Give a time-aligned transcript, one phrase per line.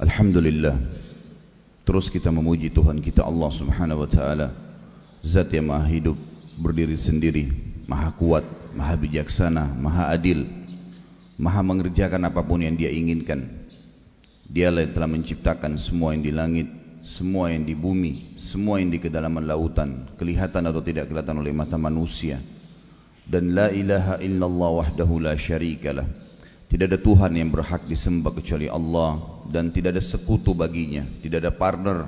[0.00, 0.80] Alhamdulillah.
[1.84, 4.48] Terus kita memuji Tuhan kita Allah subhanahu wa ta'ala.
[5.20, 6.16] Zat yang maha hidup
[6.56, 7.52] Berdiri sendiri
[7.84, 8.40] Maha kuat
[8.72, 10.48] Maha bijaksana Maha adil
[11.36, 13.44] Maha mengerjakan apapun yang dia inginkan.
[14.48, 16.72] Dialah yang telah menciptakan semua yang di langit
[17.04, 21.76] Semua yang di bumi Semua yang di kedalaman lautan Kelihatan atau tidak kelihatan oleh mata
[21.76, 22.40] manusia.
[23.28, 26.08] Dan la ilaha illallah wahdahu la syarikalah.
[26.72, 31.52] Tidak ada Tuhan yang berhak disembah kecuali Allah dan tidak ada sekutu baginya, tidak ada
[31.52, 31.98] partner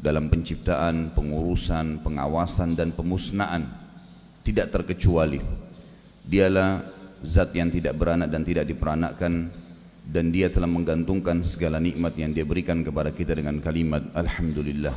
[0.00, 3.68] dalam penciptaan, pengurusan, pengawasan dan pemusnahan.
[4.40, 5.38] Tidak terkecuali.
[6.24, 6.80] Dialah
[7.20, 9.52] zat yang tidak beranak dan tidak diperanakkan
[10.08, 14.96] dan dia telah menggantungkan segala nikmat yang dia berikan kepada kita dengan kalimat Alhamdulillah.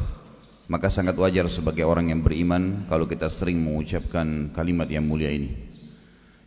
[0.72, 5.52] Maka sangat wajar sebagai orang yang beriman kalau kita sering mengucapkan kalimat yang mulia ini.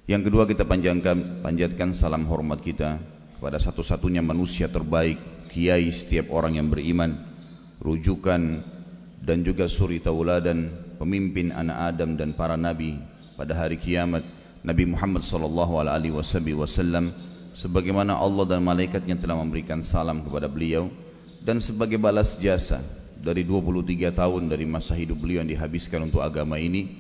[0.09, 2.97] Yang kedua kita panjangkan, panjatkan salam hormat kita
[3.37, 5.21] kepada satu-satunya manusia terbaik,
[5.53, 7.21] kiai setiap orang yang beriman,
[7.81, 8.65] rujukan
[9.21, 12.97] dan juga suri tauladan pemimpin anak Adam dan para nabi
[13.37, 14.25] pada hari kiamat
[14.67, 16.11] Nabi Muhammad sallallahu alaihi
[16.57, 17.13] wasallam
[17.53, 20.89] sebagaimana Allah dan malaikatnya telah memberikan salam kepada beliau
[21.45, 22.83] dan sebagai balas jasa
[23.21, 26.99] dari 23 tahun dari masa hidup beliau yang dihabiskan untuk agama ini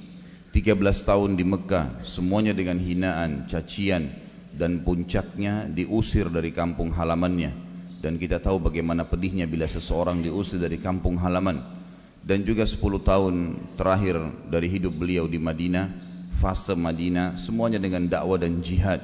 [0.55, 4.08] 13 tahun di Mekah semuanya dengan hinaan, cacian
[4.56, 7.52] dan puncaknya diusir dari kampung halamannya.
[8.00, 11.60] Dan kita tahu bagaimana pedihnya bila seseorang diusir dari kampung halaman.
[12.26, 13.34] Dan juga 10 tahun
[13.78, 14.18] terakhir
[14.50, 19.00] dari hidup beliau di Madinah fase Madinah semuanya dengan dakwah dan jihad.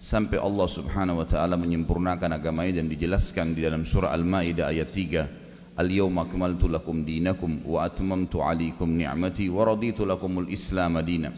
[0.00, 5.76] Sampai Allah Subhanahu wa taala menyempurnakan agamanya dan dijelaskan di dalam surah Al-Maidah ayat 3
[5.80, 11.32] Al-yawma akmaltu lakum dinakum wa atmamtu alaikum ni'mati wa raditu lakumul Islam madina.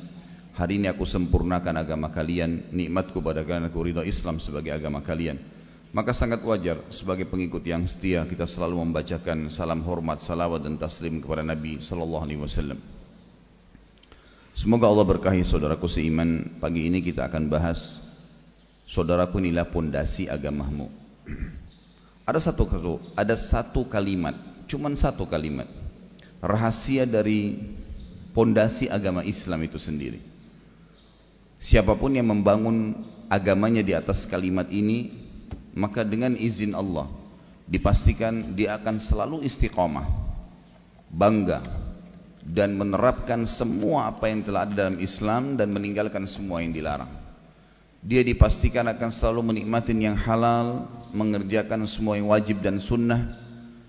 [0.52, 5.40] Hari ini aku sempurnakan agama kalian, nikmatku pada kalian aku ridha Islam sebagai agama kalian.
[5.96, 11.24] Maka sangat wajar sebagai pengikut yang setia kita selalu membacakan salam hormat, salawat dan taslim
[11.24, 12.80] kepada Nabi sallallahu alaihi wasallam.
[14.52, 16.52] Semoga Allah berkahi saudaraku seiman.
[16.60, 18.00] Pagi ini kita akan bahas
[18.84, 20.92] saudaraku inilah pondasi agamamu.
[22.28, 22.70] Ada satu
[23.18, 24.38] ada satu kalimat,
[24.70, 25.66] cuman satu kalimat.
[26.38, 27.58] Rahasia dari
[28.30, 30.31] pondasi agama Islam itu sendiri.
[31.62, 32.98] Siapa pun yang membangun
[33.30, 35.14] agamanya di atas kalimat ini,
[35.78, 37.06] maka dengan izin Allah
[37.70, 40.04] dipastikan dia akan selalu istiqomah,
[41.14, 41.62] bangga
[42.42, 47.22] dan menerapkan semua apa yang telah ada dalam Islam dan meninggalkan semua yang dilarang
[48.02, 53.30] dia dipastikan akan selalu menikmati yang halal, mengerjakan semua yang wajib dan sunnah,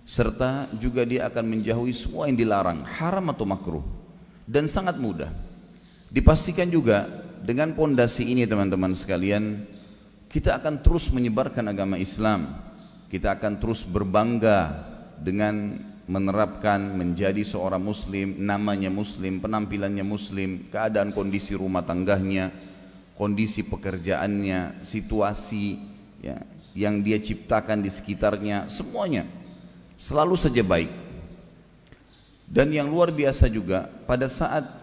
[0.05, 3.81] serta juga dia akan menjauhi semua yang dilarang, haram atau makruh,
[4.45, 5.33] dan sangat mudah.
[6.13, 7.09] Dipastikan juga
[7.43, 9.67] dengan pondasi ini teman-teman sekalian,
[10.31, 12.55] kita akan terus menyebarkan agama Islam,
[13.11, 14.71] kita akan terus berbangga
[15.19, 15.75] dengan
[16.07, 22.51] menerapkan menjadi seorang muslim, namanya muslim, penampilannya muslim, keadaan kondisi rumah tangganya,
[23.15, 25.79] kondisi pekerjaannya, situasi
[26.23, 26.43] ya,
[26.75, 29.27] yang dia ciptakan di sekitarnya, semuanya
[29.95, 30.91] selalu saja baik.
[32.43, 34.82] Dan yang luar biasa juga pada saat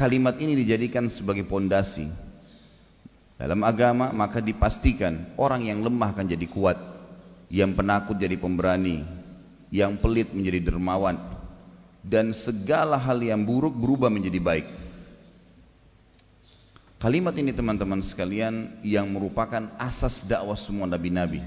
[0.00, 2.08] kalimat ini dijadikan sebagai pondasi
[3.36, 6.80] dalam agama maka dipastikan orang yang lemah akan jadi kuat,
[7.52, 9.04] yang penakut jadi pemberani,
[9.68, 11.20] yang pelit menjadi dermawan
[12.00, 14.66] dan segala hal yang buruk berubah menjadi baik.
[17.00, 21.40] Kalimat ini teman-teman sekalian yang merupakan asas dakwah semua nabi-nabi.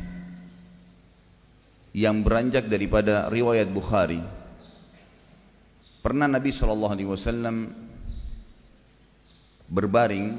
[1.93, 4.17] Yang beranjak daripada riwayat Bukhari.
[6.01, 6.89] Pernah Nabi SAW
[9.67, 10.35] berbaring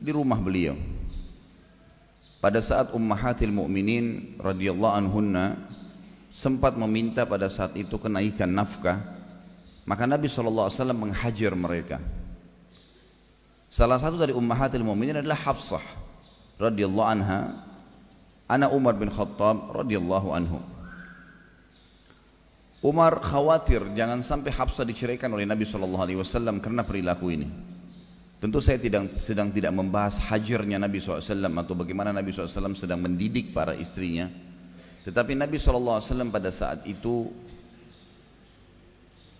[0.00, 0.76] di rumah beliau.
[2.40, 5.56] Pada saat ummahatil mu'minin radhiyallahu anhunna
[6.28, 9.00] sempat meminta pada saat itu kenaikan nafkah,
[9.88, 11.98] maka Nabi SAW menghajar mereka.
[13.72, 15.82] Salah satu dari ummahatil mu'minin adalah Hafsah
[16.60, 17.56] radhiyallahu anha,
[18.46, 20.60] anak Umar bin Khattab radhiyallahu anhu.
[22.84, 27.48] Umar khawatir jangan sampai Hafsah diceraikan oleh Nabi sallallahu alaihi wasallam karena perilaku ini.
[28.36, 33.56] Tentu saya tidak sedang tidak membahas hajarnya Nabi SAW atau bagaimana Nabi SAW sedang mendidik
[33.56, 34.28] para istrinya.
[35.08, 37.32] Tetapi Nabi SAW pada saat itu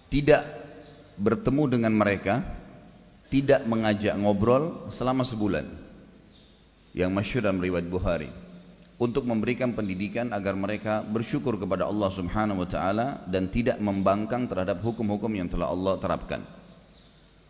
[0.08, 0.48] tidak
[1.20, 2.40] bertemu dengan mereka
[3.26, 5.66] tidak mengajak ngobrol selama sebulan
[6.96, 8.30] yang masyhur dalam riwayat Bukhari
[8.96, 14.80] untuk memberikan pendidikan agar mereka bersyukur kepada Allah Subhanahu wa taala dan tidak membangkang terhadap
[14.80, 16.40] hukum-hukum yang telah Allah terapkan.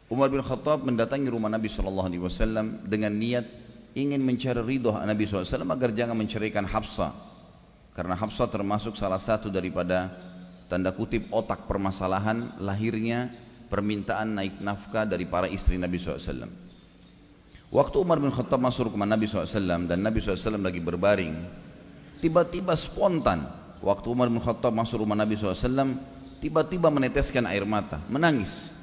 [0.06, 3.46] Umar bin Khattab mendatangi rumah Nabi sallallahu alaihi wasallam dengan niat
[3.96, 7.16] ingin mencari ridha Nabi SAW agar jangan menceraikan Hafsah
[7.96, 10.12] Karena Hafsah termasuk salah satu daripada
[10.68, 13.32] tanda kutip otak permasalahan lahirnya
[13.72, 16.44] permintaan naik nafkah dari para istri Nabi SAW.
[17.72, 21.34] Waktu Umar bin Khattab masuk ke Nabi SAW dan Nabi SAW lagi berbaring,
[22.22, 23.42] tiba-tiba spontan
[23.82, 25.98] waktu Umar bin Khattab masuk rumah Nabi SAW,
[26.38, 28.75] tiba-tiba meneteskan air mata, menangis.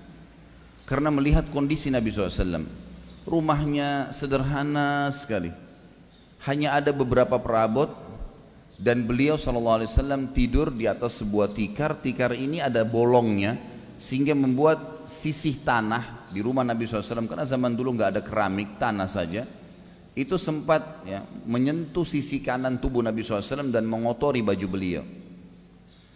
[0.84, 2.68] Karena melihat kondisi Nabi SAW.
[3.24, 5.52] Rumahnya sederhana sekali.
[6.44, 7.88] Hanya ada beberapa perabot
[8.76, 9.88] dan beliau SAW
[10.36, 11.96] tidur di atas sebuah tikar.
[12.04, 13.56] Tikar ini ada bolongnya
[13.96, 19.08] sehingga membuat sisih tanah di rumah Nabi SAW karena zaman dulu nggak ada keramik tanah
[19.08, 19.48] saja
[20.14, 25.04] itu sempat ya, menyentuh sisi kanan tubuh Nabi SAW dan mengotori baju beliau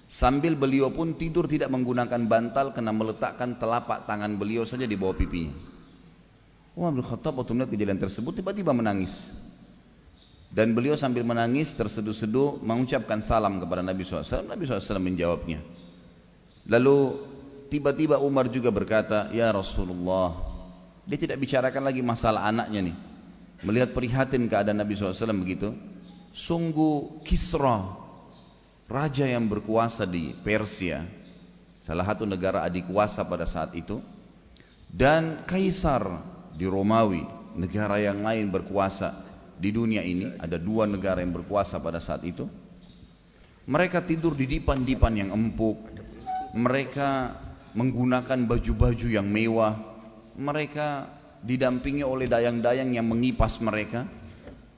[0.07, 5.15] sambil beliau pun tidur tidak menggunakan bantal karena meletakkan telapak tangan beliau saja di bawah
[5.15, 5.54] pipinya
[6.77, 9.12] Umar bin Khattab waktu melihat kejadian tersebut tiba-tiba menangis
[10.48, 15.59] dan beliau sambil menangis terseduh-seduh mengucapkan salam kepada Nabi SAW Nabi SAW menjawabnya
[16.71, 17.19] lalu
[17.68, 20.36] tiba-tiba Umar juga berkata, "Ya Rasulullah."
[21.07, 22.95] Dia tidak bicarakan lagi masalah anaknya nih.
[23.63, 25.71] Melihat prihatin keadaan Nabi SAW begitu,
[26.36, 27.95] sungguh Kisra,
[28.87, 31.03] raja yang berkuasa di Persia,
[31.83, 33.99] salah satu negara adik kuasa pada saat itu,
[34.87, 36.23] dan Kaisar
[36.55, 37.27] di Romawi,
[37.59, 39.13] negara yang lain berkuasa
[39.59, 42.47] di dunia ini, ada dua negara yang berkuasa pada saat itu.
[43.67, 45.75] Mereka tidur di dipan-dipan yang empuk,
[46.55, 47.35] mereka
[47.75, 49.75] menggunakan baju-baju yang mewah.
[50.37, 51.09] Mereka
[51.43, 54.07] didampingi oleh dayang-dayang yang mengipas mereka.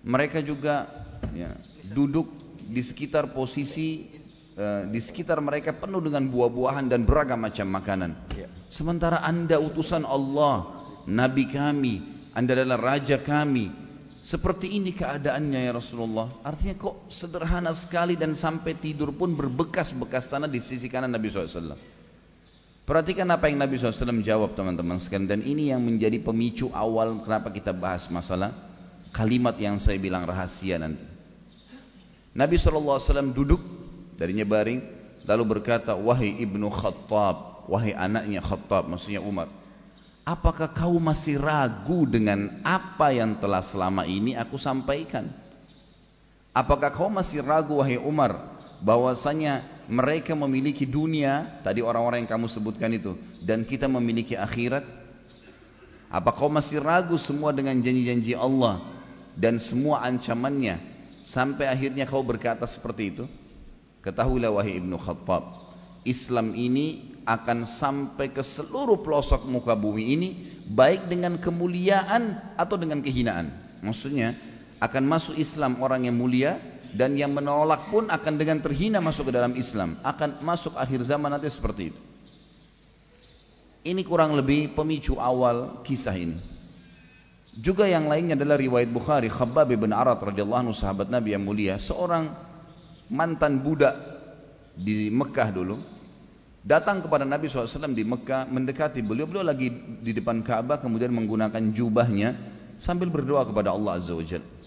[0.01, 0.88] Mereka juga
[1.35, 1.53] ya,
[1.94, 4.06] duduk di sekitar posisi
[4.56, 8.13] uh, di sekitar mereka penuh dengan buah-buahan dan beragam macam makanan.
[8.38, 8.48] Ya.
[8.69, 10.69] Sementara anda utusan Allah,
[11.10, 12.06] Nabi kami,
[12.38, 13.89] anda adalah raja kami.
[14.21, 16.30] Seperti ini keadaannya ya Rasulullah.
[16.45, 21.74] Artinya kok sederhana sekali dan sampai tidur pun berbekas-bekas tanah di sisi kanan Nabi SAW.
[22.86, 27.50] Perhatikan apa yang Nabi SAW jawab teman-teman sekalian dan ini yang menjadi pemicu awal kenapa
[27.50, 28.54] kita bahas masalah
[29.10, 31.08] kalimat yang saya bilang rahasia nanti.
[32.34, 33.62] Nabi SAW duduk
[34.18, 34.81] darinya baring
[35.26, 39.50] lalu berkata wahai ibnu Khattab wahai anaknya Khattab maksudnya Umar
[40.30, 45.34] apakah kau masih ragu dengan apa yang telah selama ini aku sampaikan?
[46.54, 48.38] Apakah kau masih ragu wahai Umar
[48.86, 54.86] bahwasanya mereka memiliki dunia tadi orang-orang yang kamu sebutkan itu dan kita memiliki akhirat?
[56.10, 58.81] Apa kau masih ragu semua dengan janji-janji Allah
[59.38, 60.81] dan semua ancamannya
[61.30, 63.26] sampai akhirnya kau berkata seperti itu?
[64.02, 65.70] Ketahuilah wahai Ibnu Khattab
[66.08, 70.30] Islam ini akan sampai ke seluruh pelosok muka bumi ini
[70.72, 73.52] baik dengan kemuliaan atau dengan kehinaan.
[73.86, 74.34] Maksudnya
[74.81, 76.58] akan masuk Islam orang yang mulia
[76.96, 80.00] dan yang menolak pun akan dengan terhina masuk ke dalam Islam.
[80.02, 82.02] Akan masuk akhir zaman nanti seperti itu.
[83.86, 86.58] Ini kurang lebih pemicu awal kisah ini
[87.59, 91.75] juga yang lainnya adalah riwayat Bukhari Khabbab bin Arad radhiyallahu anhu sahabat Nabi yang mulia
[91.75, 92.31] seorang
[93.11, 94.00] mantan budak
[94.79, 95.75] di Mekah dulu
[96.63, 99.67] datang kepada Nabi SAW di Mekah mendekati beliau beliau lagi
[100.00, 102.35] di depan Ka'bah kemudian menggunakan jubahnya
[102.79, 104.59] sambil berdoa kepada Allah Azza wa Jalla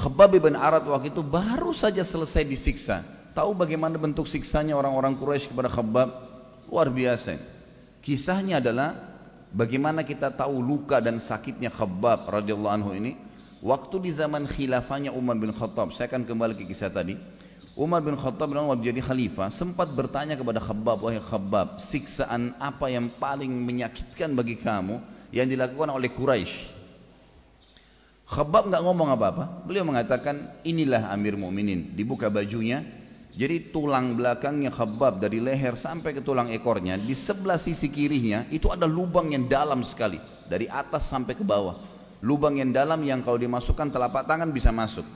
[0.00, 3.02] Khabbab bin Arad waktu itu baru saja selesai disiksa.
[3.34, 6.08] Tahu bagaimana bentuk siksanya orang-orang Quraisy kepada Khabbab?
[6.70, 7.36] Luar biasa.
[8.00, 9.09] Kisahnya adalah
[9.54, 13.12] bagaimana kita tahu luka dan sakitnya Khabbab radhiyallahu anhu ini
[13.60, 15.92] waktu di zaman khilafahnya Umar bin Khattab.
[15.94, 17.18] Saya akan kembali ke kisah tadi.
[17.78, 23.08] Umar bin Khattab waktu jadi khalifah sempat bertanya kepada Khabbab, "Wahai Khabbab, siksaan apa yang
[23.16, 24.98] paling menyakitkan bagi kamu
[25.30, 26.80] yang dilakukan oleh Quraisy?"
[28.30, 29.66] Khabbab nggak ngomong apa-apa.
[29.66, 31.98] Beliau mengatakan, inilah Amir Mukminin.
[31.98, 32.86] Dibuka bajunya,
[33.30, 38.66] jadi tulang belakangnya Khabbab dari leher sampai ke tulang ekornya, di sebelah sisi kirinya itu
[38.74, 40.18] ada lubang yang dalam sekali,
[40.50, 41.78] dari atas sampai ke bawah.
[42.20, 45.06] Lubang yang dalam yang kalau dimasukkan telapak tangan bisa masuk.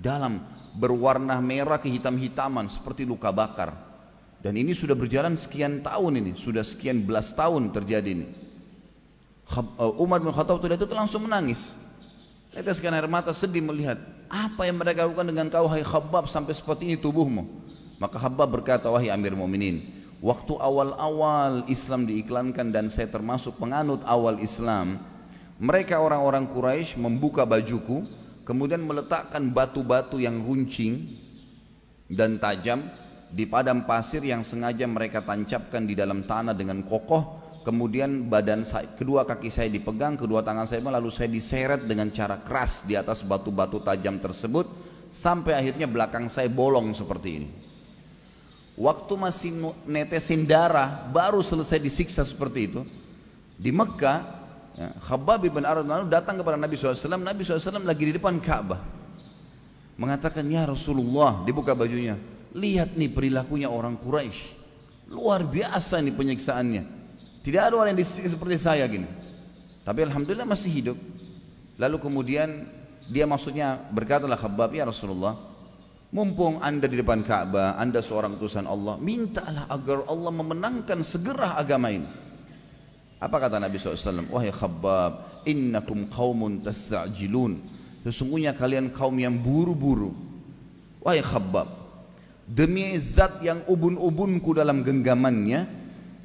[0.00, 0.40] Dalam
[0.74, 3.76] berwarna merah kehitam-hitaman seperti luka bakar.
[4.40, 8.26] Dan ini sudah berjalan sekian tahun ini, sudah sekian belas tahun terjadi ini.
[10.00, 11.76] Umar bin Khattab itu langsung menangis.
[12.50, 16.90] Teteskan air mata sedih melihat apa yang mereka lakukan dengan kau hai Khabbab sampai seperti
[16.90, 17.46] ini tubuhmu.
[18.02, 19.86] Maka Khabbab berkata wahai Amir Mu'minin,
[20.18, 24.98] waktu awal-awal Islam diiklankan dan saya termasuk penganut awal Islam,
[25.62, 28.02] mereka orang-orang Quraisy membuka bajuku,
[28.42, 31.06] kemudian meletakkan batu-batu yang runcing
[32.10, 32.90] dan tajam
[33.30, 38.88] di padang pasir yang sengaja mereka tancapkan di dalam tanah dengan kokoh kemudian badan saya,
[38.96, 43.20] kedua kaki saya dipegang, kedua tangan saya lalu saya diseret dengan cara keras di atas
[43.20, 44.68] batu-batu tajam tersebut
[45.10, 47.48] sampai akhirnya belakang saya bolong seperti ini.
[48.80, 49.50] Waktu masih
[49.84, 52.80] netesin darah, baru selesai disiksa seperti itu.
[53.60, 54.24] Di Mekah,
[54.72, 56.96] ya, Khabbab bin Arad datang kepada Nabi SAW.
[57.20, 58.80] Nabi SAW lagi di depan Ka'bah.
[60.00, 62.16] Mengatakan, Ya Rasulullah, dibuka bajunya.
[62.56, 64.56] Lihat nih perilakunya orang Quraisy.
[65.12, 66.99] Luar biasa nih penyiksaannya.
[67.40, 69.08] Tidak ada orang yang seperti saya gini.
[69.84, 70.98] Tapi Alhamdulillah masih hidup.
[71.80, 72.68] Lalu kemudian
[73.08, 75.34] dia maksudnya berkatalah Khabbab ya Rasulullah,
[76.12, 81.88] mumpung anda di depan Ka'bah, anda seorang utusan Allah, mintalah agar Allah memenangkan segera agama
[81.88, 82.06] ini.
[83.20, 84.28] Apa kata Nabi SAW?
[84.28, 87.60] Wahai Khabbab, innakum qawmun tasta'jilun.
[88.04, 90.12] Sesungguhnya kalian kaum yang buru-buru.
[91.00, 91.68] Wahai Khabbab,
[92.44, 95.79] demi zat yang ubun-ubunku dalam genggamannya,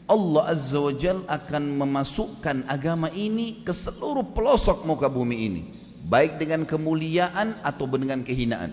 [0.05, 5.62] Allah Azza wa Jal akan memasukkan agama ini ke seluruh pelosok muka bumi ini
[6.05, 8.71] baik dengan kemuliaan atau dengan kehinaan.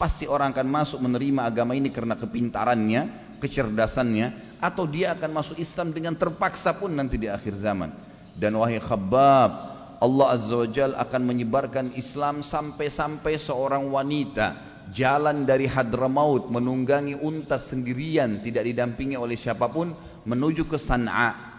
[0.00, 5.92] Pasti orang akan masuk menerima agama ini karena kepintarannya, kecerdasannya, atau dia akan masuk Islam
[5.92, 7.92] dengan terpaksa pun nanti di akhir zaman.
[8.32, 9.50] Dan wahai Khabbab,
[10.00, 17.60] Allah Azza wa Jal akan menyebarkan Islam sampai-sampai seorang wanita jalan dari Hadramaut menunggangi unta
[17.60, 19.94] sendirian tidak didampingi oleh siapa pun
[20.26, 21.52] menuju ke San'a.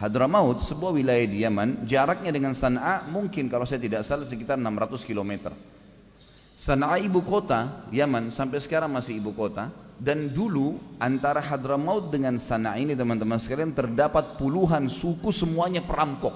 [0.00, 5.04] Hadramaut sebuah wilayah di Yaman jaraknya dengan Sana'a mungkin kalau saya tidak salah sekitar 600
[5.04, 5.52] km
[6.56, 9.72] Sana'a ibu kota Yaman sampai sekarang masih ibu kota.
[10.00, 16.32] Dan dulu antara Hadramaut dengan Sana'a ini teman-teman sekalian terdapat puluhan suku semuanya perampok.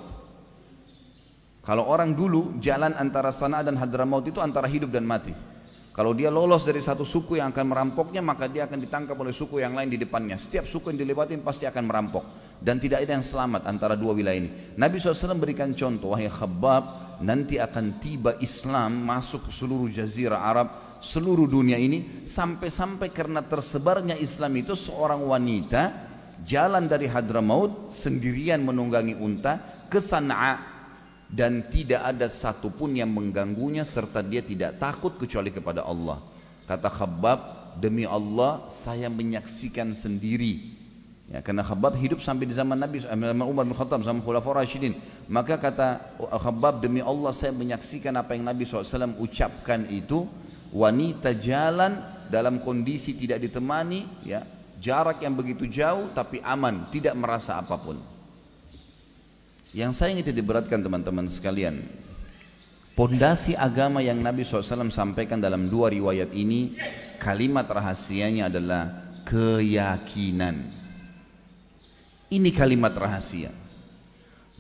[1.64, 5.32] Kalau orang dulu jalan antara Sana'a dan Hadramaut itu antara hidup dan mati
[5.94, 9.62] kalau dia lolos dari satu suku yang akan merampoknya, maka dia akan ditangkap oleh suku
[9.62, 10.34] yang lain di depannya.
[10.34, 12.26] Setiap suku yang dilewatin pasti akan merampok.
[12.58, 14.74] Dan tidak ada yang selamat antara dua wilayah ini.
[14.74, 20.98] Nabi SAW berikan contoh, wahai khabab, nanti akan tiba Islam masuk ke seluruh jazirah Arab,
[20.98, 26.10] seluruh dunia ini, sampai-sampai karena tersebarnya Islam itu seorang wanita
[26.42, 30.73] jalan dari Hadramaut sendirian menunggangi unta ke Sana'a
[31.30, 36.20] dan tidak ada satupun yang mengganggunya serta dia tidak takut kecuali kepada Allah.
[36.64, 37.40] Kata Khabbab,
[37.80, 40.72] demi Allah saya menyaksikan sendiri.
[41.32, 44.92] Ya, karena Khabbab hidup sampai di zaman Nabi zaman Umar bin Khattab sama Khulafaur Rasyidin.
[45.28, 50.28] Maka kata Khabbab demi Allah saya menyaksikan apa yang Nabi SAW ucapkan itu
[50.72, 51.96] wanita jalan
[52.28, 54.44] dalam kondisi tidak ditemani ya
[54.80, 57.96] jarak yang begitu jauh tapi aman tidak merasa apa pun
[59.74, 61.82] yang saya ingin diberatkan teman-teman sekalian,
[62.94, 66.78] pondasi agama yang Nabi SAW sampaikan dalam dua riwayat ini,
[67.18, 70.70] kalimat rahasianya adalah keyakinan.
[72.30, 73.50] Ini kalimat rahasia.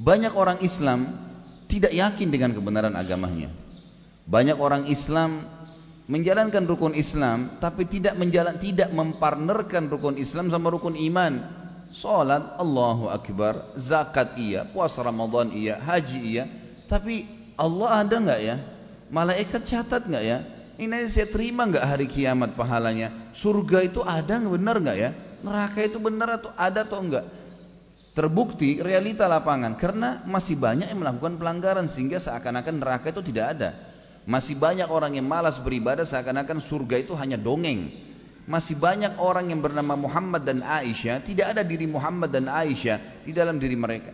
[0.02, 1.14] Banyak orang Islam
[1.70, 3.54] tidak yakin dengan kebenaran agamanya.
[4.26, 5.46] Banyak orang Islam
[6.10, 11.63] menjalankan rukun Islam tapi tidak menjalan tidak mempartnerkan rukun Islam sama rukun iman.
[11.94, 16.44] Salat Allahu Akbar, zakat iya, puasa Ramadan iya, haji iya.
[16.90, 17.22] Tapi
[17.54, 18.58] Allah ada nggak ya?
[19.14, 20.42] Malaikat catat nggak ya?
[20.74, 23.14] Ini saya terima nggak hari kiamat pahalanya?
[23.30, 25.10] Surga itu ada nggak benar nggak ya?
[25.46, 27.30] Neraka itu benar atau ada atau enggak?
[28.18, 33.70] Terbukti realita lapangan karena masih banyak yang melakukan pelanggaran sehingga seakan-akan neraka itu tidak ada.
[34.26, 37.86] Masih banyak orang yang malas beribadah seakan-akan surga itu hanya dongeng
[38.44, 43.32] masih banyak orang yang bernama Muhammad dan Aisyah tidak ada diri Muhammad dan Aisyah di
[43.32, 44.12] dalam diri mereka.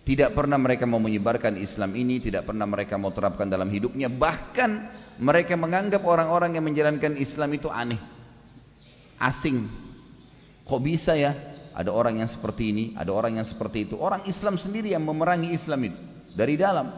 [0.00, 4.08] Tidak pernah mereka mau menyebarkan Islam ini tidak pernah mereka mau terapkan dalam hidupnya.
[4.08, 4.70] Bahkan
[5.20, 8.00] mereka menganggap orang-orang yang menjalankan Islam itu aneh.
[9.20, 9.68] Asing.
[10.64, 11.36] Kok bisa ya?
[11.76, 14.00] Ada orang yang seperti ini ada orang yang seperti itu.
[14.00, 16.00] Orang Islam sendiri yang memerangi Islam itu.
[16.32, 16.88] Dari dalam.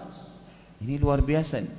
[0.78, 1.72] Ini luar biasa ini.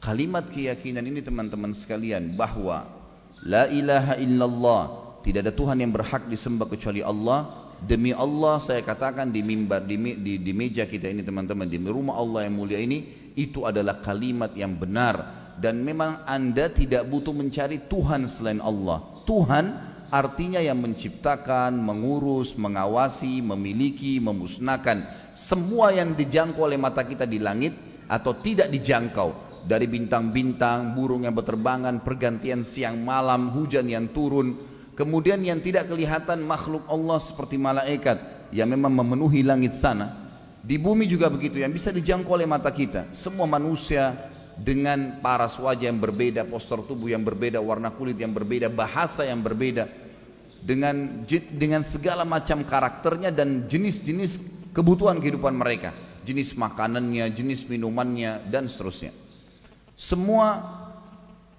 [0.00, 2.99] kalimat keyakinan ini teman-teman sekalian bahwa
[3.48, 4.82] La ilaha illallah.
[5.20, 7.72] Tidak ada Tuhan yang berhak disembah kecuali Allah.
[7.80, 12.20] Demi Allah saya katakan di mimbar di, di, di meja kita ini teman-teman di rumah
[12.20, 17.80] Allah yang mulia ini itu adalah kalimat yang benar dan memang anda tidak butuh mencari
[17.88, 19.00] Tuhan selain Allah.
[19.24, 19.72] Tuhan
[20.12, 25.00] artinya yang menciptakan, mengurus, mengawasi, memiliki, memusnahkan
[25.32, 27.72] semua yang dijangkau oleh mata kita di langit
[28.12, 34.56] atau tidak dijangkau dari bintang-bintang, burung yang berterbangan, pergantian siang malam, hujan yang turun,
[34.96, 40.30] kemudian yang tidak kelihatan makhluk Allah seperti malaikat yang memang memenuhi langit sana.
[40.60, 43.08] Di bumi juga begitu yang bisa dijangkau oleh mata kita.
[43.16, 44.12] Semua manusia
[44.60, 49.40] dengan paras wajah yang berbeda, postur tubuh yang berbeda, warna kulit yang berbeda, bahasa yang
[49.40, 49.88] berbeda,
[50.60, 51.24] dengan
[51.56, 54.36] dengan segala macam karakternya dan jenis-jenis
[54.76, 55.96] kebutuhan kehidupan mereka,
[56.28, 59.16] jenis makanannya, jenis minumannya dan seterusnya.
[60.00, 60.64] Semua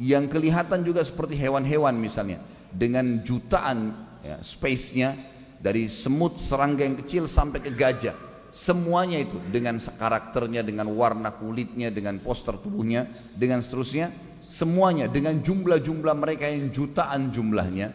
[0.02, 2.42] yang kelihatan juga seperti hewan-hewan misalnya
[2.74, 3.94] dengan jutaan
[4.26, 5.14] ya, space-nya
[5.62, 8.18] dari semut serangga yang kecil sampai ke gajah.
[8.50, 13.06] Semuanya itu dengan karakternya dengan warna kulitnya dengan poster tubuhnya
[13.38, 14.10] dengan seterusnya.
[14.50, 17.94] Semuanya dengan jumlah-jumlah mereka yang jutaan jumlahnya.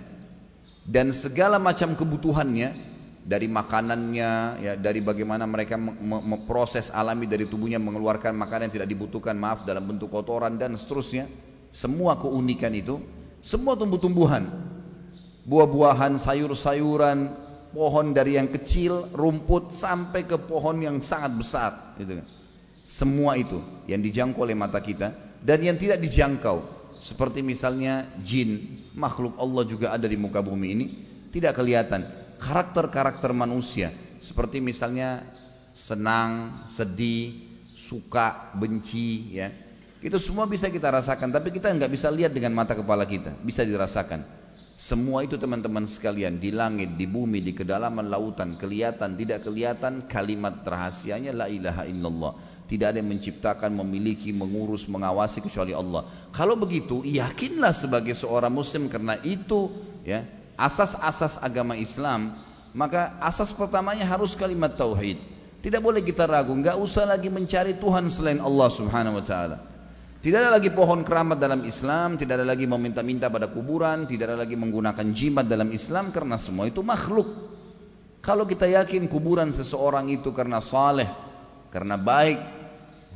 [0.87, 2.86] Dan segala macam kebutuhannya
[3.27, 4.31] dari makanannya
[4.63, 9.83] ya dari bagaimana mereka memproses alami dari tubuhnya mengeluarkan makanan yang tidak dibutuhkan maaf dalam
[9.83, 11.27] bentuk kotoran dan seterusnya.
[11.75, 13.03] Semua keunikan itu
[13.43, 14.47] semua tumbuh-tumbuhan.
[15.43, 17.19] Buah-buahan sayur-sayuran
[17.75, 22.27] pohon dari yang kecil rumput sampai ke pohon yang sangat besar gitu kan.
[22.87, 23.59] semua itu
[23.91, 25.11] yang dijangkau oleh mata kita
[25.43, 26.63] dan yang tidak dijangkau.
[26.97, 30.87] Seperti misalnya jin makhluk Allah juga ada di muka bumi ini
[31.31, 35.25] tidak kelihatan karakter-karakter manusia seperti misalnya
[35.77, 37.37] senang, sedih,
[37.77, 39.53] suka, benci ya.
[40.01, 43.65] Itu semua bisa kita rasakan tapi kita nggak bisa lihat dengan mata kepala kita, bisa
[43.65, 44.25] dirasakan.
[44.77, 50.61] Semua itu teman-teman sekalian di langit, di bumi, di kedalaman lautan, kelihatan, tidak kelihatan, kalimat
[50.61, 52.37] rahasianya la ilaha illallah.
[52.69, 56.05] Tidak ada yang menciptakan, memiliki, mengurus, mengawasi kecuali Allah.
[56.29, 59.73] Kalau begitu, yakinlah sebagai seorang muslim karena itu
[60.05, 62.35] ya asas-asas agama Islam,
[62.73, 65.21] maka asas pertamanya harus kalimat tauhid.
[65.61, 69.57] Tidak boleh kita ragu, enggak usah lagi mencari Tuhan selain Allah Subhanahu wa taala.
[70.21, 74.43] Tidak ada lagi pohon keramat dalam Islam, tidak ada lagi meminta-minta pada kuburan, tidak ada
[74.43, 77.29] lagi menggunakan jimat dalam Islam karena semua itu makhluk.
[78.27, 81.07] Kalau kita yakin kuburan seseorang itu karena saleh,
[81.71, 82.43] karena baik,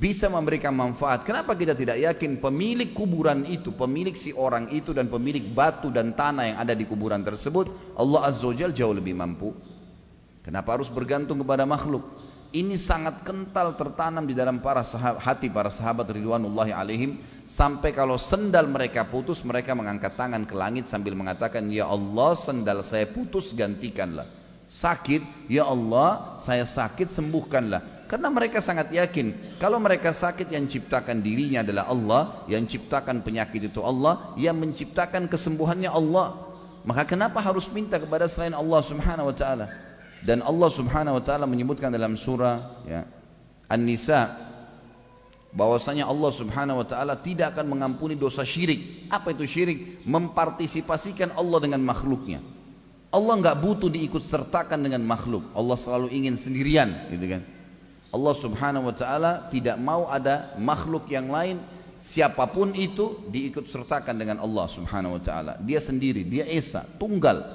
[0.00, 1.28] bisa memberikan manfaat.
[1.28, 6.16] Kenapa kita tidak yakin pemilik kuburan itu, pemilik si orang itu dan pemilik batu dan
[6.16, 7.68] tanah yang ada di kuburan tersebut,
[8.00, 9.52] Allah Azza wa jauh lebih mampu.
[10.40, 12.00] Kenapa harus bergantung kepada makhluk?
[12.50, 18.18] Ini sangat kental tertanam di dalam para sahabat, hati para sahabat ridwanullahi alaihim sampai kalau
[18.18, 23.54] sendal mereka putus mereka mengangkat tangan ke langit sambil mengatakan ya Allah sendal saya putus
[23.54, 24.26] gantikanlah
[24.66, 31.22] sakit ya Allah saya sakit sembuhkanlah karena mereka sangat yakin kalau mereka sakit yang ciptakan
[31.22, 36.50] dirinya adalah Allah, yang ciptakan penyakit itu Allah, yang menciptakan kesembuhannya Allah.
[36.82, 39.70] Maka kenapa harus minta kepada selain Allah Subhanahu wa taala?
[40.26, 43.06] Dan Allah Subhanahu wa taala menyebutkan dalam surah ya,
[43.70, 44.34] An-Nisa
[45.54, 49.06] bahwasanya Allah Subhanahu wa taala tidak akan mengampuni dosa syirik.
[49.06, 50.02] Apa itu syirik?
[50.02, 52.42] Mempartisipasikan Allah dengan makhluknya.
[53.14, 55.46] Allah nggak butuh diikut sertakan dengan makhluk.
[55.54, 57.59] Allah selalu ingin sendirian, gitu kan?
[58.10, 61.62] Allah subhanahu wa ta'ala tidak mau ada makhluk yang lain
[62.00, 65.52] siapa pun itu diikut sertakan dengan Allah subhanahu wa ta'ala.
[65.62, 67.46] Dia sendiri, dia esa, tunggal.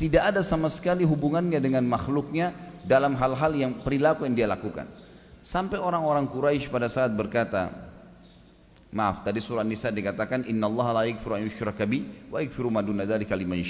[0.00, 2.50] Tidak ada sama sekali hubungannya dengan makhluknya
[2.82, 4.90] dalam hal-hal yang perilaku yang dia lakukan.
[5.46, 7.70] Sampai orang-orang Quraisy pada saat berkata
[8.90, 13.06] maaf tadi surah Nisa dikatakan innallaha la yaghfiru an yushraka bi wa yaghfiru ma duna
[13.06, 13.62] dzalika liman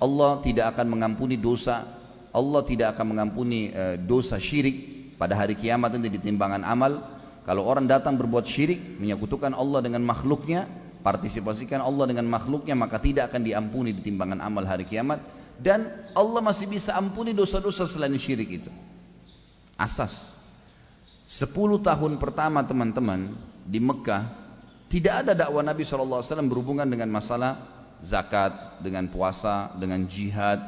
[0.00, 1.86] Allah tidak akan mengampuni dosa.
[2.30, 7.04] Allah tidak akan mengampuni uh, dosa syirik pada hari kiamat nanti di timbangan amal
[7.44, 10.64] kalau orang datang berbuat syirik menyekutukan Allah dengan makhluknya
[11.00, 15.20] partisipasikan Allah dengan makhluknya maka tidak akan diampuni di timbangan amal hari kiamat.
[15.60, 18.70] Dan Allah masih bisa ampuni dosa-dosa selain syirik itu.
[19.76, 20.32] Asas.
[21.28, 21.52] 10
[21.84, 23.36] tahun pertama teman-teman
[23.68, 24.24] di Mekah
[24.90, 27.60] tidak ada dakwah Nabi SAW berhubungan dengan masalah
[28.02, 30.58] zakat, dengan puasa, dengan jihad,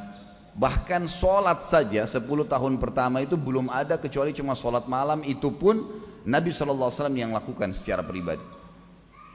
[0.53, 5.81] Bahkan sholat saja 10 tahun pertama itu belum ada kecuali cuma sholat malam itu pun
[6.29, 8.45] Nabi SAW yang lakukan secara pribadi.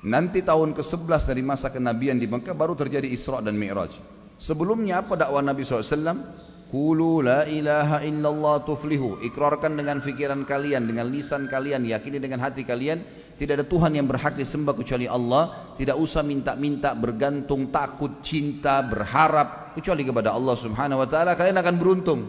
[0.07, 3.91] Nanti tahun ke-11 dari masa kenabian di Mekah baru terjadi Isra dan Mi'raj.
[4.39, 6.23] Sebelumnya apa dakwah Nabi SAW?
[6.69, 9.17] Kulu la ilaha illallah tuflihu.
[9.25, 13.01] Ikrarkan dengan fikiran kalian, dengan lisan kalian, yakini dengan hati kalian.
[13.41, 15.73] Tidak ada Tuhan yang berhak disembah kecuali Allah.
[15.81, 19.73] Tidak usah minta-minta, bergantung, takut, cinta, berharap.
[19.81, 21.41] Kecuali kepada Allah subhanahu wa ta'ala.
[21.41, 22.21] Kalian akan beruntung.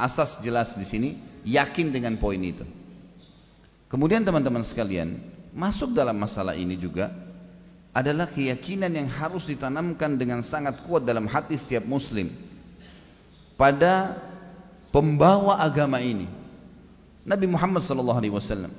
[0.00, 1.10] Asas jelas di sini.
[1.44, 2.64] Yakin dengan poin itu.
[3.92, 5.20] Kemudian teman-teman sekalian.
[5.52, 7.12] Masuk dalam masalah ini juga.
[7.92, 12.48] Adalah keyakinan yang harus ditanamkan dengan sangat kuat dalam hati setiap muslim
[13.60, 14.16] pada
[14.88, 16.24] pembawa agama ini.
[17.28, 18.72] Nabi Muhammad SAW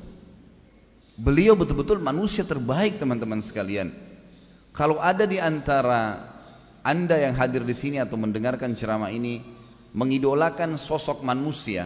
[1.21, 3.93] beliau betul-betul manusia terbaik teman-teman sekalian.
[4.73, 6.17] Kalau ada di antara
[6.81, 9.45] anda yang hadir di sini atau mendengarkan ceramah ini
[9.93, 11.85] mengidolakan sosok manusia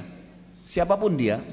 [0.64, 1.44] siapa pun dia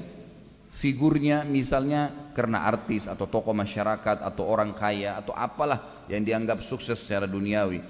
[0.79, 7.01] figurnya misalnya karena artis atau tokoh masyarakat atau orang kaya atau apalah yang dianggap sukses
[7.03, 7.83] secara duniawi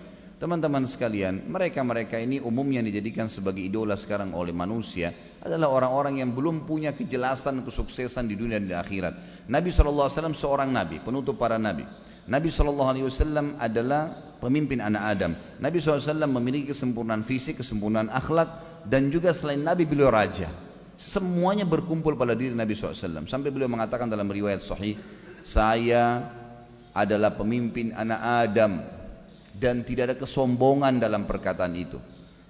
[0.44, 6.68] Teman-teman sekalian, mereka-mereka ini umumnya dijadikan sebagai idola sekarang oleh manusia adalah orang-orang yang belum
[6.68, 9.48] punya kejelasan kesuksesan di dunia dan di akhirat.
[9.48, 11.88] Nabi SAW seorang nabi, penutup para nabi.
[12.28, 14.12] Nabi SAW adalah
[14.44, 15.32] pemimpin anak Adam.
[15.64, 20.52] Nabi SAW memiliki kesempurnaan fisik, kesempurnaan akhlak, dan juga selain Nabi beliau raja.
[21.00, 23.32] Semuanya berkumpul pada diri Nabi SAW.
[23.32, 25.00] Sampai beliau mengatakan dalam riwayat sahih,
[25.48, 26.20] saya
[26.92, 28.93] adalah pemimpin anak Adam
[29.58, 32.02] dan tidak ada kesombongan dalam perkataan itu.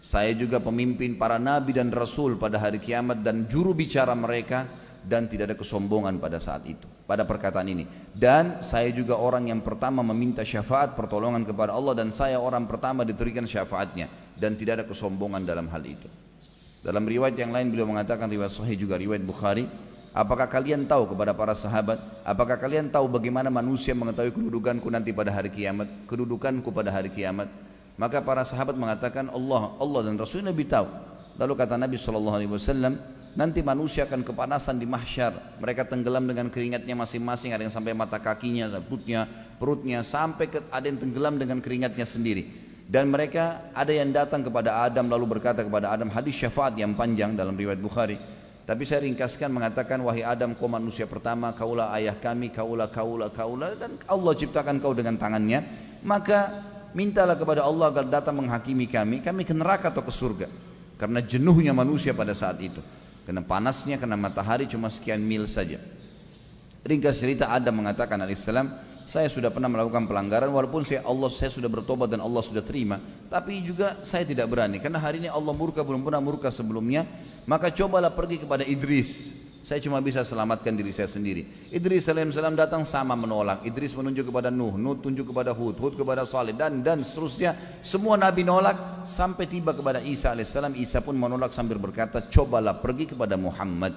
[0.04, 4.68] Saya juga pemimpin para nabi dan rasul pada hari kiamat dan juru bicara mereka
[5.04, 7.86] dan tidak ada kesombongan pada saat itu pada perkataan ini.
[8.16, 13.04] Dan saya juga orang yang pertama meminta syafaat pertolongan kepada Allah dan saya orang pertama
[13.04, 14.08] diberikan syafaatnya.
[14.40, 16.08] Dan tidak ada kesombongan dalam hal itu.
[16.84, 19.64] Dalam riwayat yang lain beliau mengatakan riwayat sahih juga riwayat Bukhari
[20.14, 21.98] Apakah kalian tahu kepada para sahabat?
[22.22, 25.90] Apakah kalian tahu bagaimana manusia mengetahui kedudukanku nanti pada hari kiamat?
[26.06, 27.50] Kedudukanku pada hari kiamat?
[27.98, 30.86] Maka para sahabat mengatakan Allah, Allah dan Rasul lebih tahu.
[31.42, 33.02] Lalu kata Nabi Shallallahu Alaihi Wasallam,
[33.34, 35.58] nanti manusia akan kepanasan di mahsyar.
[35.58, 37.58] Mereka tenggelam dengan keringatnya masing-masing.
[37.58, 39.26] Ada yang sampai mata kakinya, perutnya,
[39.58, 42.54] perutnya, sampai ke, ada yang tenggelam dengan keringatnya sendiri.
[42.86, 47.34] Dan mereka ada yang datang kepada Adam lalu berkata kepada Adam hadis syafaat yang panjang
[47.34, 48.43] dalam riwayat Bukhari.
[48.64, 53.76] Tapi saya ringkaskan mengatakan wahai Adam kau manusia pertama, kaulah ayah kami, kaulah kaulah kaulah
[53.76, 55.68] dan Allah ciptakan kau dengan tangannya.
[56.00, 56.64] Maka
[56.96, 60.48] mintalah kepada Allah agar datang menghakimi kami, kami ke neraka atau ke surga.
[60.96, 62.80] Karena jenuhnya manusia pada saat itu.
[63.28, 65.80] Karena panasnya, karena matahari cuma sekian mil saja.
[66.84, 68.68] Ringkas cerita Adam mengatakan alaihissalam,
[69.08, 72.98] saya sudah pernah melakukan pelanggaran walaupun saya Allah saya sudah bertobat dan Allah sudah terima
[73.30, 77.06] tapi juga saya tidak berani karena hari ini Allah murka belum pernah murka sebelumnya
[77.46, 79.32] maka cobalah pergi kepada Idris.
[79.64, 81.48] Saya cuma bisa selamatkan diri saya sendiri.
[81.72, 83.64] Idris alaihissalam datang sama menolak.
[83.64, 87.56] Idris menunjuk kepada Nuh Nuh tunjuk kepada Hud Hud kepada Saleh dan dan seterusnya.
[87.80, 93.16] Semua nabi nolak sampai tiba kepada Isa alaihissalam Isa pun menolak sambil berkata cobalah pergi
[93.16, 93.96] kepada Muhammad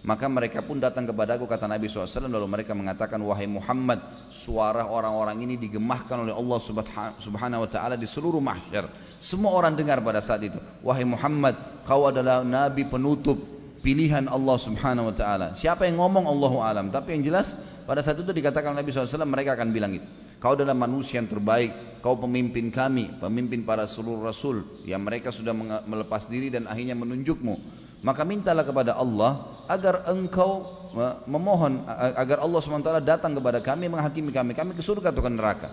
[0.00, 4.00] maka mereka pun datang kepada aku kata Nabi SAW lalu mereka mengatakan wahai Muhammad
[4.32, 6.58] suara orang-orang ini digemahkan oleh Allah
[7.20, 8.88] Subhanahu Wa Taala di seluruh mahsyar.
[9.20, 10.56] Semua orang dengar pada saat itu.
[10.80, 11.52] Wahai Muhammad
[11.84, 13.36] kau adalah Nabi penutup
[13.84, 15.46] pilihan Allah Subhanahu Wa Taala.
[15.52, 16.88] Siapa yang ngomong Allahu alam.
[16.88, 17.52] Tapi yang jelas
[17.84, 20.08] pada saat itu dikatakan Nabi SAW mereka akan bilang itu.
[20.40, 25.52] Kau adalah manusia yang terbaik, kau pemimpin kami, pemimpin para seluruh rasul yang mereka sudah
[25.84, 30.64] melepas diri dan akhirnya menunjukmu maka mintalah kepada Allah agar engkau
[31.28, 31.84] memohon
[32.16, 35.68] agar Allah SWT datang kepada kami menghakimi kami kami ke surga atau ke neraka.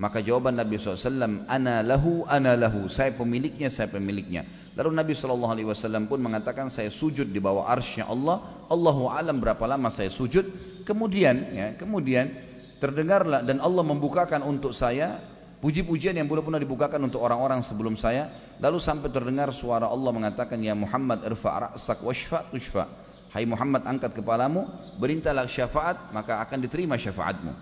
[0.00, 2.88] Maka jawaban Nabi SAW ana lahu ana lahu.
[2.88, 4.48] Saya pemiliknya saya pemiliknya.
[4.72, 8.40] Lalu Nabi SAW pun mengatakan saya sujud di bawah arsy Allah.
[8.72, 10.48] Allahu alam berapa lama saya sujud?
[10.88, 12.32] Kemudian ya kemudian
[12.80, 15.20] terdengarlah dan Allah membukakan untuk saya
[15.60, 18.32] Puji-pujian yang belum pernah dibukakan untuk orang-orang sebelum saya.
[18.64, 24.18] Lalu sampai terdengar suara Allah mengatakan, Ya Muhammad irfa' ra'sak washfa' tushfa' Hai Muhammad angkat
[24.18, 24.66] kepalamu,
[24.98, 27.54] berintahlah syafaat, maka akan diterima syafaatmu.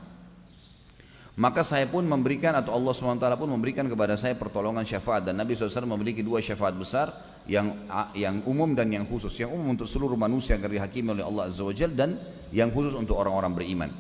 [1.39, 5.55] Maka saya pun memberikan atau Allah SWT pun memberikan kepada saya pertolongan syafaat dan Nabi
[5.55, 7.15] SAW memiliki dua syafaat besar
[7.47, 7.79] yang
[8.19, 9.31] yang umum dan yang khusus.
[9.39, 12.19] Yang umum untuk seluruh manusia agar dihakimi oleh Allah Azza wa dan
[12.51, 13.91] yang khusus untuk orang-orang beriman.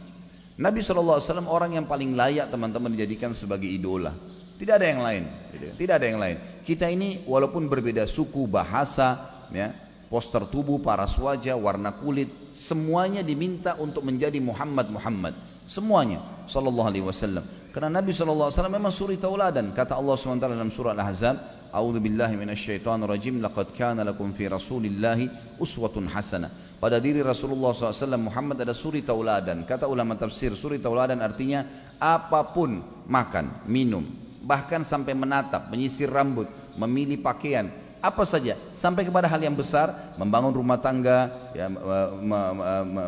[0.59, 4.11] Nabi SAW orang yang paling layak teman-teman dijadikan sebagai idola.
[4.59, 5.23] Tidak ada yang lain.
[5.55, 5.87] Gitu.
[5.87, 6.37] Tidak ada yang lain.
[6.67, 9.23] Kita ini walaupun berbeda suku, bahasa,
[9.55, 9.71] ya,
[10.11, 12.27] poster tubuh, paras wajah, warna kulit,
[12.59, 15.39] semuanya diminta untuk menjadi Muhammad Muhammad.
[15.69, 16.25] Semuanya.
[16.49, 17.45] Sallallahu Alaihi Wasallam.
[17.69, 19.77] Karena Nabi SAW memang suri tauladan.
[19.77, 21.37] Kata Allah SWT dalam surah Al-Ahzab,
[21.69, 23.45] A'udzu billahi minasyaitonir rajim.
[23.45, 26.49] Laqad kana lakum fi Rasulillahi uswatun hasanah.
[26.81, 29.69] Pada diri Rasulullah SAW Muhammad ada suri tauladan.
[29.69, 31.69] Kata ulama tafsir, suri tauladan artinya
[32.01, 34.07] apa pun makan, minum,
[34.47, 37.69] bahkan sampai menatap, menyisir rambut, memilih pakaian,
[37.99, 38.55] apa saja.
[38.71, 41.67] Sampai kepada hal yang besar membangun rumah tangga ya,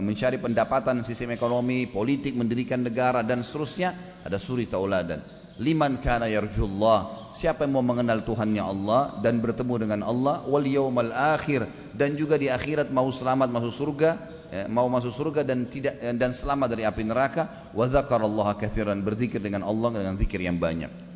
[0.02, 3.94] mencari pendapatan sistem ekonomi politik mendirikan negara dan seterusnya
[4.26, 5.22] ada suri tauladan.
[5.60, 7.20] Liman kana yarjullah.
[7.36, 11.68] Siapa yang mau mengenal Tuhannya Allah dan bertemu dengan Allah wal yaumal akhir.
[11.92, 14.10] Dan juga di akhirat mau selamat masuk surga
[14.50, 17.70] ya, mau masuk surga dan tidak dan selamat dari api neraka.
[17.76, 19.04] Wa dzakarallaha katsiran.
[19.04, 21.09] Berzikir dengan Allah dengan zikir yang banyak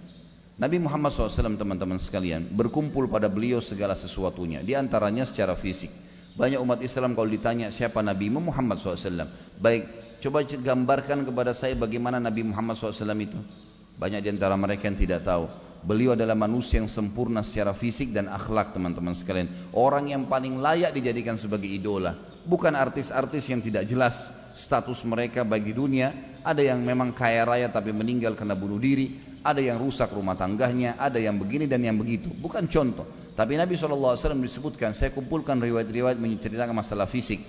[0.54, 4.62] Nabi Muhammad SAW teman-teman sekalian berkumpul pada beliau segala sesuatunya.
[4.62, 5.90] Di antaranya secara fisik.
[6.38, 9.26] Banyak umat Islam kalau ditanya siapa Nabi Muhammad SAW
[9.58, 9.86] baik
[10.22, 13.38] coba gambarkan kepada saya bagaimana Nabi Muhammad SAW itu.
[13.98, 15.50] Banyak di antara mereka yang tidak tahu.
[15.84, 19.50] Beliau adalah manusia yang sempurna secara fisik dan akhlak teman-teman sekalian.
[19.74, 22.14] Orang yang paling layak dijadikan sebagai idola.
[22.46, 26.14] Bukan artis-artis yang tidak jelas status mereka bagi dunia.
[26.44, 29.16] Ada yang memang kaya raya tapi meninggal karena bunuh diri.
[29.40, 31.00] Ada yang rusak rumah tangganya.
[31.00, 32.28] Ada yang begini dan yang begitu.
[32.28, 33.08] Bukan contoh.
[33.34, 37.40] Tapi Nabi SAW disebutkan, saya kumpulkan riwayat-riwayat menceritakan masalah fisik.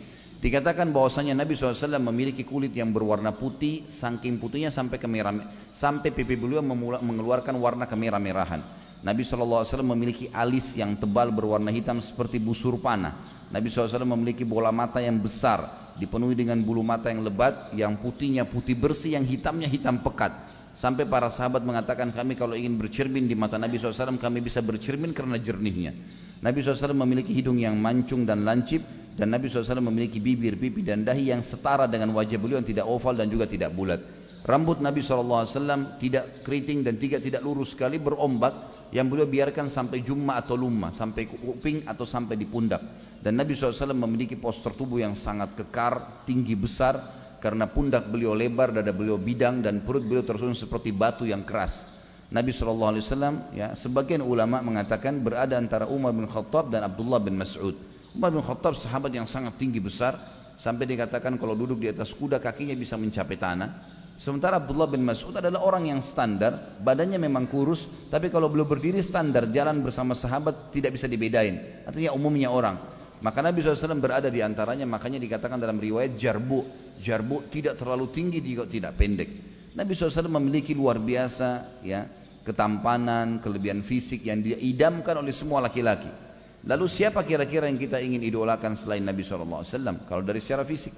[0.42, 6.40] Dikatakan bahwasanya Nabi SAW memiliki kulit yang berwarna putih, saking putihnya sampai kemerah, sampai pipi
[6.40, 8.85] beliau mengeluarkan warna kemerah-merahan.
[9.06, 13.14] Nabi SAW memiliki alis yang tebal berwarna hitam seperti busur panah.
[13.54, 18.50] Nabi SAW memiliki bola mata yang besar, dipenuhi dengan bulu mata yang lebat, yang putihnya
[18.50, 20.34] putih bersih, yang hitamnya hitam pekat.
[20.74, 25.14] Sampai para sahabat mengatakan kami kalau ingin bercermin di mata Nabi SAW kami bisa bercermin
[25.14, 25.94] karena jernihnya.
[26.42, 28.82] Nabi SAW memiliki hidung yang mancung dan lancip
[29.16, 32.90] dan Nabi SAW memiliki bibir, pipi dan dahi yang setara dengan wajah beliau yang tidak
[32.90, 34.02] oval dan juga tidak bulat.
[34.46, 35.48] Rambut Nabi SAW
[35.98, 40.96] tidak keriting dan tidak tidak lurus sekali berombak yang beliau biarkan sampai jumma atau lumma,
[40.96, 42.80] sampai kuping atau sampai di pundak.
[43.20, 46.96] Dan Nabi SAW memiliki postur tubuh yang sangat kekar, tinggi besar
[47.44, 51.84] karena pundak beliau lebar, dada beliau bidang dan perut beliau tersusun seperti batu yang keras.
[52.32, 53.04] Nabi SAW
[53.52, 57.76] ya sebagian ulama mengatakan berada antara Umar bin Khattab dan Abdullah bin Mas'ud.
[58.16, 60.16] Umar bin Khattab sahabat yang sangat tinggi besar
[60.56, 63.70] sampai dikatakan kalau duduk di atas kuda kakinya bisa mencapai tanah.
[64.16, 69.04] Sementara Abdullah bin Mas'ud adalah orang yang standar, badannya memang kurus, tapi kalau belum berdiri
[69.04, 71.84] standar jalan bersama sahabat tidak bisa dibedain.
[71.84, 72.80] Artinya umumnya orang.
[73.20, 76.64] Maka Nabi SAW berada di antaranya, makanya dikatakan dalam riwayat jarbu.
[77.00, 79.30] Jarbu tidak terlalu tinggi, juga tidak pendek.
[79.76, 82.08] Nabi SAW memiliki luar biasa ya
[82.48, 86.25] ketampanan, kelebihan fisik yang diidamkan oleh semua laki-laki.
[86.66, 89.62] Lalu siapa kira-kira yang kita ingin idolakan selain Nabi SAW?
[90.10, 90.98] Kalau dari secara fisik.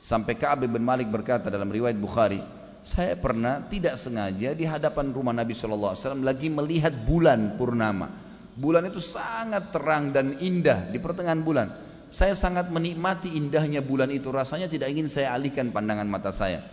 [0.00, 2.40] Sampai Ka'ab bin Malik berkata dalam riwayat Bukhari,
[2.80, 5.92] saya pernah tidak sengaja di hadapan rumah Nabi SAW
[6.24, 8.08] lagi melihat bulan purnama.
[8.56, 11.68] Bulan itu sangat terang dan indah di pertengahan bulan.
[12.08, 14.32] Saya sangat menikmati indahnya bulan itu.
[14.32, 16.64] Rasanya tidak ingin saya alihkan pandangan mata saya.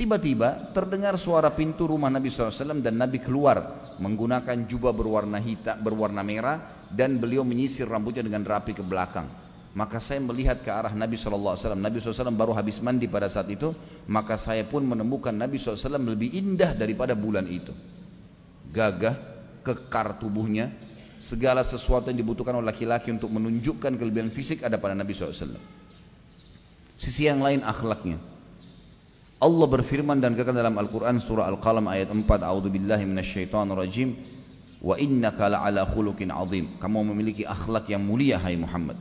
[0.00, 6.24] Tiba-tiba terdengar suara pintu rumah Nabi SAW dan Nabi keluar menggunakan jubah berwarna hitam, berwarna
[6.24, 9.28] merah dan beliau menyisir rambutnya dengan rapi ke belakang.
[9.76, 11.76] Maka saya melihat ke arah Nabi SAW.
[11.76, 13.76] Nabi SAW baru habis mandi pada saat itu.
[14.08, 17.76] Maka saya pun menemukan Nabi SAW lebih indah daripada bulan itu.
[18.72, 19.20] Gagah,
[19.68, 20.72] kekar tubuhnya.
[21.20, 25.60] Segala sesuatu yang dibutuhkan oleh laki-laki untuk menunjukkan kelebihan fisik ada pada Nabi SAW.
[26.96, 28.29] Sisi yang lain akhlaknya.
[29.40, 32.28] Allah berfirman dan kekal dalam Al-Quran surah Al-Qalam ayat 4.
[32.28, 34.20] A'udhu billahi minasyaitan rajim.
[34.84, 36.68] Wa innaka la'ala khulukin azim.
[36.76, 39.00] Kamu memiliki akhlak yang mulia hai Muhammad.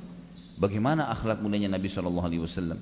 [0.55, 2.79] Bagaimana akhlak mulianya Nabi Wasallam?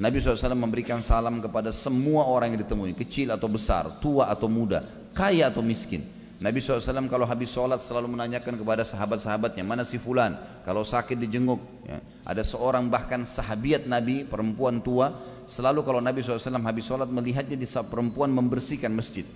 [0.00, 4.80] Nabi SAW memberikan salam kepada semua orang yang ditemui, kecil atau besar, tua atau muda,
[5.12, 6.08] kaya atau miskin.
[6.40, 10.40] Nabi SAW kalau habis sholat selalu menanyakan kepada sahabat-sahabatnya, mana si fulan?
[10.64, 11.60] Kalau sakit dijenguk.
[11.84, 12.00] Ya.
[12.24, 15.12] Ada seorang bahkan sahabiat Nabi, perempuan tua,
[15.50, 19.26] selalu kalau Nabi SAW habis sholat melihatnya di perempuan membersihkan masjid.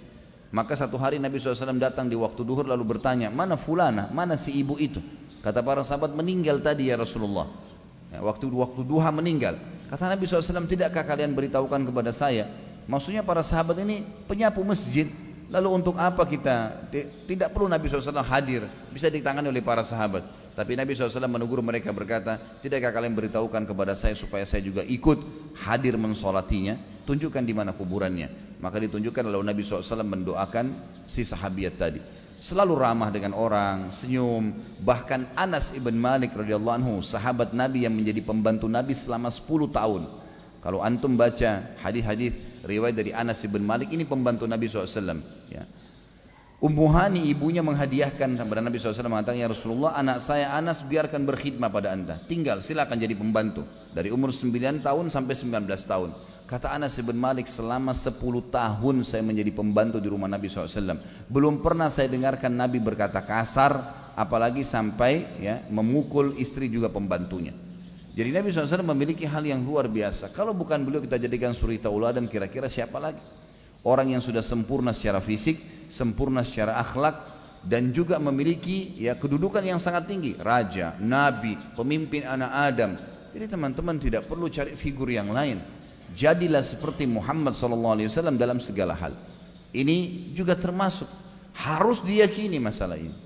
[0.55, 4.55] Maka satu hari Nabi SAW datang di waktu duhur lalu bertanya, mana fulana, mana si
[4.55, 5.03] ibu itu?
[5.43, 7.51] Kata para sahabat meninggal tadi ya Rasulullah.
[8.15, 9.59] Ya, waktu waktu duha meninggal.
[9.91, 12.47] Kata Nabi SAW, tidakkah kalian beritahukan kepada saya?
[12.87, 15.11] Maksudnya para sahabat ini penyapu masjid.
[15.53, 16.89] Lalu untuk apa kita?
[17.29, 18.65] Tidak perlu Nabi SAW hadir.
[18.93, 20.25] Bisa ditangani oleh para sahabat.
[20.55, 25.19] Tapi Nabi SAW menegur mereka berkata, tidakkah kalian beritahukan kepada saya supaya saya juga ikut
[25.67, 26.79] hadir mensolatinya?
[27.05, 28.57] Tunjukkan di mana kuburannya.
[28.63, 30.67] Maka ditunjukkan lalu Nabi SAW mendoakan
[31.05, 32.01] si sahabiat tadi
[32.45, 34.53] selalu ramah dengan orang, senyum.
[34.85, 40.03] Bahkan Anas ibn Malik radhiyallahu anhu, sahabat Nabi yang menjadi pembantu Nabi selama 10 tahun.
[40.61, 45.21] Kalau antum baca hadis-hadis riwayat dari Anas ibn Malik ini pembantu Nabi SAW.
[45.53, 45.69] Ya.
[46.65, 51.69] Ummu Hani ibunya menghadiahkan kepada Nabi SAW mengatakan ya Rasulullah anak saya Anas biarkan berkhidmah
[51.69, 52.17] pada anda.
[52.25, 53.69] Tinggal silakan jadi pembantu.
[53.93, 56.17] Dari umur 9 tahun sampai 19 tahun.
[56.49, 58.17] Kata Anas bin Malik selama 10
[58.49, 60.97] tahun saya menjadi pembantu di rumah Nabi SAW.
[61.29, 63.77] Belum pernah saya dengarkan Nabi berkata kasar
[64.17, 67.53] apalagi sampai ya memukul istri juga pembantunya
[68.15, 72.31] jadi Nabi SAW memiliki hal yang luar biasa kalau bukan beliau kita jadikan suri tauladan
[72.31, 73.19] kira-kira siapa lagi
[73.85, 75.61] orang yang sudah sempurna secara fisik,
[75.93, 77.21] sempurna secara akhlak
[77.65, 82.91] dan juga memiliki ya kedudukan yang sangat tinggi, raja, nabi, pemimpin anak Adam.
[83.33, 85.61] Jadi teman-teman tidak perlu cari figur yang lain.
[86.15, 89.17] Jadilah seperti Muhammad SAW dalam segala hal.
[89.75, 91.09] Ini juga termasuk
[91.57, 93.17] harus diyakini masalah ini.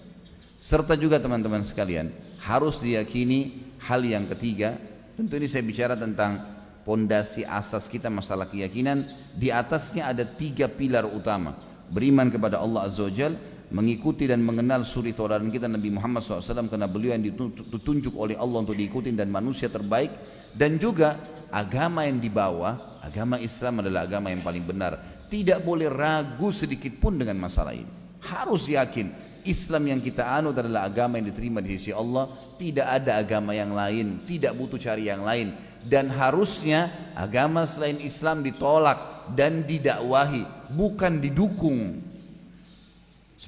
[0.58, 2.08] Serta juga teman-teman sekalian
[2.40, 4.78] harus diyakini hal yang ketiga.
[5.18, 6.38] Tentu ini saya bicara tentang
[6.86, 9.06] pondasi asas kita masalah keyakinan.
[9.34, 11.58] Di atasnya ada tiga pilar utama.
[11.88, 13.34] Beriman kepada Allah Azza wa Jal
[13.68, 17.24] mengikuti dan mengenal suri tauladan kita Nabi Muhammad SAW karena beliau yang
[17.68, 20.12] ditunjuk oleh Allah untuk diikuti dan manusia terbaik.
[20.54, 21.16] Dan juga
[21.50, 25.00] agama yang dibawa agama Islam adalah agama yang paling benar.
[25.28, 29.10] Tidak boleh ragu sedikit pun dengan masalah ini harus yakin
[29.48, 32.28] Islam yang kita anut adalah agama yang diterima di sisi Allah
[32.60, 35.56] tidak ada agama yang lain tidak butuh cari yang lain
[35.88, 42.08] dan harusnya agama selain Islam ditolak dan didakwahi bukan didukung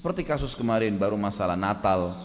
[0.01, 2.16] seperti kasus kemarin baru masalah Natal,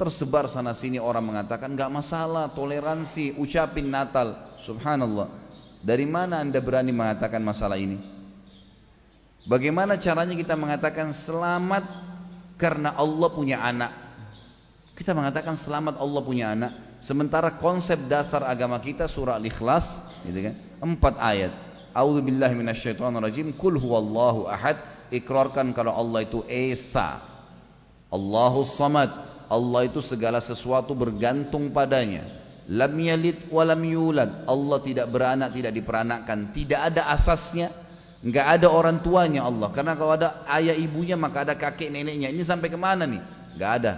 [0.00, 4.34] tersebar sana sini orang mengatakan nggak masalah, toleransi, ucapin Natal.
[4.64, 5.30] Subhanallah.
[5.78, 8.00] Dari mana Anda berani mengatakan masalah ini?
[9.48, 11.84] Bagaimana caranya kita mengatakan selamat
[12.60, 13.92] karena Allah punya anak?
[14.92, 19.96] Kita mengatakan selamat Allah punya anak, sementara konsep dasar agama kita surah Al-Ikhlas,
[20.28, 20.54] gitu kan?
[20.84, 21.52] Empat ayat.
[21.96, 23.56] A'udzubillahi minasyaitonirrajim.
[23.56, 24.76] Kul huwallahu ahad
[25.08, 27.18] ikrarkan kalau Allah itu Esa.
[28.12, 29.10] Allahu Samad.
[29.50, 32.22] Allah itu segala sesuatu bergantung padanya.
[32.70, 34.46] Lam yalid wa yulad.
[34.46, 36.54] Allah tidak beranak, tidak diperanakkan.
[36.54, 37.74] Tidak ada asasnya.
[38.20, 39.72] Enggak ada orang tuanya Allah.
[39.72, 42.28] Karena kalau ada ayah ibunya maka ada kakek neneknya.
[42.28, 43.22] Ini sampai kemana nih?
[43.56, 43.92] Enggak ada.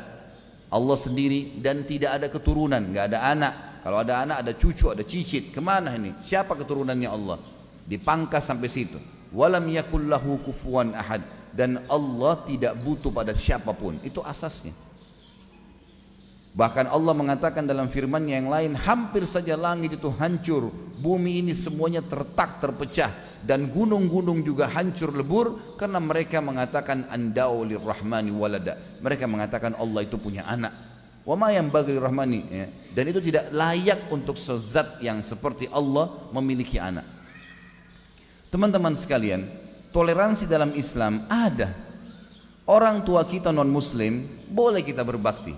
[0.73, 2.81] Allah sendiri dan tidak ada keturunan.
[2.81, 3.55] Enggak ada anak.
[3.83, 5.51] Kalau ada anak ada cucu, ada cicit.
[5.51, 6.15] Kemana ini?
[6.23, 7.43] Siapa keturunannya Allah?
[7.83, 11.25] Dipangkas sampai situ walam yakul lahu kufuwan ahad
[11.57, 14.77] dan Allah tidak butuh pada siapapun itu asasnya
[16.53, 20.69] bahkan Allah mengatakan dalam firman-Nya yang lain hampir saja langit itu hancur
[21.01, 23.11] bumi ini semuanya tertak terpecah
[23.43, 30.21] dan gunung-gunung juga hancur lebur karena mereka mengatakan andau lirrahmani walada mereka mengatakan Allah itu
[30.21, 32.67] punya anak Wama yang bagi rahmani ya.
[32.99, 37.07] dan itu tidak layak untuk sezat yang seperti Allah memiliki anak
[38.53, 39.49] Teman-teman sekalian,
[39.97, 41.73] toleransi dalam Islam ada.
[42.69, 45.57] Orang tua kita non muslim boleh kita berbakti.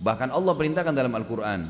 [0.00, 1.68] Bahkan Allah perintahkan dalam Al-Quran.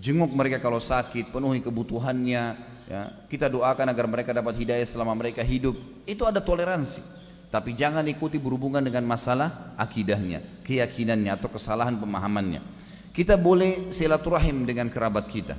[0.00, 2.44] Jenguk mereka kalau sakit, penuhi kebutuhannya.
[2.90, 3.02] Ya.
[3.30, 5.76] Kita doakan agar mereka dapat hidayah selama mereka hidup.
[6.08, 7.02] Itu ada toleransi.
[7.50, 12.62] Tapi jangan ikuti berhubungan dengan masalah akidahnya, keyakinannya atau kesalahan pemahamannya.
[13.10, 15.58] Kita boleh silaturahim dengan kerabat kita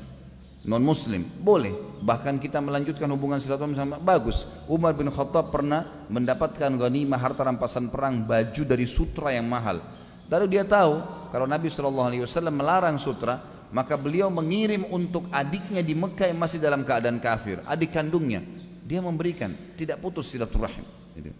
[0.61, 1.73] non muslim boleh
[2.05, 7.89] bahkan kita melanjutkan hubungan silaturahmi sama bagus Umar bin Khattab pernah mendapatkan ghanimah harta rampasan
[7.89, 9.81] perang baju dari sutra yang mahal
[10.31, 11.03] lalu dia tahu
[11.35, 13.39] kalau Nabi SAW melarang sutra
[13.71, 18.43] maka beliau mengirim untuk adiknya di Mekah yang masih dalam keadaan kafir adik kandungnya.
[18.83, 20.83] Dia memberikan tidak putus silaturahim.
[21.15, 21.31] Gitu.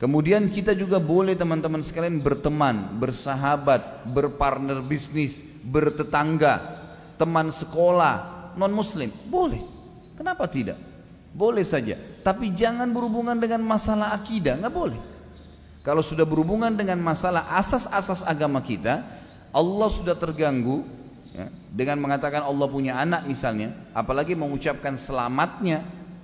[0.00, 6.80] Kemudian kita juga boleh teman-teman sekalian berteman, bersahabat, berpartner bisnis, bertetangga,
[7.20, 9.60] teman sekolah non muslim boleh.
[10.16, 10.80] Kenapa tidak?
[11.36, 12.00] Boleh saja.
[12.24, 15.11] Tapi jangan berhubungan dengan masalah akidah nggak boleh
[15.82, 19.02] kalau sudah berhubungan dengan masalah asas-asas agama kita
[19.52, 20.86] Allah sudah terganggu
[21.34, 25.82] ya, dengan mengatakan Allah punya anak misalnya apalagi mengucapkan selamatnya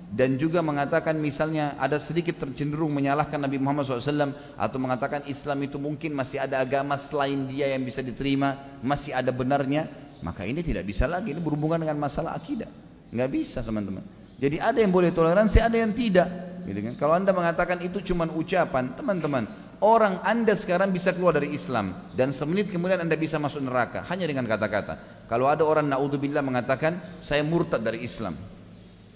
[0.09, 5.77] dan juga mengatakan misalnya ada sedikit tercenderung menyalahkan Nabi Muhammad SAW atau mengatakan Islam itu
[5.77, 9.85] mungkin masih ada agama selain dia yang bisa diterima masih ada benarnya
[10.25, 12.67] maka ini tidak bisa lagi ini berhubungan dengan masalah akidah.
[13.13, 14.01] Nggak bisa teman-teman
[14.39, 16.27] jadi ada yang boleh toleransi ada yang tidak.
[16.63, 16.93] Gitu kan?
[16.95, 19.47] Kalau anda mengatakan itu cuma ucapan teman-teman
[19.83, 24.03] orang anda sekarang bisa keluar dari Islam dan semenit kemudian anda bisa masuk neraka.
[24.07, 25.27] Hanya dengan kata-kata.
[25.27, 28.35] Kalau ada orang naudzubillah mengatakan saya murtad dari Islam.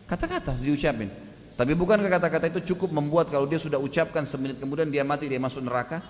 [0.08, 1.08] Kata-kata diucapin.
[1.54, 5.38] Tapi bukankah kata-kata itu cukup membuat kalau dia sudah ucapkan semenit kemudian dia mati dia
[5.38, 6.02] masuk neraka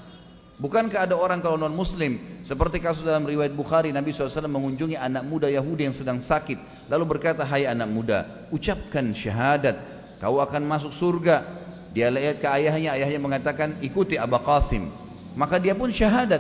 [0.54, 5.26] Bukankah ada orang kalau non muslim Seperti kasus dalam riwayat Bukhari Nabi SAW mengunjungi anak
[5.26, 9.82] muda Yahudi yang sedang sakit Lalu berkata Hai anak muda Ucapkan syahadat
[10.24, 11.44] Kau akan masuk surga.
[11.92, 14.88] Dia lihat ke ayahnya Ayahnya mengatakan ikuti Abu Qasim.
[15.36, 16.40] Maka dia pun syahadat.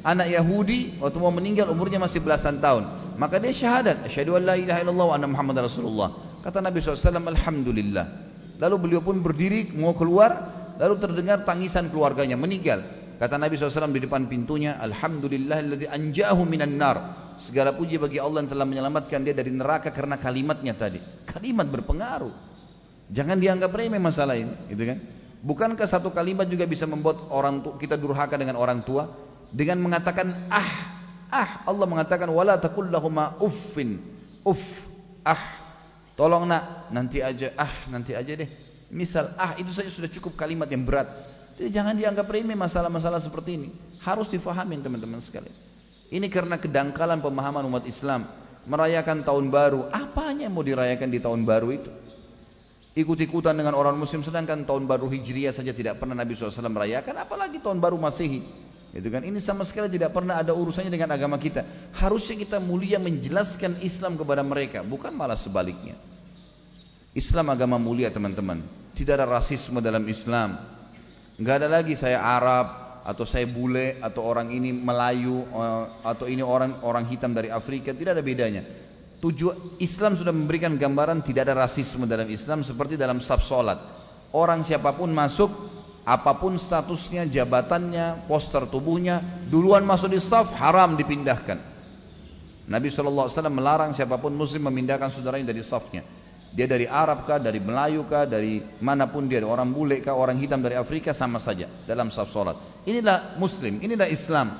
[0.00, 2.88] Anak Yahudi waktu mau meninggal umurnya masih belasan tahun.
[3.20, 4.08] Maka dia syahadat.
[4.08, 6.16] Asyadu an la ilaha illallah wa anna Muhammad Rasulullah.
[6.40, 8.32] Kata Nabi SAW Alhamdulillah.
[8.56, 12.80] Lalu beliau pun berdiri mau keluar Lalu terdengar tangisan keluarganya meninggal
[13.20, 16.96] Kata Nabi SAW di depan pintunya, Alhamdulillahilladzi anjahu minan nar.
[17.36, 21.04] Segala puji bagi Allah yang telah menyelamatkan dia dari neraka karena kalimatnya tadi.
[21.28, 22.32] Kalimat berpengaruh.
[23.12, 24.96] Jangan dianggap remeh masalah ini, gitu kan?
[25.44, 29.08] Bukankah satu kalimat juga bisa membuat orang tua kita durhaka dengan orang tua
[29.52, 30.70] dengan mengatakan ah
[31.32, 32.92] ah Allah mengatakan wala taqul
[33.40, 34.04] uffin
[34.44, 34.84] uff
[35.24, 35.40] ah
[36.12, 38.46] tolong nak nanti aja ah nanti aja deh
[38.92, 41.08] misal ah itu saja sudah cukup kalimat yang berat
[41.60, 43.68] jadi jangan dianggap remeh masalah-masalah seperti ini.
[44.00, 45.52] Harus difahami teman-teman sekalian.
[46.08, 48.24] Ini karena kedangkalan pemahaman umat Islam.
[48.64, 49.92] Merayakan tahun baru.
[49.92, 51.90] Apanya yang mau dirayakan di tahun baru itu?
[52.90, 57.62] ikut-ikutan dengan orang muslim sedangkan tahun baru hijriah saja tidak pernah Nabi SAW merayakan apalagi
[57.62, 58.42] tahun baru masehi
[58.90, 61.62] itu kan ini sama sekali tidak pernah ada urusannya dengan agama kita
[61.94, 65.94] harusnya kita mulia menjelaskan Islam kepada mereka bukan malah sebaliknya
[67.14, 68.58] Islam agama mulia teman-teman
[68.98, 70.58] tidak ada rasisme dalam Islam
[71.40, 72.66] nggak ada lagi saya Arab
[73.00, 77.96] atau saya bule atau orang ini Melayu eh, atau ini orang orang hitam dari Afrika
[77.96, 78.62] tidak ada bedanya
[79.20, 83.76] Tujuan Islam sudah memberikan gambaran tidak ada rasisme dalam Islam seperti dalam sab solat.
[84.32, 85.52] Orang siapa pun masuk,
[86.08, 89.20] apa pun statusnya, jabatannya, poster tubuhnya,
[89.52, 91.60] duluan masuk di saf haram dipindahkan.
[92.70, 96.00] Nabi SAW melarang siapa pun muslim memindahkan saudaranya dari safnya.
[96.50, 100.34] Dia dari Arab kah, dari Melayu kah, dari mana pun dia, orang bule kah, orang
[100.42, 102.58] hitam dari Afrika sama saja dalam saf solat.
[102.90, 104.50] Inilah muslim, inilah Islam.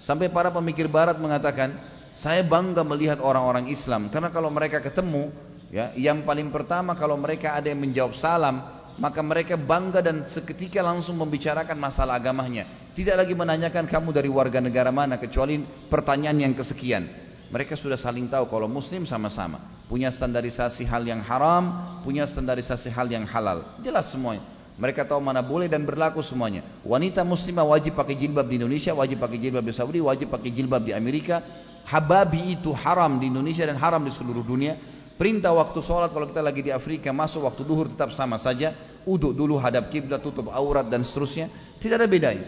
[0.00, 1.76] Sampai para pemikir barat mengatakan,
[2.16, 5.28] saya bangga melihat orang-orang Islam karena kalau mereka ketemu,
[5.68, 8.64] ya, yang paling pertama kalau mereka ada yang menjawab salam,
[8.96, 12.64] maka mereka bangga dan seketika langsung membicarakan masalah agamanya.
[12.96, 15.60] Tidak lagi menanyakan kamu dari warga negara mana kecuali
[15.92, 17.04] pertanyaan yang kesekian.
[17.46, 19.62] Mereka sudah saling tahu kalau muslim sama-sama.
[19.86, 21.70] Punya standarisasi hal yang haram,
[22.02, 23.62] punya standarisasi hal yang halal.
[23.86, 24.42] Jelas semuanya.
[24.76, 26.60] Mereka tahu mana boleh dan berlaku semuanya.
[26.84, 30.84] Wanita muslimah wajib pakai jilbab di Indonesia, wajib pakai jilbab di Saudi, wajib pakai jilbab
[30.84, 31.40] di Amerika,
[31.88, 34.76] hababi itu haram di Indonesia dan haram di seluruh dunia.
[35.16, 38.76] Perintah waktu sholat kalau kita lagi di Afrika masuk waktu duhur tetap sama saja.
[39.08, 41.48] Uduk dulu hadap kiblat tutup aurat dan seterusnya.
[41.80, 42.44] Tidak ada bedanya.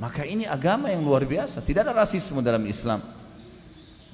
[0.00, 1.60] Maka ini agama yang luar biasa.
[1.60, 3.04] Tidak ada rasisme dalam Islam.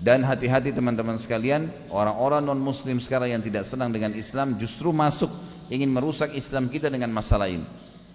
[0.03, 5.31] Dan hati-hati teman-teman sekalian, orang-orang non-muslim sekarang yang tidak senang dengan Islam justru masuk
[5.71, 7.63] ingin merusak Islam kita dengan masalah ini.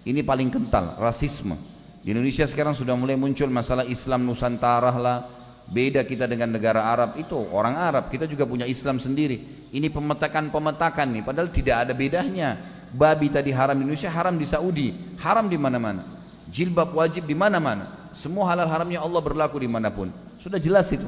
[0.04, 1.56] Ini paling kental, rasisme.
[2.04, 5.24] Di Indonesia sekarang sudah mulai muncul masalah Islam Nusantara lah,
[5.68, 9.68] Beda kita dengan negara Arab itu orang Arab kita juga punya Islam sendiri.
[9.68, 12.56] Ini pemetakan-pemetakan nih padahal tidak ada bedanya.
[12.88, 16.00] Babi tadi haram di Indonesia, haram di Saudi, haram di mana-mana.
[16.48, 17.84] Jilbab wajib di mana-mana.
[18.16, 20.08] Semua halal haramnya Allah berlaku di mana pun.
[20.40, 21.04] Sudah jelas itu.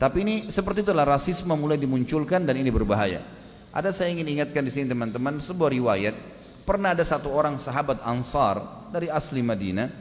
[0.00, 3.20] Tapi ini seperti itulah rasisme mulai dimunculkan dan ini berbahaya.
[3.70, 6.16] Ada saya ingin ingatkan di sini teman-teman sebuah riwayat
[6.64, 9.92] pernah ada satu orang sahabat Ansar dari asli Madinah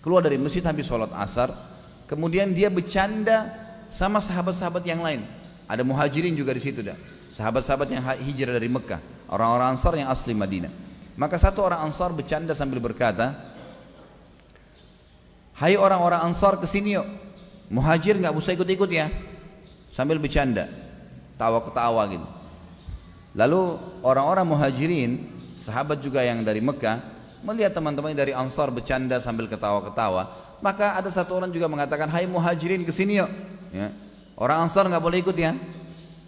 [0.00, 1.74] keluar dari masjid habis sholat asar
[2.04, 3.48] Kemudian dia bercanda
[3.88, 5.24] sama sahabat-sahabat yang lain.
[5.64, 6.96] Ada muhajirin juga di situ dah.
[7.32, 9.00] Sahabat-sahabat yang hijrah dari Mekah,
[9.32, 10.70] orang-orang Ansar yang asli Madinah.
[11.16, 13.40] Maka satu orang Ansar bercanda sambil berkata,
[15.56, 17.08] "Hai orang-orang Ansar ke sini yuk.
[17.72, 19.08] Muhajir nggak usah ikut-ikut ya."
[19.94, 20.66] Sambil bercanda,
[21.38, 22.26] tawa-ketawa gitu.
[23.38, 25.10] Lalu orang-orang Muhajirin,
[25.62, 26.98] sahabat juga yang dari Mekah,
[27.44, 30.32] melihat teman-teman dari Ansar bercanda sambil ketawa-ketawa,
[30.64, 33.30] maka ada satu orang juga mengatakan, Hai muhajirin ke sini yuk.
[33.70, 33.92] Ya.
[34.34, 35.52] Orang Ansar nggak boleh ikut ya.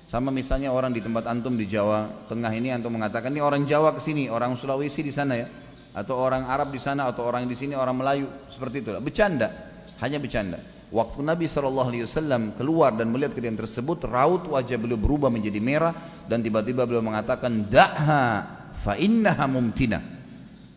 [0.06, 3.90] Sama misalnya orang di tempat antum di Jawa Tengah ini antum mengatakan ini orang Jawa
[3.96, 5.50] ke sini, orang Sulawesi di sana ya,
[5.96, 8.94] atau orang Arab di sana atau orang di sini orang Melayu seperti itu.
[9.02, 9.50] Bercanda,
[9.98, 10.62] hanya bercanda.
[10.86, 15.94] Waktu Nabi SAW keluar dan melihat kejadian tersebut, raut wajah beliau berubah menjadi merah
[16.30, 18.46] dan tiba-tiba beliau mengatakan, Da'ha
[18.78, 20.02] fa innaha mumtinah.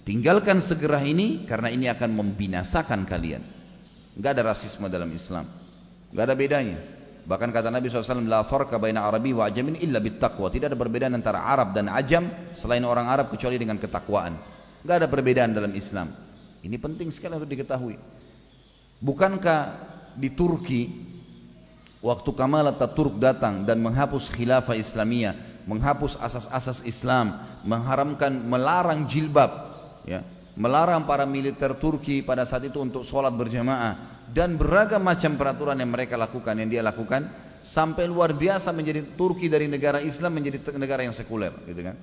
[0.10, 3.46] Tinggalkan segera ini karena ini akan membinasakan kalian.
[4.18, 5.46] Enggak ada rasisme dalam Islam.
[6.10, 6.78] Enggak ada bedanya.
[7.30, 10.50] Bahkan kata Nabi SAW, La farqa baina Arabi wa ajamin illa bittaqwa.
[10.50, 12.26] Tidak ada perbedaan antara Arab dan Ajam
[12.58, 14.34] selain orang Arab kecuali dengan ketakwaan.
[14.82, 16.10] Enggak ada perbedaan dalam Islam.
[16.66, 17.94] Ini penting sekali untuk diketahui.
[19.06, 19.62] Bukankah
[20.20, 20.92] di Turki
[22.04, 29.52] waktu Kamal Ataturk datang dan menghapus khilafah Islamiyah, menghapus asas-asas Islam, mengharamkan melarang jilbab,
[30.04, 30.24] ya,
[30.60, 33.96] melarang para militer Turki pada saat itu untuk sholat berjamaah
[34.36, 37.32] dan beragam macam peraturan yang mereka lakukan yang dia lakukan
[37.64, 41.96] sampai luar biasa menjadi Turki dari negara Islam menjadi negara yang sekuler gitu kan.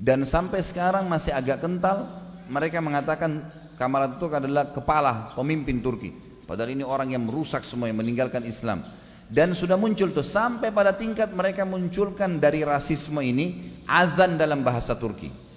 [0.00, 2.08] Dan sampai sekarang masih agak kental
[2.48, 8.02] mereka mengatakan Kamal Atatürk adalah kepala pemimpin Turki padahal ini orang yang merusak semua yang
[8.02, 8.82] meninggalkan Islam.
[9.30, 14.98] Dan sudah muncul tuh sampai pada tingkat mereka munculkan dari rasisme ini azan dalam bahasa
[14.98, 15.49] Turki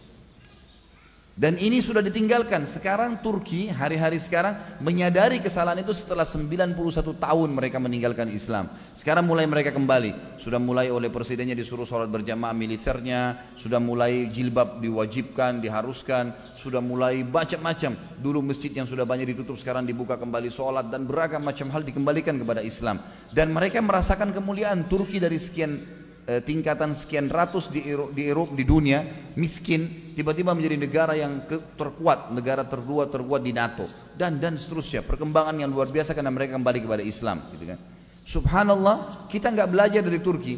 [1.33, 2.69] dan ini sudah ditinggalkan.
[2.69, 4.53] Sekarang Turki hari-hari sekarang
[4.85, 6.77] menyadari kesalahan itu setelah 91
[7.17, 8.69] tahun mereka meninggalkan Islam.
[8.93, 10.37] Sekarang mulai mereka kembali.
[10.37, 13.41] Sudah mulai oleh presidennya disuruh sholat berjamaah militernya.
[13.57, 16.37] Sudah mulai jilbab diwajibkan, diharuskan.
[16.53, 17.97] Sudah mulai macam-macam.
[18.21, 20.93] Dulu masjid yang sudah banyak ditutup sekarang dibuka kembali sholat.
[20.93, 23.01] Dan beragam macam hal dikembalikan kepada Islam.
[23.33, 27.83] Dan mereka merasakan kemuliaan Turki dari sekian Eh, tingkatan sekian ratus di
[28.15, 29.03] di, di dunia
[29.35, 31.43] miskin tiba-tiba menjadi negara yang
[31.75, 36.55] terkuat, negara terdua terkuat di NATO dan dan seterusnya perkembangan yang luar biasa karena mereka
[36.55, 37.79] kembali kepada Islam gitu kan.
[38.23, 40.55] Subhanallah kita nggak belajar dari Turki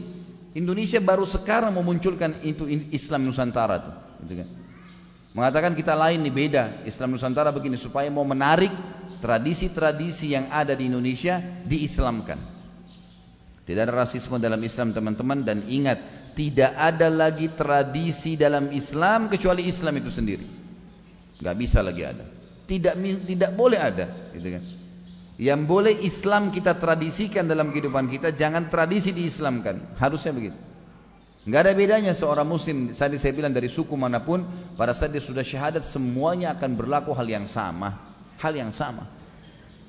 [0.54, 4.50] Indonesia baru sekarang memunculkan itu Islam Nusantara tuh, gitu kan.
[5.34, 8.70] Mengatakan kita lain nih beda Islam Nusantara begini supaya mau menarik
[9.18, 12.55] tradisi-tradisi yang ada di Indonesia diislamkan.
[13.66, 15.98] Tidak ada rasisme dalam Islam teman-teman dan ingat
[16.38, 20.46] tidak ada lagi tradisi dalam Islam kecuali Islam itu sendiri.
[21.42, 22.26] Gak bisa lagi ada.
[22.66, 22.94] Tidak
[23.26, 24.64] tidak boleh ada, gitu kan.
[25.36, 30.00] Yang boleh Islam kita tradisikan dalam kehidupan kita, jangan tradisi diislamkan.
[30.00, 30.58] Harusnya begitu.
[31.46, 34.42] Enggak ada bedanya seorang muslim, tadi saya bilang dari suku mana pun,
[34.74, 38.02] pada saat dia sudah syahadat semuanya akan berlaku hal yang sama.
[38.42, 39.06] Hal yang sama.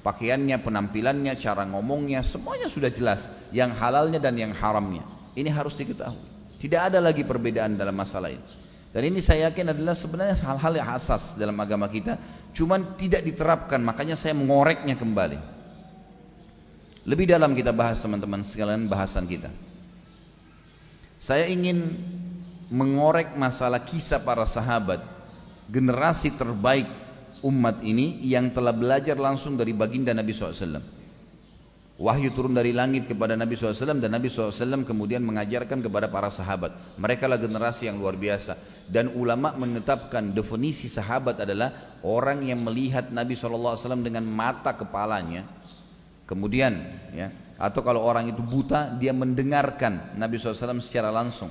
[0.06, 3.26] Pakaiannya, penampilannya, cara ngomongnya, semuanya sudah jelas.
[3.50, 5.02] Yang halalnya dan yang haramnya.
[5.34, 6.22] Ini harus diketahui.
[6.62, 8.46] Tidak ada lagi perbedaan dalam masalah ini.
[8.94, 12.16] Dan ini saya yakin adalah sebenarnya hal-hal yang asas dalam agama kita,
[12.54, 15.36] cuman tidak diterapkan, makanya saya mengoreknya kembali.
[17.04, 19.50] Lebih dalam kita bahas teman-teman sekalian bahasan kita.
[21.18, 21.98] Saya ingin
[22.70, 25.02] mengorek masalah kisah para sahabat,
[25.68, 26.88] generasi terbaik
[27.44, 30.80] umat ini yang telah belajar langsung dari baginda Nabi SAW.
[31.96, 36.76] Wahyu turun dari langit kepada Nabi SAW dan Nabi SAW kemudian mengajarkan kepada para sahabat.
[37.00, 38.60] Mereka lah generasi yang luar biasa.
[38.84, 45.48] Dan ulama menetapkan definisi sahabat adalah orang yang melihat Nabi SAW dengan mata kepalanya.
[46.28, 46.84] Kemudian,
[47.16, 51.48] ya, atau kalau orang itu buta, dia mendengarkan Nabi SAW secara langsung.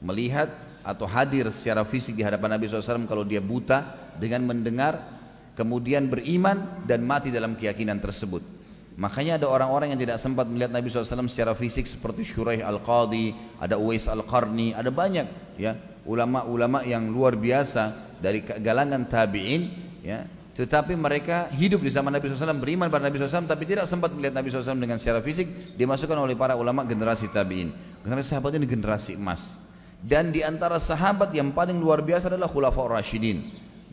[0.00, 0.48] Melihat
[0.80, 3.84] atau hadir secara fisik di hadapan Nabi SAW kalau dia buta
[4.16, 5.13] dengan mendengar,
[5.54, 8.42] kemudian beriman dan mati dalam keyakinan tersebut.
[8.94, 13.74] Makanya ada orang-orang yang tidak sempat melihat Nabi SAW secara fisik seperti Shuraih Al-Qadi, ada
[13.74, 15.74] Uwais Al-Qarni, ada banyak ya
[16.06, 19.62] ulama-ulama yang luar biasa dari galangan tabi'in
[20.06, 20.22] ya.
[20.54, 24.38] Tetapi mereka hidup di zaman Nabi SAW, beriman pada Nabi SAW, tapi tidak sempat melihat
[24.38, 27.74] Nabi SAW dengan secara fisik, dimasukkan oleh para ulama generasi tabi'in.
[28.06, 29.58] Generasi sahabat ini generasi emas.
[29.98, 33.42] Dan di antara sahabat yang paling luar biasa adalah Khulafaur Rashidin.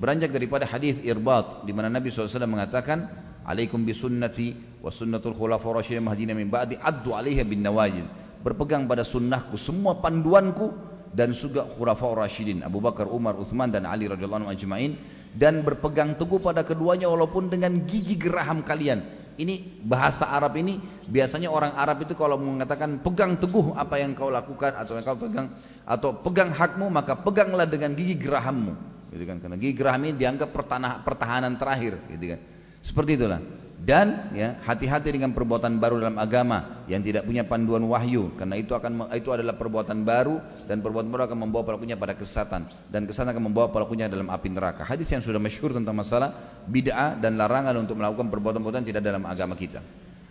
[0.02, 3.06] Beranjak daripada hadis Irbat di mana Nabi SAW mengatakan,
[3.46, 8.10] Alaikum bisunnati wa sunnatul khulafaur rasyidin mahdina min ba'di addu 'alaiha bin nawajid.
[8.42, 10.74] Berpegang pada sunnahku, semua panduanku
[11.14, 14.98] dan juga khulafaur rasyidin Abu Bakar, Umar, Uthman dan Ali radhiyallahu anhum ajma'in
[15.38, 19.06] dan berpegang teguh pada keduanya walaupun dengan gigi geraham kalian.
[19.38, 20.82] Ini bahasa Arab ini
[21.14, 25.18] biasanya orang Arab itu kalau mengatakan pegang teguh apa yang kau lakukan atau yang kau
[25.18, 25.48] pegang
[25.86, 29.01] atau pegang hakmu maka peganglah dengan gigi gerahammu.
[29.12, 29.38] Gitu kan?
[29.44, 30.56] Karena gigi geraham ini dianggap
[31.04, 32.40] pertahanan terakhir, gitu kan.
[32.82, 33.44] Seperti itulah.
[33.82, 38.78] Dan ya hati-hati dengan perbuatan baru dalam agama yang tidak punya panduan wahyu karena itu
[38.78, 40.38] akan itu adalah perbuatan baru
[40.70, 44.54] dan perbuatan baru akan membawa pelakunya pada kesesatan dan kesesatan akan membawa pelakunya dalam api
[44.54, 44.86] neraka.
[44.86, 46.30] Hadis yang sudah masyhur tentang masalah
[46.70, 49.82] bid'ah dan larangan untuk melakukan perbuatan-perbuatan tidak dalam agama kita.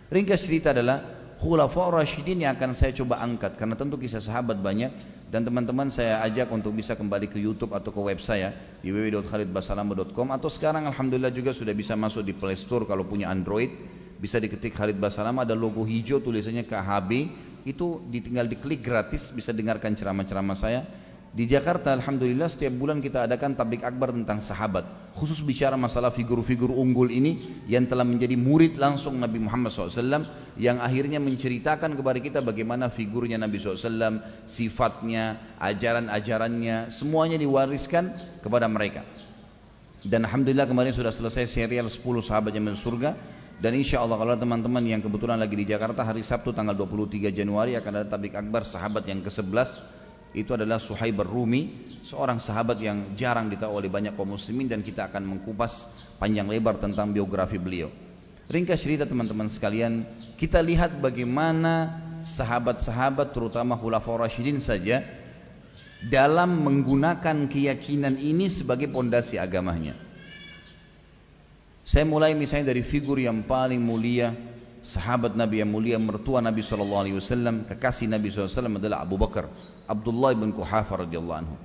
[0.07, 3.57] Ringkas cerita adalah Khulafa Rashidin yang akan saya coba angkat.
[3.57, 4.93] Karena tentu kisah sahabat banyak.
[5.33, 10.27] Dan teman-teman saya ajak untuk bisa kembali ke YouTube atau ke web saya di www.khalidbasalama.com
[10.27, 13.73] atau sekarang alhamdulillah juga sudah bisa masuk di Play Store kalau punya Android.
[14.21, 15.41] Bisa diketik Khalid Basalam.
[15.41, 17.11] Ada logo hijau tulisannya KHB
[17.65, 19.33] itu ditinggal diklik gratis.
[19.33, 20.85] Bisa dengarkan ceramah-ceramah saya
[21.31, 24.83] di Jakarta Alhamdulillah setiap bulan kita adakan tablik akbar tentang sahabat.
[25.15, 30.27] Khusus bicara masalah figur-figur unggul ini Yang telah menjadi murid langsung Nabi Muhammad SAW
[30.59, 38.11] Yang akhirnya menceritakan kepada kita bagaimana figurnya Nabi SAW Sifatnya, ajaran-ajarannya Semuanya diwariskan
[38.43, 39.07] kepada mereka.
[40.03, 41.95] Dan Alhamdulillah kemarin sudah selesai serial 10
[42.27, 43.15] sahabat yang surga.
[43.61, 47.79] Dan insya Allah kalau teman-teman yang kebetulan lagi di Jakarta hari Sabtu tanggal 23 Januari
[47.79, 50.00] akan ada tablik akbar sahabat yang ke-11
[50.31, 55.11] itu adalah Suhaib Rumi, seorang sahabat yang jarang ditahu oleh banyak kaum muslimin dan kita
[55.11, 55.91] akan mengkupas
[56.23, 57.91] panjang lebar tentang biografi beliau.
[58.47, 60.07] Ringkas cerita teman-teman sekalian,
[60.39, 65.03] kita lihat bagaimana sahabat-sahabat terutama Khulafaur Rasyidin saja
[66.07, 69.99] dalam menggunakan keyakinan ini sebagai pondasi agamanya.
[71.83, 74.31] Saya mulai misalnya dari figur yang paling mulia,
[74.79, 79.51] sahabat Nabi yang mulia, mertua Nabi SAW, kekasih Nabi SAW adalah Abu Bakar
[79.91, 81.55] Abdullah bin Kuhafa radhiyallahu anhu.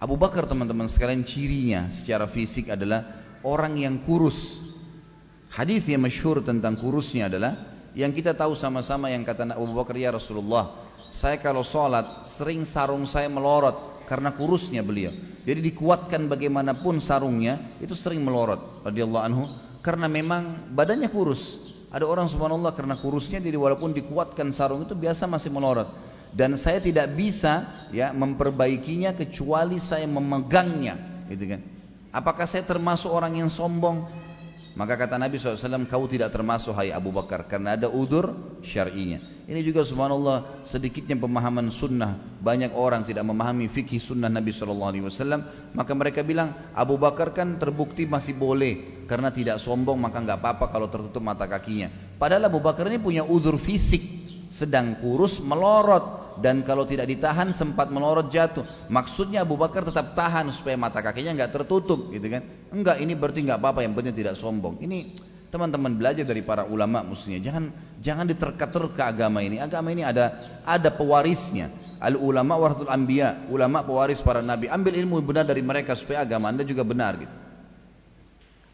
[0.00, 3.04] Abu Bakar teman-teman sekalian cirinya secara fisik adalah
[3.44, 4.56] orang yang kurus.
[5.52, 7.60] Hadis yang masyhur tentang kurusnya adalah
[7.92, 10.72] yang kita tahu sama-sama yang kata Abu Bakar ya Rasulullah,
[11.12, 15.12] saya kalau sholat sering sarung saya melorot karena kurusnya beliau.
[15.44, 19.44] Jadi dikuatkan bagaimanapun sarungnya itu sering melorot radhiyallahu anhu
[19.84, 21.68] karena memang badannya kurus.
[21.90, 25.90] Ada orang subhanallah karena kurusnya jadi walaupun dikuatkan sarung itu biasa masih melorot
[26.34, 31.60] dan saya tidak bisa ya memperbaikinya kecuali saya memegangnya gitu kan
[32.14, 34.06] apakah saya termasuk orang yang sombong
[34.70, 38.30] Maka kata Nabi SAW, kau tidak termasuk hai Abu Bakar karena ada udur
[38.62, 39.18] syar'inya.
[39.50, 42.14] Ini juga subhanallah sedikitnya pemahaman sunnah.
[42.38, 44.94] Banyak orang tidak memahami fikih sunnah Nabi SAW.
[45.74, 50.70] Maka mereka bilang Abu Bakar kan terbukti masih boleh karena tidak sombong maka nggak apa-apa
[50.70, 51.90] kalau tertutup mata kakinya.
[52.14, 54.19] Padahal Abu Bakar ini punya udur fisik
[54.50, 58.66] sedang kurus melorot dan kalau tidak ditahan sempat melorot jatuh.
[58.90, 62.42] Maksudnya Abu Bakar tetap tahan supaya mata kakinya nggak tertutup, gitu kan?
[62.74, 64.82] Enggak, ini berarti nggak apa-apa yang penting tidak sombong.
[64.82, 65.14] Ini
[65.50, 67.38] teman-teman belajar dari para ulama mestinya.
[67.42, 67.64] Jangan
[68.02, 69.58] jangan diterka-terka agama ini.
[69.58, 71.70] Agama ini ada ada pewarisnya.
[72.00, 74.72] Al ulama warathul anbiya, ulama pewaris para nabi.
[74.72, 77.36] Ambil ilmu benar dari mereka supaya agama Anda juga benar gitu.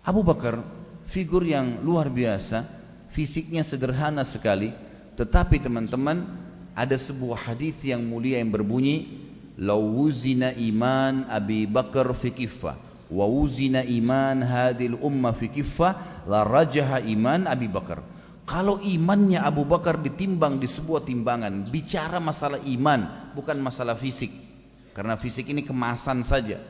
[0.07, 0.63] Abu Bakar
[1.11, 2.63] figur yang luar biasa,
[3.11, 4.71] fisiknya sederhana sekali,
[5.17, 6.29] tetapi teman-teman
[6.77, 9.09] ada sebuah hadis yang mulia yang berbunyi,
[9.57, 15.51] "Lawuzina iman Abi Bakar fi kiffah." wa wuzina iman hadil umma fi
[16.27, 18.03] la rajaha iman Abi Bakar.
[18.47, 24.31] Kalau imannya Abu Bakar ditimbang di sebuah timbangan, bicara masalah iman, bukan masalah fisik.
[24.95, 26.63] Karena fisik ini kemasan saja.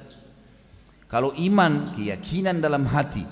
[1.06, 3.22] Kalau iman, keyakinan dalam hati,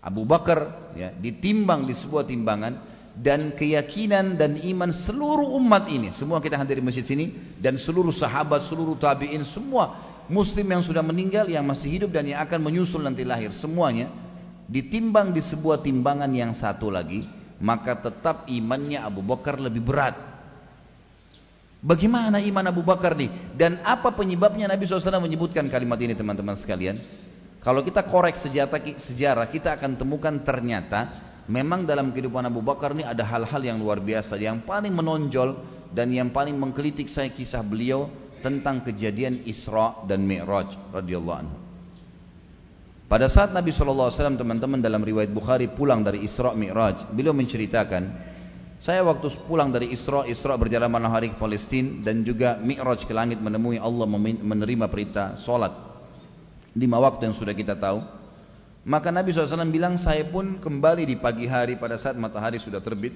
[0.00, 2.80] Abu Bakar ya, ditimbang di sebuah timbangan
[3.18, 8.14] dan keyakinan dan iman seluruh umat ini, semua kita hadir di masjid sini dan seluruh
[8.14, 9.98] sahabat, seluruh tabi'in, semua
[10.30, 14.06] muslim yang sudah meninggal, yang masih hidup dan yang akan menyusul nanti lahir semuanya
[14.70, 17.26] ditimbang di sebuah timbangan yang satu lagi,
[17.58, 20.14] maka tetap imannya Abu Bakar lebih berat.
[21.82, 23.32] Bagaimana iman Abu Bakar nih?
[23.56, 27.00] Dan apa penyebabnya Nabi SAW menyebutkan kalimat ini teman-teman sekalian?
[27.60, 33.26] Kalau kita korek sejarah, kita akan temukan ternyata memang dalam kehidupan Abu Bakar ini ada
[33.26, 34.38] hal-hal yang luar biasa.
[34.38, 35.58] Yang paling menonjol
[35.90, 38.06] dan yang paling mengkritik saya kisah beliau
[38.40, 41.56] tentang kejadian Isra dan Mi'raj radhiyallahu anhu.
[43.10, 48.06] Pada saat Nabi SAW teman-teman dalam riwayat Bukhari pulang dari Isra Mi'raj, beliau menceritakan,
[48.78, 53.10] saya waktu pulang dari Isra, Isra berjalan malam hari ke Palestina dan juga Mi'raj ke
[53.10, 55.74] langit menemui Allah menerima perintah solat
[56.78, 58.19] lima waktu yang sudah kita tahu.
[58.90, 63.14] Maka Nabi SAW bilang saya pun kembali di pagi hari pada saat matahari sudah terbit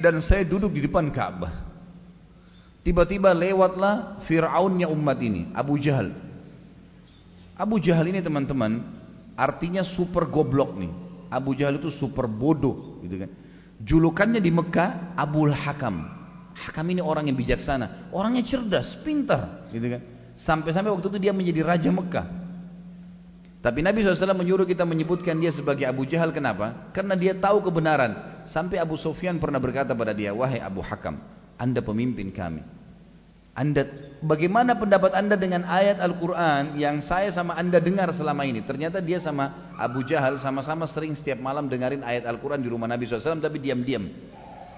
[0.00, 1.52] dan saya duduk di depan Ka'bah.
[2.80, 6.16] Tiba-tiba lewatlah Fir'aunnya umat ini, Abu Jahal.
[7.60, 8.80] Abu Jahal ini teman-teman,
[9.36, 10.88] artinya super goblok nih.
[11.28, 13.30] Abu Jahal itu super bodoh, gitu kan.
[13.84, 16.08] Julukannya di Mekah Abul Hakam.
[16.56, 20.00] Hakam ini orang yang bijaksana, orangnya cerdas, pintar, gitu kan.
[20.32, 22.39] Sampai-sampai waktu itu dia menjadi raja Mekah.
[23.60, 26.88] Tapi Nabi SAW menyuruh kita menyebutkan dia sebagai Abu Jahal kenapa?
[26.96, 28.16] Karena dia tahu kebenaran.
[28.48, 31.20] Sampai Abu Sufyan pernah berkata pada dia, wahai Abu Hakam,
[31.60, 32.64] anda pemimpin kami.
[33.52, 33.84] Anda
[34.24, 38.64] bagaimana pendapat Anda dengan ayat Al-Qur'an yang saya sama Anda dengar selama ini?
[38.64, 43.04] Ternyata dia sama Abu Jahal sama-sama sering setiap malam dengarin ayat Al-Qur'an di rumah Nabi
[43.04, 44.08] SAW tapi diam-diam.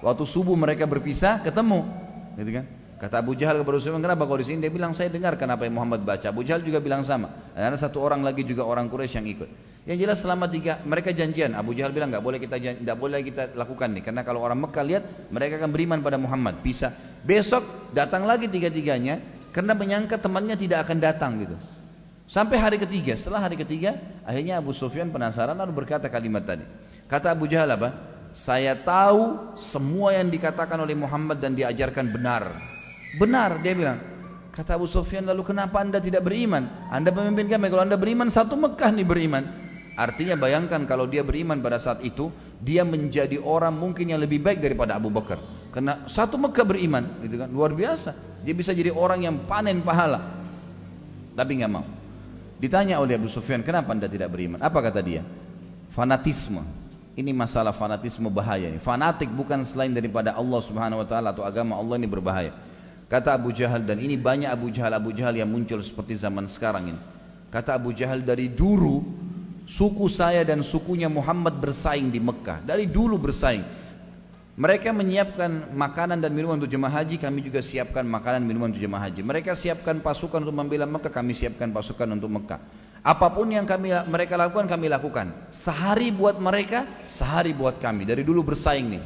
[0.02, 1.86] Waktu subuh mereka berpisah ketemu,
[2.34, 2.66] gitu kan?
[3.02, 4.62] Kata Abu Jahal kepada Sufyan, kenapa kau di sini?
[4.62, 6.22] Dia bilang, saya dengarkan apa yang Muhammad baca.
[6.30, 7.34] Abu Jahal juga bilang sama.
[7.50, 9.50] Dan ada satu orang lagi juga orang Quraisy yang ikut.
[9.82, 11.58] Yang jelas selama tiga mereka janjian.
[11.58, 14.84] Abu Jahal bilang nggak boleh kita nggak boleh kita lakukan nih karena kalau orang Mekah
[14.86, 15.02] lihat
[15.34, 16.62] mereka akan beriman pada Muhammad.
[16.62, 16.94] Bisa.
[17.26, 19.18] Besok datang lagi tiga-tiganya
[19.50, 21.58] karena menyangka temannya tidak akan datang gitu.
[22.30, 23.18] Sampai hari ketiga.
[23.18, 26.62] Setelah hari ketiga akhirnya Abu Sufyan penasaran lalu berkata kalimat tadi.
[27.10, 27.90] Kata Abu Jahal apa?
[28.38, 32.54] Saya tahu semua yang dikatakan oleh Muhammad dan diajarkan benar.
[33.16, 33.98] Benar dia bilang.
[34.52, 36.68] Kata Abu Sufyan lalu kenapa anda tidak beriman?
[36.92, 39.44] Anda pemimpin kami kalau anda beriman satu Mekah nih beriman.
[39.96, 42.28] Artinya bayangkan kalau dia beriman pada saat itu,
[42.60, 45.40] dia menjadi orang mungkin yang lebih baik daripada Abu Bakar.
[45.72, 48.12] Karena satu Mekah beriman, gitu kan, luar biasa.
[48.44, 50.20] Dia bisa jadi orang yang panen pahala.
[51.32, 51.84] Tapi nggak mau.
[52.60, 54.60] Ditanya oleh Abu Sufyan, kenapa anda tidak beriman?
[54.60, 55.24] Apa kata dia?
[55.96, 56.60] Fanatisme.
[57.12, 58.72] Ini masalah fanatisme bahaya.
[58.80, 62.52] Fanatik bukan selain daripada Allah Subhanahu Wa Taala atau agama Allah ini berbahaya.
[63.12, 66.96] Kata Abu Jahal dan ini banyak Abu Jahal Abu Jahal yang muncul seperti zaman sekarang
[66.96, 67.00] ini.
[67.52, 69.04] Kata Abu Jahal dari dulu
[69.62, 72.66] Suku saya dan sukunya Muhammad bersaing di Mekah.
[72.66, 73.62] Dari dulu bersaing.
[74.52, 78.84] Mereka menyiapkan makanan dan minuman untuk jemaah haji, kami juga siapkan makanan dan minuman untuk
[78.84, 79.24] jemaah haji.
[79.24, 82.60] Mereka siapkan pasukan untuk membela Mekah, kami siapkan pasukan untuk Mekah.
[83.00, 85.32] Apa pun yang kami mereka lakukan, kami lakukan.
[85.48, 88.04] Sehari buat mereka, sehari buat kami.
[88.04, 89.02] Dari dulu bersaing nih.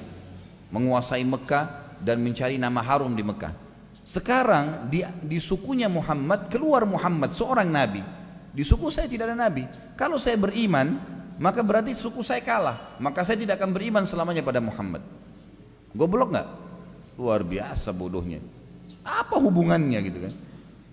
[0.75, 3.66] Menguasai Mekah dan mencari nama harum di Mekah.
[4.07, 8.07] Sekarang di, di sukunya Muhammad, keluar Muhammad, seorang nabi.
[8.55, 9.67] Di suku saya tidak ada nabi.
[9.99, 10.97] Kalau saya beriman,
[11.43, 12.97] maka berarti suku saya kalah.
[13.03, 15.03] Maka saya tidak akan beriman selamanya pada Muhammad.
[15.93, 16.49] Goblok nggak?
[17.19, 18.39] Luar biasa bodohnya.
[19.03, 20.33] Apa hubungannya gitu kan?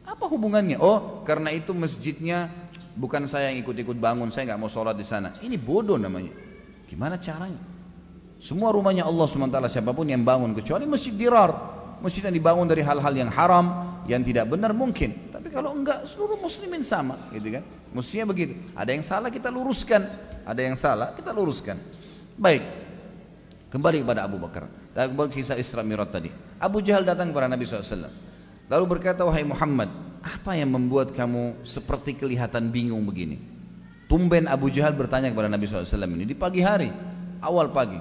[0.09, 0.81] Apa hubungannya?
[0.81, 2.51] Oh, karena itu masjidnya
[2.93, 5.33] Bukan saya yang ikut-ikut bangun, saya nggak mau sholat di sana.
[5.41, 6.29] Ini bodoh namanya.
[6.85, 7.57] Gimana caranya?
[8.37, 11.81] Semua rumahnya Allah SWT siapa pun yang bangun kecuali masjid dirar.
[12.03, 15.31] Masjid yang dibangun dari hal-hal yang haram, yang tidak benar mungkin.
[15.31, 17.63] Tapi kalau enggak seluruh muslimin sama, gitu kan?
[17.95, 18.59] Mestinya begitu.
[18.75, 20.03] Ada yang salah kita luruskan,
[20.43, 21.79] ada yang salah kita luruskan.
[22.35, 22.59] Baik.
[23.71, 24.67] Kembali kepada Abu Bakar.
[24.91, 26.29] Kembali kisah Isra Mi'raj tadi.
[26.59, 28.11] Abu Jahal datang kepada Nabi SAW.
[28.67, 29.87] Lalu berkata, wahai Muhammad,
[30.19, 33.39] apa yang membuat kamu seperti kelihatan bingung begini?
[34.11, 36.91] Tumben Abu Jahal bertanya kepada Nabi SAW ini di pagi hari,
[37.39, 37.97] awal pagi.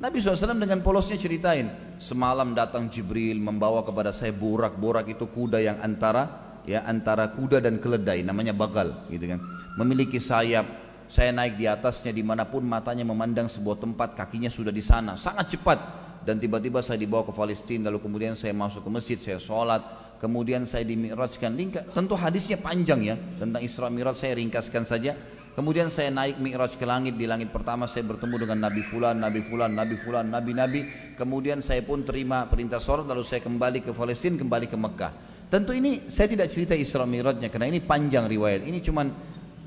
[0.00, 5.78] Nabi SAW dengan polosnya ceritain, semalam datang Jibril membawa kepada saya borak-borak itu kuda yang
[5.84, 9.40] antara ya antara kuda dan keledai, namanya bagal, gitu kan.
[9.80, 10.66] Memiliki sayap,
[11.08, 15.16] saya naik di atasnya di mana pun matanya memandang sebuah tempat, kakinya sudah di sana,
[15.16, 15.78] sangat cepat.
[16.20, 19.80] Dan tiba-tiba saya dibawa ke Palestina, lalu kemudian saya masuk ke masjid, saya sholat,
[20.20, 21.56] kemudian saya dimi'rajkan.
[21.96, 25.16] Tentu hadisnya panjang ya, tentang Isra Mi'raj saya ringkaskan saja.
[25.50, 29.42] Kemudian saya naik mi'raj ke langit, di langit pertama saya bertemu dengan Nabi Fulan, Nabi
[29.42, 30.80] Fulan, Nabi Fulan, Nabi-Nabi.
[31.18, 35.12] Kemudian saya pun terima perintah sholat, lalu saya kembali ke Palestina, kembali ke Mekah.
[35.50, 38.62] Tentu ini saya tidak cerita Isra Mi'rajnya, karena ini panjang riwayat.
[38.62, 39.06] Ini cuman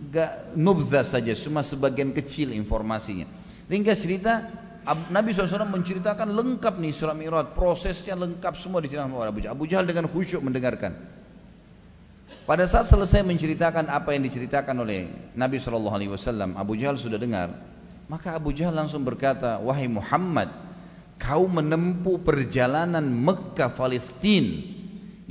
[0.07, 3.27] gak nubza saja, cuma sebagian kecil informasinya.
[3.67, 4.47] Ringkas cerita,
[5.11, 9.55] Nabi SAW menceritakan lengkap nih Isra Mi'raj, prosesnya lengkap semua diceritakan oleh Abu Jahal.
[9.59, 11.22] Abu Jahal dengan khusyuk mendengarkan.
[12.43, 17.55] Pada saat selesai menceritakan apa yang diceritakan oleh Nabi SAW, Abu Jahal sudah dengar.
[18.11, 20.51] Maka Abu Jahal langsung berkata, wahai Muhammad,
[21.15, 24.59] kau menempuh perjalanan Mekah Palestina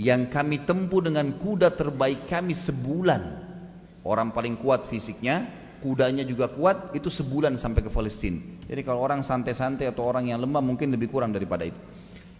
[0.00, 3.44] yang kami tempuh dengan kuda terbaik kami sebulan.
[4.08, 5.44] Orang paling kuat fisiknya,
[5.84, 8.40] kudanya juga kuat, itu sebulan sampai ke Palestina.
[8.64, 11.76] Jadi kalau orang santai-santai atau orang yang lemah mungkin lebih kurang daripada itu.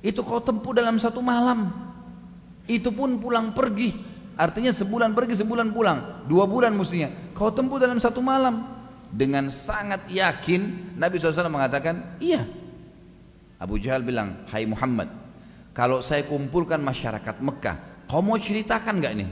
[0.00, 1.92] Itu kau tempuh dalam satu malam.
[2.64, 4.11] Itu pun pulang pergi.
[4.36, 6.24] Artinya sebulan pergi, sebulan pulang.
[6.24, 7.12] Dua bulan mestinya.
[7.36, 8.64] Kau tempuh dalam satu malam.
[9.12, 12.48] Dengan sangat yakin Nabi SAW mengatakan, iya.
[13.60, 15.12] Abu Jahal bilang, hai Muhammad,
[15.76, 19.28] kalau saya kumpulkan masyarakat Mekah, kau mau ceritakan gak nih?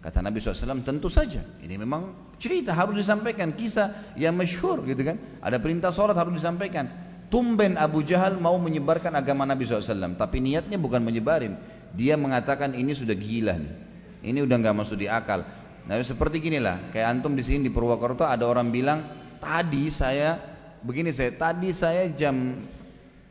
[0.00, 1.44] Kata Nabi SAW, tentu saja.
[1.60, 3.52] Ini memang cerita harus disampaikan.
[3.52, 5.20] Kisah yang masyhur gitu kan.
[5.44, 6.88] Ada perintah sholat harus disampaikan.
[7.28, 10.16] Tumben Abu Jahal mau menyebarkan agama Nabi SAW.
[10.16, 11.60] Tapi niatnya bukan menyebarin.
[11.92, 13.89] Dia mengatakan ini sudah gila nih.
[14.20, 15.44] Ini udah nggak masuk di akal.
[15.88, 16.92] Nah seperti ginilah.
[16.92, 19.00] Kayak antum di sini di Purwokerto ada orang bilang,
[19.40, 20.36] tadi saya
[20.84, 22.60] begini saya, tadi saya jam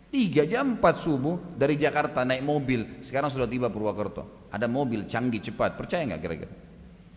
[0.10, 4.50] 3 jam 4 subuh dari Jakarta naik mobil, sekarang sudah tiba Purwokerto.
[4.50, 6.54] Ada mobil canggih cepat, percaya nggak kira-kira?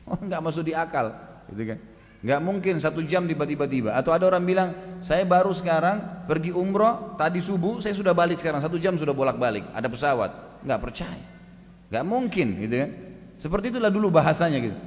[0.02, 1.14] Oh nggak masuk di akal,
[1.46, 1.78] gitu kan?
[2.26, 3.90] Nggak mungkin satu jam tiba-tiba tiba.
[3.94, 4.68] Atau ada orang bilang,
[4.98, 9.62] saya baru sekarang pergi umroh, tadi subuh saya sudah balik sekarang satu jam sudah bolak-balik,
[9.72, 10.60] ada pesawat.
[10.66, 11.26] Nggak percaya,
[11.88, 12.90] nggak mungkin, gitu kan?
[13.42, 14.78] Seperti itulah dulu bahasanya gitu.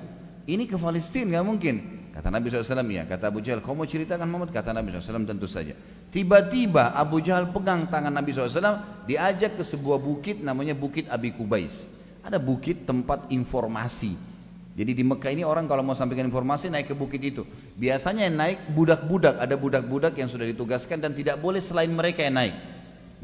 [0.48, 1.76] Ini ke Palestina nggak mungkin.
[2.16, 4.56] Kata Nabi SAW ya, kata Abu Jahal, kau mau ceritakan Muhammad?
[4.56, 5.76] Kata Nabi SAW tentu saja.
[6.16, 11.92] Tiba-tiba Abu Jahal pegang tangan Nabi SAW, diajak ke sebuah bukit namanya Bukit Abi Kubais.
[12.24, 14.16] Ada bukit tempat informasi.
[14.80, 17.44] Jadi di Mekah ini orang kalau mau sampaikan informasi naik ke bukit itu.
[17.76, 22.40] Biasanya yang naik budak-budak, ada budak-budak yang sudah ditugaskan dan tidak boleh selain mereka yang
[22.40, 22.56] naik.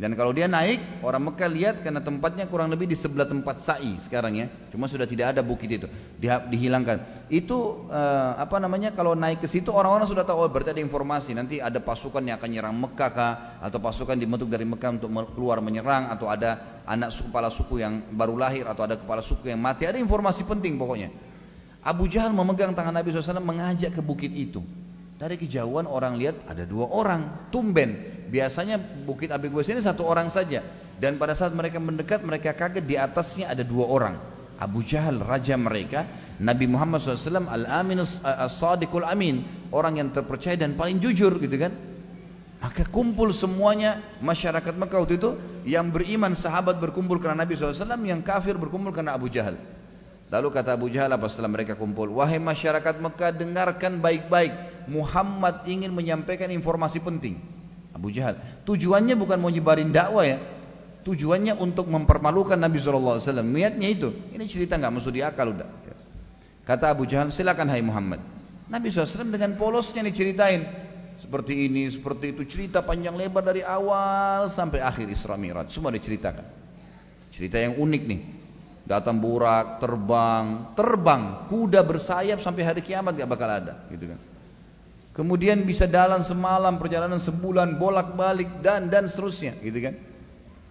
[0.01, 4.01] Dan kalau dia naik, orang Mekah lihat karena tempatnya kurang lebih di sebelah tempat sa'i
[4.01, 4.49] sekarang ya.
[4.73, 5.85] Cuma sudah tidak ada bukit itu,
[6.17, 7.29] di, dihilangkan.
[7.29, 8.97] Itu uh, apa namanya?
[8.97, 11.37] Kalau naik ke situ orang-orang sudah tahu oh, berarti ada informasi.
[11.37, 13.33] Nanti ada pasukan yang akan nyerang Mekah kah?
[13.61, 16.09] Atau pasukan dibentuk dari Mekah untuk keluar menyerang?
[16.09, 18.65] Atau ada anak kepala suku yang baru lahir?
[18.65, 19.85] Atau ada kepala suku yang mati?
[19.85, 21.13] Ada informasi penting pokoknya.
[21.85, 24.65] Abu Jahal memegang tangan Nabi SAW mengajak ke bukit itu.
[25.21, 27.93] Dari kejauhan orang lihat ada dua orang, tumben.
[28.33, 30.65] Biasanya Bukit Abi Qubais ini satu orang saja.
[30.97, 34.17] Dan pada saat mereka mendekat, mereka kaget di atasnya ada dua orang.
[34.57, 36.09] Abu Jahal, raja mereka,
[36.41, 41.73] Nabi Muhammad SAW, Al-Amin As-Sadiqul Amin, orang yang terpercaya dan paling jujur gitu kan.
[42.61, 45.37] Maka kumpul semuanya masyarakat Mekah waktu itu
[45.69, 49.57] yang beriman sahabat berkumpul karena Nabi SAW, yang kafir berkumpul karena Abu Jahal.
[50.31, 54.55] Lalu kata Abu Jahal apa setelah mereka kumpul, wahai masyarakat Mekah dengarkan baik-baik,
[54.87, 57.35] Muhammad ingin menyampaikan informasi penting.
[57.91, 60.39] Abu Jahal, tujuannya bukan mau nyebarin dakwah ya,
[61.03, 63.19] tujuannya untuk mempermalukan Nabi SAW.
[63.43, 65.67] Niatnya itu, ini cerita nggak masuk di akal udah.
[66.63, 68.23] Kata Abu Jahal, silakan hai Muhammad.
[68.71, 70.63] Nabi SAW dengan polosnya diceritain
[71.19, 76.47] seperti ini, seperti itu, cerita panjang lebar dari awal sampai akhir Isra Mi'raj, semua diceritakan.
[77.35, 78.21] Cerita yang unik nih,
[78.91, 84.19] Datang burak, terbang, terbang, kuda bersayap sampai hari kiamat gak bakal ada, gitu kan.
[85.15, 89.95] Kemudian bisa jalan semalam, perjalanan sebulan, bolak-balik dan dan seterusnya, gitu kan.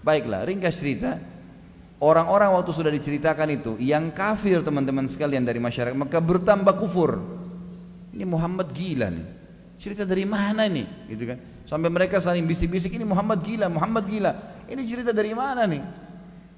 [0.04, 1.16] Baiklah, ringkas cerita.
[2.00, 7.24] Orang-orang waktu sudah diceritakan itu, yang kafir teman-teman sekalian dari masyarakat maka bertambah kufur.
[8.12, 9.26] Ini Muhammad gila nih.
[9.80, 11.08] Cerita dari mana nih?
[11.08, 11.40] Gitu kan.
[11.64, 14.32] Sampai mereka saling bisik-bisik, ini Muhammad gila, Muhammad gila.
[14.68, 16.09] Ini cerita dari mana nih?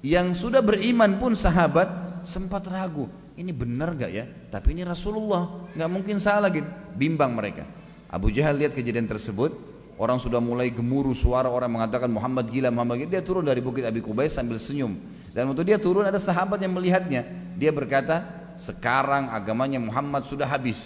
[0.03, 1.87] Yang sudah beriman pun sahabat
[2.27, 3.07] sempat ragu.
[3.39, 4.27] Ini benar gak ya?
[4.51, 6.67] Tapi ini Rasulullah, nggak mungkin salah gitu.
[6.93, 7.63] Bimbang mereka.
[8.11, 9.55] Abu Jahal lihat kejadian tersebut,
[9.97, 13.09] orang sudah mulai gemuruh suara orang mengatakan Muhammad gila, Muhammad gila.
[13.15, 14.99] Dia turun dari bukit Abi Kubais sambil senyum.
[15.33, 17.25] Dan waktu dia turun ada sahabat yang melihatnya.
[17.57, 18.21] Dia berkata,
[18.59, 20.77] sekarang agamanya Muhammad sudah habis.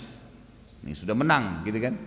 [0.85, 1.99] Ini sudah menang, gitu kan?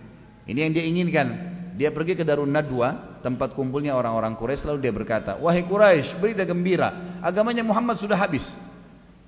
[0.47, 1.50] Ini yang dia inginkan.
[1.81, 2.93] Dia pergi ke Darun Nadwa,
[3.25, 6.93] tempat kumpulnya orang-orang Quraisy lalu dia berkata, "Wahai Quraisy, berita gembira,
[7.25, 8.45] agamanya Muhammad sudah habis."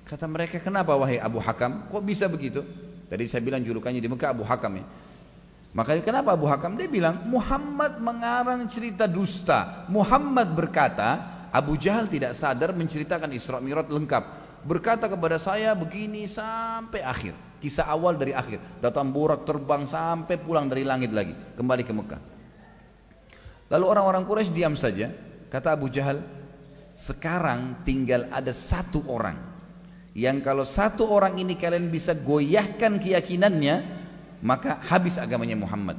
[0.06, 1.90] Kata mereka, "Kenapa wahai Abu Hakam?
[1.90, 2.62] Kok bisa begitu?"
[3.10, 4.86] Tadi saya bilang julukannya di Mekah Abu Hakam ya.
[5.74, 6.78] Maka kenapa Abu Hakam?
[6.78, 9.90] Dia bilang, "Muhammad mengarang cerita dusta.
[9.90, 14.22] Muhammad berkata, Abu Jahal tidak sadar menceritakan Isra Mi'raj lengkap.
[14.62, 18.78] Berkata kepada saya begini sampai akhir." Kisah awal dari akhir.
[18.78, 21.34] Datang borak terbang sampai pulang dari langit lagi.
[21.58, 22.33] Kembali ke Mekah.
[23.74, 25.10] Lalu orang-orang Quraisy diam saja.
[25.50, 26.22] Kata Abu Jahal,
[26.94, 29.34] sekarang tinggal ada satu orang.
[30.14, 33.82] Yang kalau satu orang ini kalian bisa goyahkan keyakinannya,
[34.46, 35.98] maka habis agamanya Muhammad.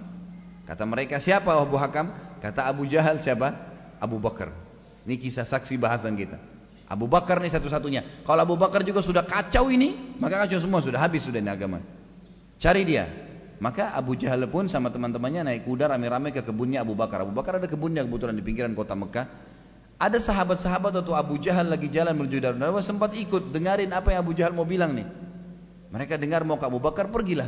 [0.64, 2.16] Kata mereka siapa Abu Hakam?
[2.40, 3.52] Kata Abu Jahal siapa?
[4.00, 4.56] Abu Bakar.
[5.04, 6.40] Ini kisah saksi bahasan kita.
[6.88, 8.24] Abu Bakar nih satu-satunya.
[8.24, 11.84] Kalau Abu Bakar juga sudah kacau ini, maka kacau semua sudah habis sudah ini agama.
[12.56, 13.25] Cari dia.
[13.64, 17.24] Maka Abu Jahal pun sama teman-temannya naik kuda rame-rame ke kebunnya Abu Bakar.
[17.24, 19.28] Abu Bakar ada kebunnya kebetulan di pinggiran kota Mekah.
[19.96, 24.28] Ada sahabat-sahabat atau Abu Jahal lagi jalan menuju Darun Nadwa sempat ikut dengarin apa yang
[24.28, 25.08] Abu Jahal mau bilang nih.
[25.88, 27.48] Mereka dengar mau ke Abu Bakar pergilah.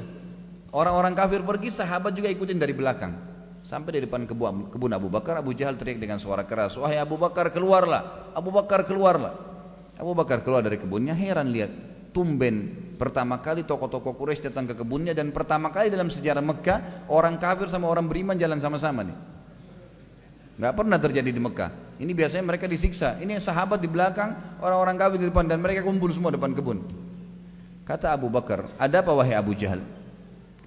[0.71, 3.11] Orang-orang kafir pergi, sahabat juga ikutin dari belakang.
[3.67, 7.19] Sampai di depan kebun, kebun Abu Bakar, Abu Jahal teriak dengan suara keras, "Wahai Abu
[7.19, 8.31] Bakar, keluarlah!
[8.31, 9.35] Abu Bakar, keluarlah!"
[9.99, 11.73] Abu Bakar keluar dari kebunnya, heran lihat,
[12.15, 17.37] tumben pertama kali tokoh-tokoh Quraisy datang ke kebunnya dan pertama kali dalam sejarah Mekah orang
[17.37, 19.17] kafir sama orang beriman jalan sama-sama nih.
[20.57, 21.69] Gak pernah terjadi di Mekah.
[22.01, 23.17] Ini biasanya mereka disiksa.
[23.21, 26.81] Ini sahabat di belakang, orang-orang kafir di depan dan mereka kumpul semua depan kebun.
[27.85, 29.79] Kata Abu Bakar, ada apa wahai Abu Jahal?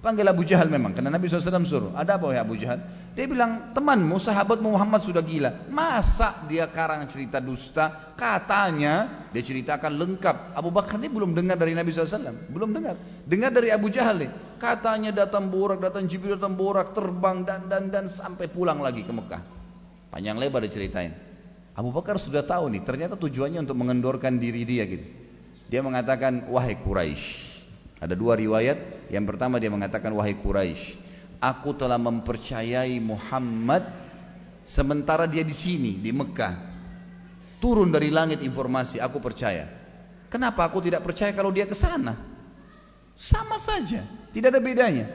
[0.01, 1.93] Panggil Abu Jahal memang, karena Nabi SAW suruh.
[1.93, 2.81] Ada apa ya Abu Jahal?
[3.13, 5.69] Dia bilang, temanmu, sahabat Muhammad sudah gila.
[5.69, 8.17] Masa dia karang cerita dusta?
[8.17, 10.57] Katanya, dia ceritakan lengkap.
[10.57, 12.33] Abu Bakar ini belum dengar dari Nabi SAW.
[12.49, 12.97] Belum dengar.
[13.29, 14.57] Dengar dari Abu Jahal nih.
[14.57, 19.13] Katanya datang borak, datang Jibril, datang borak, terbang, dan, dan, dan, sampai pulang lagi ke
[19.13, 19.45] Mekah.
[20.09, 21.13] Panjang lebar diceritain.
[21.77, 25.05] Abu Bakar sudah tahu nih, ternyata tujuannya untuk mengendorkan diri dia gitu.
[25.69, 27.50] Dia mengatakan, wahai Quraisy,
[28.01, 29.07] ada dua riwayat.
[29.13, 30.97] Yang pertama dia mengatakan wahai Quraisy,
[31.37, 33.85] aku telah mempercayai Muhammad
[34.65, 36.73] sementara dia di sini di Mekah.
[37.61, 39.69] Turun dari langit informasi, aku percaya.
[40.33, 42.17] Kenapa aku tidak percaya kalau dia ke sana?
[43.21, 44.01] Sama saja,
[44.33, 45.05] tidak ada bedanya.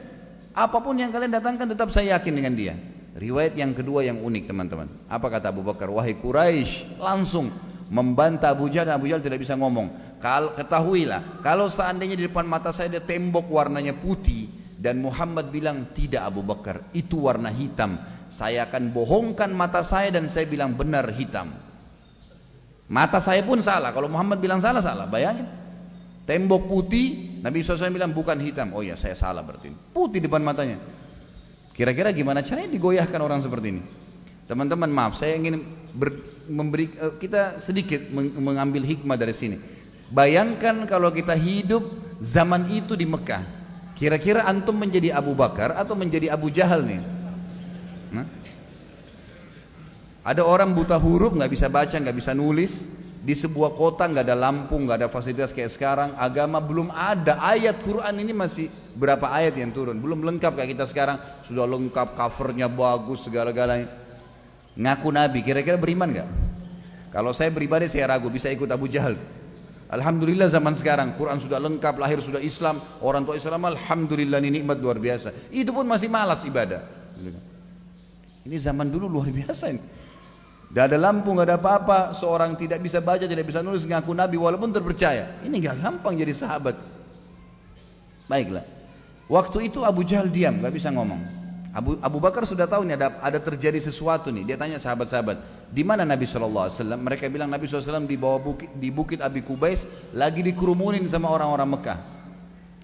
[0.55, 2.73] Apa pun yang kalian datangkan tetap saya yakin dengan dia.
[3.17, 4.87] Riwayat yang kedua yang unik teman-teman.
[5.11, 5.91] Apa kata Abu Bakar?
[5.91, 7.51] Wahai Quraisy, langsung
[7.87, 10.19] membantah Abu Jahal dan Abu Jahal tidak bisa ngomong.
[10.19, 15.89] Kalau ketahuilah, kalau seandainya di depan mata saya ada tembok warnanya putih dan Muhammad bilang
[15.95, 17.97] tidak Abu Bakar, itu warna hitam.
[18.27, 21.55] Saya akan bohongkan mata saya dan saya bilang benar hitam.
[22.87, 23.91] Mata saya pun salah.
[23.91, 25.07] Kalau Muhammad bilang salah salah.
[25.11, 25.47] Bayangin.
[26.27, 28.75] Tembok putih, Nabi SAW bilang bukan hitam.
[28.75, 29.71] Oh ya saya salah berarti.
[29.71, 30.79] Putih depan matanya.
[31.71, 33.83] Kira-kira gimana caranya digoyahkan orang seperti ini?
[34.47, 35.59] Teman-teman maaf, saya ingin
[35.91, 39.59] ber, memberi eh, kita sedikit mengambil hikmah dari sini.
[40.07, 41.83] Bayangkan kalau kita hidup
[42.23, 43.43] zaman itu di Mekah.
[43.91, 47.01] Kira-kira antum menjadi Abu Bakar atau menjadi Abu Jahal nih?
[48.15, 48.25] Nah?
[50.23, 52.71] Ada orang buta huruf, nggak bisa baca, nggak bisa nulis.
[53.27, 56.15] Di sebuah kota nggak ada lampu, nggak ada fasilitas kayak sekarang.
[56.15, 57.35] Agama belum ada.
[57.43, 59.99] Ayat Quran ini masih berapa ayat yang turun?
[59.99, 61.19] Belum lengkap kayak kita sekarang.
[61.43, 64.06] Sudah lengkap, covernya bagus, segala-galanya.
[64.77, 66.29] Ngaku Nabi, kira-kira beriman gak?
[67.09, 69.17] Kalau saya pribadi saya ragu, bisa ikut Abu Jahal.
[69.89, 74.77] Alhamdulillah zaman sekarang, Quran sudah lengkap, lahir sudah Islam, orang tua Islam, Alhamdulillah ini nikmat
[74.77, 75.33] luar biasa.
[75.49, 76.83] Itu pun masih malas ibadah.
[78.45, 79.81] Ini zaman dulu luar biasa ini.
[80.67, 81.99] Tidak ada lampu, nggak ada apa-apa.
[82.11, 85.39] Seorang tidak bisa baca, tidak bisa nulis, ngaku Nabi walaupun terpercaya.
[85.41, 86.75] Ini nggak gampang jadi sahabat.
[88.27, 88.67] Baiklah.
[89.31, 91.46] Waktu itu Abu Jahal diam, nggak bisa ngomong.
[91.75, 94.47] Abu, Abu Bakar sudah tahu nih ada, ada terjadi sesuatu nih.
[94.47, 96.71] Dia tanya sahabat-sahabat, di mana Nabi SAW?
[96.95, 99.83] Mereka bilang Nabi SAW di bawah bukit, di bukit Abi Kubais
[100.15, 101.99] lagi dikerumunin sama orang-orang Mekah.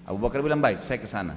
[0.04, 1.34] Abu Bakar bilang baik, saya ke sana.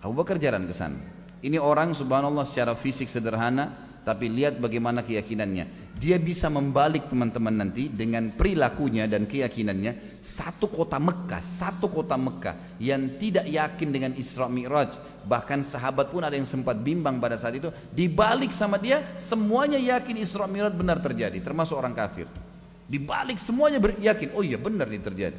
[0.00, 0.96] Abu Bakar jalan ke sana.
[1.38, 5.87] Ini orang subhanallah secara fisik sederhana, tapi lihat bagaimana keyakinannya.
[5.98, 12.78] Dia bisa membalik teman-teman nanti dengan perilakunya dan keyakinannya satu kota Mekah, satu kota Mekah
[12.78, 14.94] yang tidak yakin dengan Isra Mi'raj,
[15.26, 20.22] bahkan sahabat pun ada yang sempat bimbang pada saat itu, dibalik sama dia semuanya yakin
[20.22, 22.30] Isra Mi'raj benar terjadi, termasuk orang kafir.
[22.86, 25.36] Dibalik semuanya yakin, oh iya benar ini terjadi.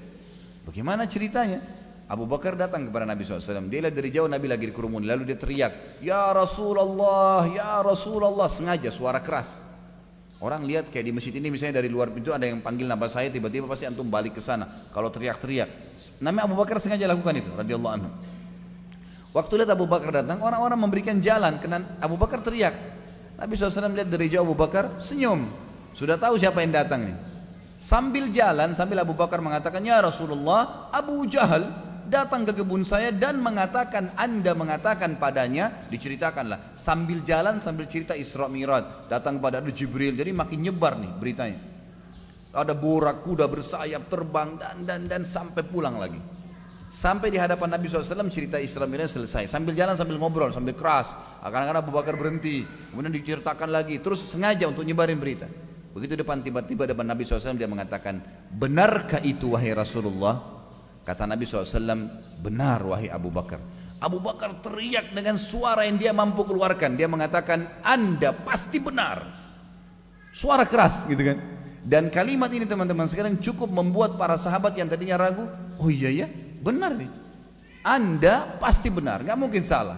[0.68, 1.64] Bagaimana ceritanya?
[2.10, 3.70] Abu Bakar datang kepada Nabi SAW.
[3.70, 5.06] Dia lihat dari jauh Nabi lagi di kerumun.
[5.06, 8.50] Lalu dia teriak, Ya Rasulullah, Ya Rasulullah.
[8.50, 9.69] Sengaja suara keras.
[10.40, 13.28] Orang lihat kayak di masjid ini misalnya dari luar pintu ada yang panggil nama saya
[13.28, 14.88] tiba-tiba pasti antum balik ke sana.
[14.96, 15.68] Kalau teriak-teriak.
[16.24, 18.10] Namanya Abu Bakar sengaja lakukan itu radhiyallahu anhu.
[19.36, 22.72] Waktu lihat Abu Bakar datang, orang-orang memberikan jalan kena Abu Bakar teriak.
[23.36, 25.48] Nabi SAW lihat dari jauh Abu Bakar senyum.
[25.94, 27.18] Sudah tahu siapa yang datang nih.
[27.80, 31.68] Sambil jalan, sambil Abu Bakar mengatakan, Ya Rasulullah, Abu Jahal
[32.10, 36.76] datang ke kebun saya dan mengatakan anda mengatakan padanya diceritakanlah.
[36.76, 40.18] Sambil jalan sambil cerita Isra Mi'raj datang kepada Jibril.
[40.18, 41.62] Jadi makin nyebar nih beritanya.
[42.50, 46.18] Ada borak kuda bersayap terbang dan dan dan sampai pulang lagi.
[46.90, 49.46] Sampai di hadapan Nabi SAW cerita Isra Mi'raj selesai.
[49.46, 51.14] Sambil jalan sambil ngobrol sambil keras.
[51.46, 52.66] Kadang-kadang Abu Bakar berhenti.
[52.66, 54.02] Kemudian diceritakan lagi.
[54.02, 55.46] Terus sengaja untuk nyebarin berita.
[55.94, 58.22] Begitu depan tiba-tiba depan Nabi SAW dia mengatakan
[58.54, 60.59] benarkah itu wahai Rasulullah
[61.10, 61.66] Kata Nabi SAW,
[62.38, 63.58] benar wahai Abu Bakar.
[63.98, 67.02] Abu Bakar teriak dengan suara yang dia mampu keluarkan.
[67.02, 69.26] Dia mengatakan, anda pasti benar.
[70.38, 71.42] Suara keras gitu kan.
[71.82, 75.50] Dan kalimat ini teman-teman sekarang cukup membuat para sahabat yang tadinya ragu,
[75.82, 76.28] oh iya ya,
[76.62, 77.10] benar nih.
[77.82, 79.98] Anda pasti benar, nggak mungkin salah.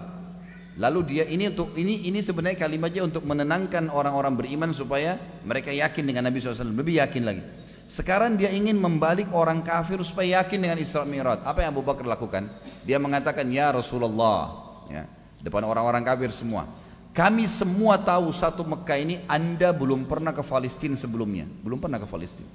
[0.80, 6.08] Lalu dia ini untuk ini ini sebenarnya kalimatnya untuk menenangkan orang-orang beriman supaya mereka yakin
[6.08, 7.44] dengan Nabi SAW, lebih yakin lagi.
[7.92, 11.44] Sekarang dia ingin membalik orang kafir supaya yakin dengan Isra Mi'raj.
[11.44, 12.48] Apa yang Abu Bakar lakukan?
[12.88, 15.04] Dia mengatakan, "Ya Rasulullah," ya,
[15.44, 16.72] depan orang-orang kafir semua.
[17.12, 21.44] Kami semua tahu satu Mekah ini Anda belum pernah ke Palestina sebelumnya.
[21.44, 22.48] Belum pernah ke Palestina.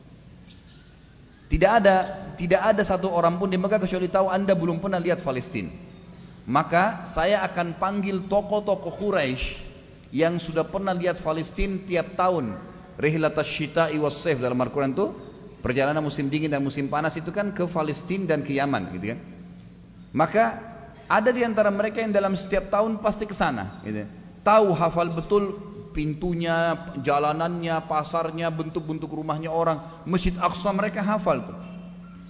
[1.53, 1.97] Tidak ada
[2.41, 5.69] tidak ada satu orang pun di Mekah kecuali tahu Anda belum pernah lihat Palestina.
[6.49, 9.61] Maka saya akan panggil tokoh-tokoh Quraisy
[10.17, 12.57] yang sudah pernah lihat Palestina tiap tahun.
[12.97, 15.13] Rihlatas Syita'i was dalam Al-Quran itu
[15.61, 19.19] perjalanan musim dingin dan musim panas itu kan ke Palestina dan ke Yaman gitu kan.
[20.17, 20.45] Maka
[21.07, 24.09] ada di antara mereka yang dalam setiap tahun pasti ke sana gitu.
[24.47, 25.59] Tahu hafal betul
[25.91, 31.59] pintunya, jalanannya, pasarnya, bentuk-bentuk rumahnya orang, Masjid Aqsa mereka hafal tuh.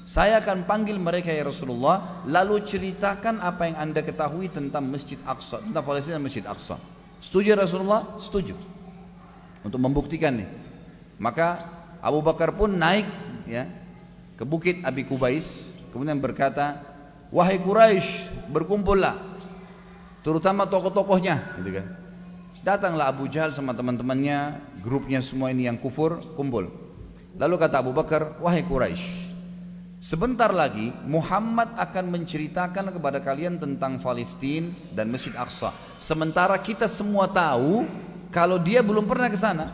[0.06, 5.60] Saya akan panggil mereka ya Rasulullah, lalu ceritakan apa yang anda ketahui tentang Masjid Aqsa,
[5.66, 6.78] tentang Palestina Masjid Aqsa.
[7.18, 8.16] Setuju ya Rasulullah?
[8.22, 8.54] Setuju.
[9.66, 10.48] Untuk membuktikan nih.
[11.18, 13.08] Maka Abu Bakar pun naik
[13.50, 13.66] ya
[14.36, 16.82] ke bukit Abi Kubais kemudian berkata
[17.32, 19.16] wahai Quraisy berkumpullah
[20.20, 21.86] terutama tokoh-tokohnya gitu kan
[22.60, 26.68] datanglah Abu Jahal sama teman-temannya grupnya semua ini yang kufur kumpul
[27.38, 29.24] lalu kata Abu Bakar wahai Quraisy
[29.96, 35.72] Sebentar lagi Muhammad akan menceritakan kepada kalian tentang Palestina dan Masjid Aqsa.
[35.98, 37.88] Sementara kita semua tahu
[38.30, 39.72] kalau dia belum pernah ke sana.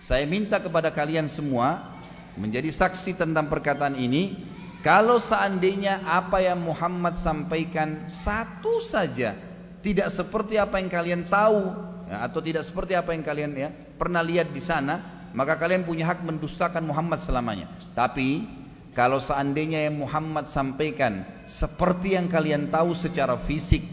[0.00, 1.96] Saya minta kepada kalian semua
[2.40, 4.34] menjadi saksi tentang perkataan ini
[4.80, 9.36] kalau seandainya apa yang Muhammad sampaikan satu saja
[9.84, 11.72] tidak seperti apa yang kalian tahu
[12.08, 13.68] ya, atau tidak seperti apa yang kalian ya
[14.00, 18.48] pernah lihat di sana maka kalian punya hak mendustakan Muhammad selamanya tapi
[18.96, 23.84] kalau seandainya yang Muhammad sampaikan seperti yang kalian tahu secara fisik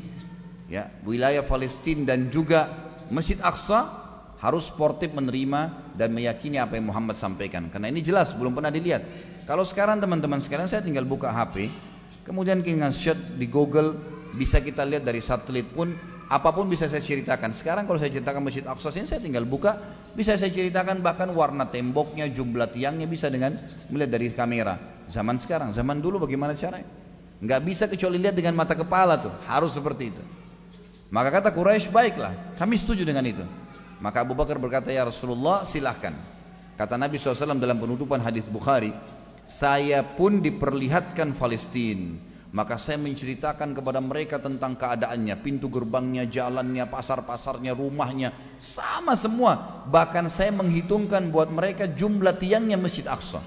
[0.72, 7.18] ya wilayah Palestina dan juga Masjid Aqsa harus sportif menerima dan meyakini apa yang Muhammad
[7.18, 7.74] sampaikan.
[7.74, 9.02] Karena ini jelas belum pernah dilihat.
[9.50, 11.72] Kalau sekarang teman-teman sekalian saya tinggal buka HP
[12.28, 13.96] kemudian kita shot di Google
[14.36, 15.96] bisa kita lihat dari satelit pun
[16.28, 17.56] apa pun bisa saya ceritakan.
[17.56, 19.80] Sekarang kalau saya ceritakan Masjid Aqsa ini saya tinggal buka.
[20.12, 23.56] Bisa saya ceritakan bahkan warna temboknya jumlah tiangnya bisa dengan
[23.88, 24.76] melihat dari kamera.
[25.08, 26.90] Zaman sekarang zaman dulu bagaimana caranya?
[27.40, 29.32] Nggak bisa kecuali lihat dengan mata kepala tuh.
[29.48, 30.24] Harus seperti itu
[31.08, 33.44] maka kata Quraisy baiklah kami setuju dengan itu
[33.98, 36.14] maka Abu Bakar berkata, Ya Rasulullah silahkan.
[36.78, 38.94] Kata Nabi SAW dalam penutupan hadis Bukhari,
[39.50, 42.38] saya pun diperlihatkan Palestina.
[42.48, 49.84] Maka saya menceritakan kepada mereka tentang keadaannya, pintu gerbangnya, jalannya, pasar-pasarnya, rumahnya, sama semua.
[49.90, 53.44] Bahkan saya menghitungkan buat mereka jumlah tiangnya Masjid Aqsa.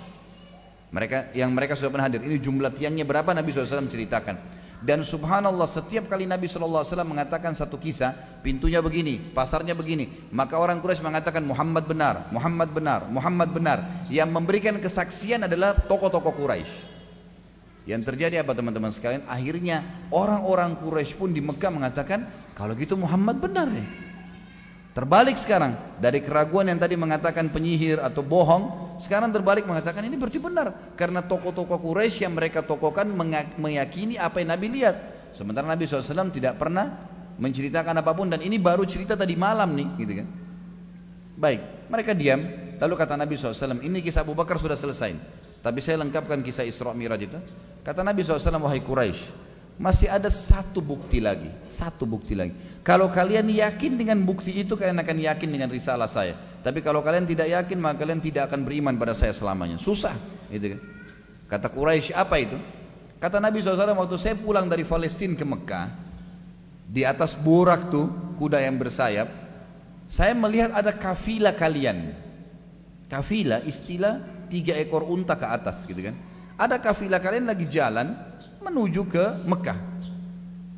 [0.90, 2.20] Mereka yang mereka sudah pernah hadir.
[2.20, 4.36] Ini jumlah tiangnya berapa Nabi SAW menceritakan.
[4.80, 10.08] Dan subhanallah setiap kali Nabi SAW mengatakan satu kisah, pintunya begini, pasarnya begini.
[10.32, 14.08] Maka orang Quraisy mengatakan Muhammad benar, Muhammad benar, Muhammad benar.
[14.08, 16.72] Yang memberikan kesaksian adalah tokoh-tokoh Quraisy.
[17.84, 19.28] Yang terjadi apa teman-teman sekalian?
[19.28, 22.24] Akhirnya orang-orang Quraisy pun di Mekah mengatakan,
[22.56, 23.84] kalau gitu Muhammad benar nih.
[24.96, 30.36] Terbalik sekarang dari keraguan yang tadi mengatakan penyihir atau bohong, sekarang terbalik mengatakan ini berarti
[30.36, 33.08] benar karena tokoh-tokoh Quraisy yang mereka tokohkan
[33.56, 34.96] meyakini apa yang Nabi lihat.
[35.32, 37.08] Sementara Nabi SAW tidak pernah
[37.40, 40.28] menceritakan apa pun dan ini baru cerita tadi malam nih, gitu kan?
[41.40, 42.44] Baik, mereka diam.
[42.76, 45.16] Lalu kata Nabi SAW, ini kisah Abu Bakar sudah selesai.
[45.60, 47.38] Tapi saya lengkapkan kisah Isra Miraj itu.
[47.80, 49.20] Kata Nabi SAW, wahai Quraisy,
[49.80, 52.52] masih ada satu bukti lagi, satu bukti lagi.
[52.84, 56.36] Kalau kalian yakin dengan bukti itu, kalian akan yakin dengan risalah saya.
[56.60, 59.80] Tapi kalau kalian tidak yakin, maka kalian tidak akan beriman pada saya selamanya.
[59.80, 60.12] Susah,
[60.52, 60.80] gitu kan?
[61.48, 62.60] Kata Quraisy, apa itu?
[63.16, 65.88] Kata Nabi SAW, waktu saya pulang dari Palestina ke Mekah,
[66.84, 69.32] di atas burak tuh, kuda yang bersayap,
[70.12, 72.12] saya melihat ada kafilah kalian.
[73.08, 76.20] Kafilah istilah tiga ekor unta ke atas, gitu kan?
[76.60, 78.12] Ada kafilah kalian lagi jalan
[78.60, 79.78] menuju ke Mekah.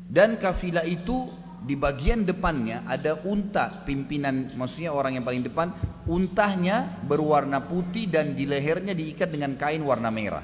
[0.07, 1.29] Dan kafilah itu
[1.63, 5.71] di bagian depannya ada unta pimpinan maksudnya orang yang paling depan
[6.11, 10.43] untahnya berwarna putih dan di lehernya diikat dengan kain warna merah.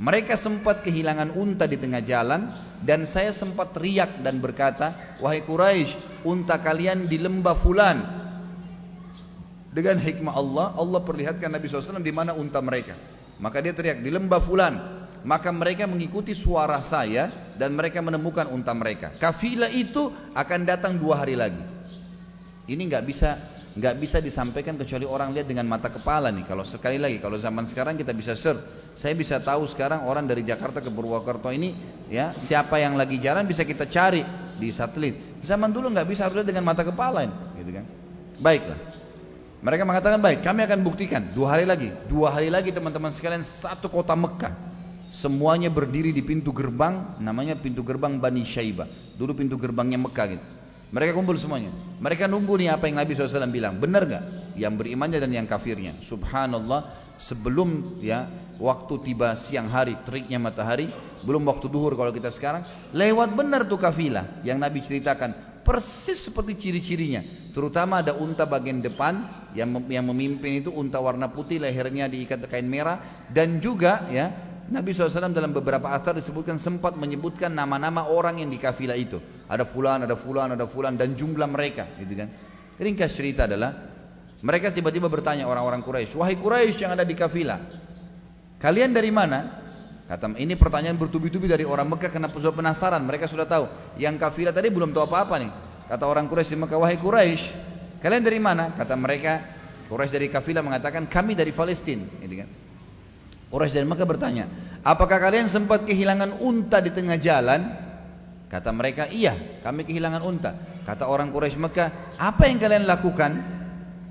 [0.00, 2.48] Mereka sempat kehilangan unta di tengah jalan
[2.80, 7.98] dan saya sempat teriak dan berkata wahai Quraisy unta kalian di lembah fulan.
[9.70, 12.96] Dengan hikmah Allah Allah perlihatkan Nabi SAW di mana unta mereka.
[13.42, 17.28] Maka dia teriak di lembah fulan maka mereka mengikuti suara saya
[17.60, 19.12] dan mereka menemukan unta mereka.
[19.12, 21.60] Kafilah itu akan datang dua hari lagi.
[22.70, 23.36] Ini nggak bisa
[23.70, 26.46] nggak bisa disampaikan kecuali orang lihat dengan mata kepala nih.
[26.46, 28.62] Kalau sekali lagi kalau zaman sekarang kita bisa search,
[28.94, 31.74] saya bisa tahu sekarang orang dari Jakarta ke Purwokerto ini
[32.08, 34.22] ya siapa yang lagi jalan bisa kita cari
[34.56, 35.42] di satelit.
[35.42, 37.84] Zaman dulu nggak bisa harus dengan mata kepala ini, gitu kan?
[38.38, 38.78] Baiklah.
[39.60, 43.92] Mereka mengatakan baik, kami akan buktikan dua hari lagi, dua hari lagi teman-teman sekalian satu
[43.92, 44.69] kota Mekah
[45.10, 48.86] semuanya berdiri di pintu gerbang namanya pintu gerbang Bani Syaibah.
[49.18, 50.46] Dulu pintu gerbangnya Mekah gitu.
[50.90, 51.70] Mereka kumpul semuanya.
[52.02, 53.78] Mereka nunggu nih apa yang Nabi SAW bilang.
[53.78, 54.24] Benar gak
[54.58, 55.94] yang berimannya dan yang kafirnya.
[56.02, 56.90] Subhanallah
[57.20, 60.88] sebelum ya waktu tiba siang hari teriknya matahari
[61.22, 62.64] belum waktu duhur kalau kita sekarang
[62.96, 65.50] lewat benar tuh kafilah yang Nabi ceritakan.
[65.60, 67.20] Persis seperti ciri-cirinya.
[67.52, 72.64] Terutama ada unta bagian depan yang yang memimpin itu unta warna putih lehernya diikat kain
[72.64, 72.98] merah
[73.28, 78.54] dan juga ya Nabi SAW dalam beberapa asar disebutkan sempat menyebutkan nama-nama orang yang di
[78.54, 79.18] kafilah itu.
[79.50, 82.30] Ada fulan, ada fulan, ada fulan dan jumlah mereka, gitu kan.
[82.78, 83.74] Ringkas cerita adalah
[84.46, 87.58] mereka tiba-tiba bertanya orang-orang Quraisy, "Wahai Quraisy yang ada di kafilah,
[88.62, 89.58] kalian dari mana?"
[90.06, 93.66] Kata ini pertanyaan bertubi-tubi dari orang Mekah karena sudah penasaran, mereka sudah tahu.
[93.98, 95.50] Yang kafilah tadi belum tahu apa-apa nih.
[95.86, 97.42] Kata orang Quraisy di Mekah, "Wahai Quraisy,
[98.02, 99.42] kalian dari mana?" Kata mereka,
[99.90, 102.59] Quraisy dari kafilah mengatakan, "Kami dari Palestina." Gitu kan.
[103.50, 104.44] Quraisy dan Mekah bertanya,
[104.86, 107.66] apakah kalian sempat kehilangan unta di tengah jalan?
[108.46, 109.34] Kata mereka, iya
[109.66, 110.54] kami kehilangan unta.
[110.86, 113.32] Kata orang Quraisy Mekah, apa yang kalian lakukan?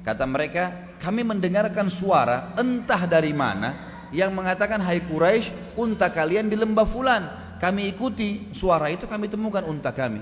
[0.04, 3.76] Kata mereka, kami mendengarkan suara entah dari mana
[4.12, 7.24] yang mengatakan, hai Quraisy, unta kalian di lembah fulan.
[7.64, 10.20] Kami ikuti suara itu, kami temukan unta kami.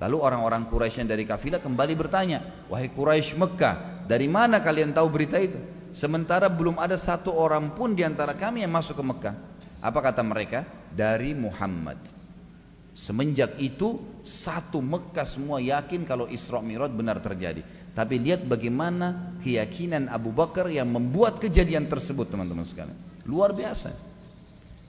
[0.00, 2.40] Lalu orang-orang Quraisy yang dari kafilah kembali bertanya,
[2.72, 5.77] wahai Quraisy Mekah, dari mana kalian tahu berita itu?
[5.92, 9.34] Sementara belum ada satu orang pun di antara kami yang masuk ke Mekah.
[9.78, 10.66] Apa kata mereka?
[10.92, 11.98] Dari Muhammad.
[12.98, 17.62] Semenjak itu satu Mekah semua yakin kalau Isra Mi'raj benar terjadi.
[17.94, 22.98] Tapi lihat bagaimana keyakinan Abu Bakar yang membuat kejadian tersebut teman-teman sekalian.
[23.22, 23.94] Luar biasa.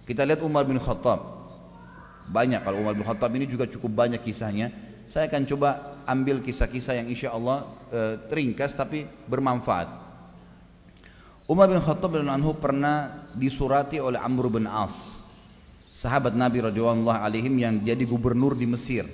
[0.09, 1.45] Kita lihat Umar bin Khattab.
[2.33, 4.73] Banyak kalau Umar bin Khattab ini juga cukup banyak kisahnya.
[5.05, 7.99] Saya akan coba ambil kisah-kisah yang insya Allah e,
[8.33, 10.08] ringkas tapi bermanfaat.
[11.49, 15.17] Umar bin Khattab bin Anhu pernah disurati oleh Amr bin As,
[15.97, 19.09] sahabat Nabi radhiyallahu alaihim yang jadi gubernur di Mesir.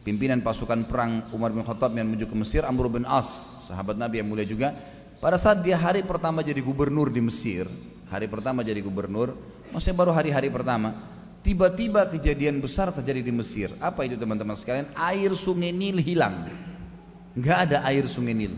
[0.00, 3.28] Pimpinan pasukan perang Umar bin Khattab yang menuju ke Mesir, Amr bin As,
[3.68, 4.72] sahabat Nabi yang mulia juga.
[5.20, 7.68] Pada saat dia hari pertama jadi gubernur di Mesir,
[8.08, 9.36] hari pertama jadi gubernur,
[9.68, 10.96] maksudnya baru hari-hari pertama,
[11.44, 13.68] tiba-tiba kejadian besar terjadi di Mesir.
[13.84, 14.96] Apa itu teman-teman sekalian?
[14.96, 16.48] Air sungai Nil hilang.
[17.36, 18.56] Enggak ada air sungai Nil.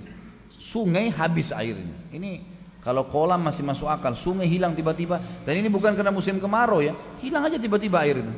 [0.54, 1.98] Sungai habis airnya.
[2.14, 5.18] Ini kalau kolam masih masuk akal, sungai hilang tiba-tiba.
[5.42, 8.32] Dan ini bukan karena musim kemarau ya, hilang aja tiba-tiba air itu.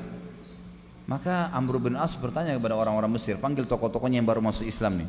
[1.05, 5.09] Maka Amr bin As bertanya kepada orang-orang Mesir, panggil tokoh-tokohnya yang baru masuk Islam nih.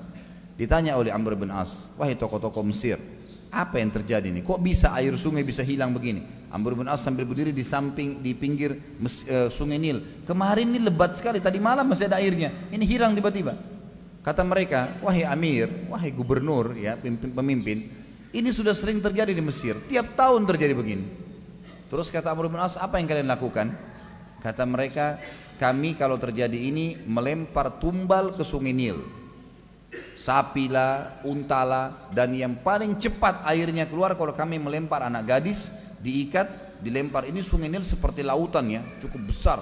[0.57, 2.97] Ditanya oleh Amr bin As, wahai tokoh-tokoh Mesir,
[3.53, 4.41] apa yang terjadi nih?
[4.41, 6.25] Kok bisa air sungai bisa hilang begini?
[6.51, 10.25] Amr bin As sambil berdiri di samping di pinggir mes, e, sungai Nil.
[10.27, 12.49] Kemarin ini lebat sekali, tadi malam masih ada airnya.
[12.73, 13.55] Ini hilang tiba-tiba.
[14.25, 16.97] Kata mereka, wahai Amir, wahai gubernur, ya
[17.33, 18.00] pemimpin,
[18.31, 19.75] ini sudah sering terjadi di Mesir.
[19.91, 21.05] Tiap tahun terjadi begini.
[21.91, 23.75] Terus kata Amr bin As, apa yang kalian lakukan?
[24.39, 25.19] Kata mereka,
[25.59, 29.03] kami kalau terjadi ini melempar tumbal ke sungai Nil.
[30.15, 35.67] sapi lah, unta lah, dan yang paling cepat airnya keluar kalau kami melempar anak gadis,
[35.99, 37.27] diikat, dilempar.
[37.27, 39.59] Ini sungai Nil seperti lautan ya, cukup besar.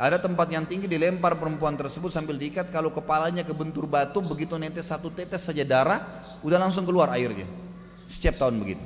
[0.00, 4.88] Ada tempat yang tinggi dilempar perempuan tersebut sambil diikat, kalau kepalanya kebentur batu, begitu netes
[4.88, 6.00] satu tetes saja darah,
[6.44, 7.69] udah langsung keluar airnya.
[8.10, 8.82] Setiap tahun begitu.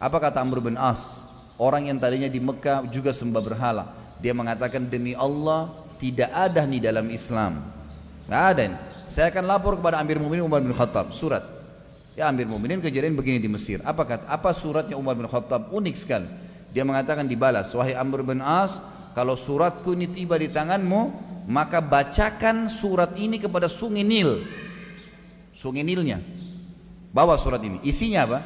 [0.00, 1.00] Apa kata Amr bin As?
[1.60, 3.84] Orang yang tadinya di Mekah juga sembah berhala.
[4.18, 5.70] Dia mengatakan demi Allah
[6.02, 7.62] tidak ada nih dalam Islam.
[8.26, 8.80] Nggak ada nih.
[9.06, 11.44] Saya akan lapor kepada Amir Mu'minin Umar bin Khattab, surat.
[12.18, 13.84] Ya Amir Mu'minin kejadian begini di Mesir.
[13.84, 14.24] Apa kata?
[14.26, 15.70] Apa suratnya Umar bin Khattab?
[15.70, 16.26] Unik sekali.
[16.74, 18.74] Dia mengatakan dibalas, wahai Amr bin As,
[19.14, 21.02] kalau suratku ini tiba di tanganmu,
[21.46, 24.42] maka bacakan surat ini kepada sungai Nil.
[25.54, 26.18] Sungai Nilnya.
[27.14, 27.78] Bawa surat ini.
[27.86, 28.38] Isinya apa?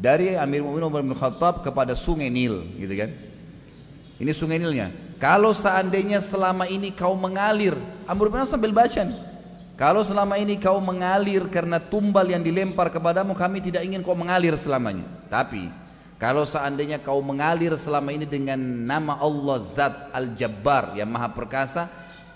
[0.00, 3.12] Dari Amir Mu'minin Umar bin Khattab kepada sungai Nil, gitu kan?
[4.16, 4.88] Ini sungai Nilnya.
[5.20, 7.76] Kalau seandainya selama ini kau mengalir,
[8.08, 9.20] Amr bin As sambil baca nih.
[9.76, 14.56] Kalau selama ini kau mengalir karena tumbal yang dilempar kepadamu, kami tidak ingin kau mengalir
[14.56, 15.04] selamanya.
[15.28, 15.68] Tapi
[16.20, 21.88] kalau seandainya kau mengalir selama ini dengan nama Allah Zat Al-Jabbar yang Maha Perkasa,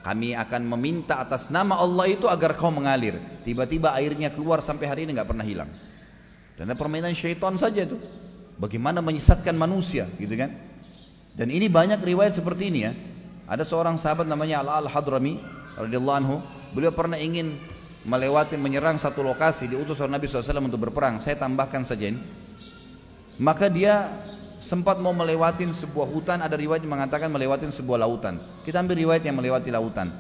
[0.05, 3.17] kami akan meminta atas nama Allah itu agar kau mengalir.
[3.45, 5.69] Tiba-tiba airnya keluar sampai hari ini nggak pernah hilang.
[6.55, 7.99] Dan permainan syaitan saja itu.
[8.55, 10.55] Bagaimana menyesatkan manusia, gitu kan?
[11.35, 12.93] Dan ini banyak riwayat seperti ini ya.
[13.51, 15.37] Ada seorang sahabat namanya Al Al-Hadrami
[15.75, 16.37] radhiyallahu anhu
[16.75, 17.55] Beliau pernah ingin
[18.03, 21.23] melewati menyerang satu lokasi diutus oleh Nabi SAW untuk berperang.
[21.23, 22.19] Saya tambahkan saja ini.
[23.39, 24.11] Maka dia
[24.59, 26.43] sempat mau melewati sebuah hutan.
[26.43, 28.43] Ada riwayat yang mengatakan melewati sebuah lautan.
[28.67, 30.11] Kita ambil riwayat yang melewati lautan.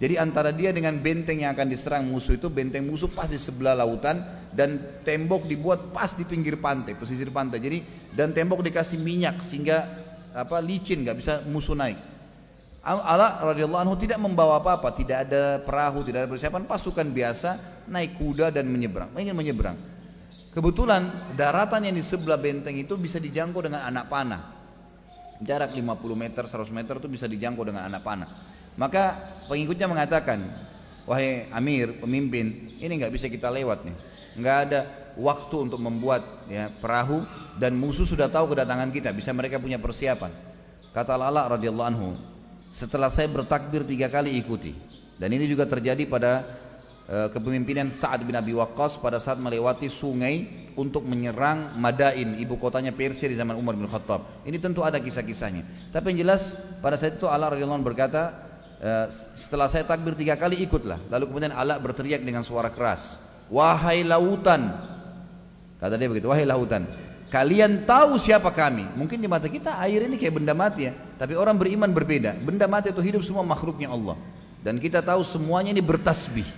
[0.00, 3.76] Jadi antara dia dengan benteng yang akan diserang musuh itu benteng musuh pas di sebelah
[3.76, 7.60] lautan dan tembok dibuat pas di pinggir pantai, pesisir pantai.
[7.60, 7.78] Jadi
[8.16, 9.84] dan tembok dikasih minyak sehingga
[10.32, 11.98] apa licin nggak bisa musuh naik.
[12.88, 17.50] Ala radhiyallahu anhu tidak membawa apa-apa, tidak ada perahu, tidak ada persiapan, pasukan biasa
[17.90, 19.76] naik kuda dan menyeberang, ingin menyeberang.
[20.54, 24.42] Kebetulan daratan yang di sebelah benteng itu bisa dijangkau dengan anak panah.
[25.38, 25.84] Jarak 50
[26.18, 28.26] meter, 100 meter itu bisa dijangkau dengan anak panah.
[28.74, 30.42] Maka pengikutnya mengatakan,
[31.04, 33.96] wahai Amir, pemimpin, ini nggak bisa kita lewat nih.
[34.38, 34.80] Nggak ada
[35.18, 37.26] waktu untuk membuat ya perahu
[37.58, 40.30] dan musuh sudah tahu kedatangan kita, bisa mereka punya persiapan.
[40.94, 42.14] Kata Lala radhiyallahu anhu,
[42.70, 44.72] setelah saya bertakbir tiga kali ikuti.
[45.18, 46.46] Dan ini juga terjadi pada
[47.10, 50.46] uh, kepemimpinan Sa'ad bin Abi Waqqas pada saat melewati sungai
[50.78, 54.46] untuk menyerang Madain, ibu kotanya Persia di zaman Umar bin Khattab.
[54.46, 55.90] Ini tentu ada kisah-kisahnya.
[55.90, 58.30] Tapi yang jelas pada saat itu Allah radhiyallahu berkata,
[58.78, 61.02] uh, setelah saya takbir tiga kali ikutlah.
[61.10, 64.72] Lalu kemudian Allah berteriak dengan suara keras, wahai lautan.
[65.78, 66.88] Kata dia begitu, wahai lautan,
[67.28, 68.88] Kalian tahu siapa kami.
[68.96, 70.96] Mungkin di mata kita air ini kayak benda mati ya.
[71.20, 72.40] Tapi orang beriman berbeda.
[72.40, 74.16] Benda mati itu hidup semua makhluknya Allah.
[74.64, 76.48] Dan kita tahu semuanya ini bertasbih.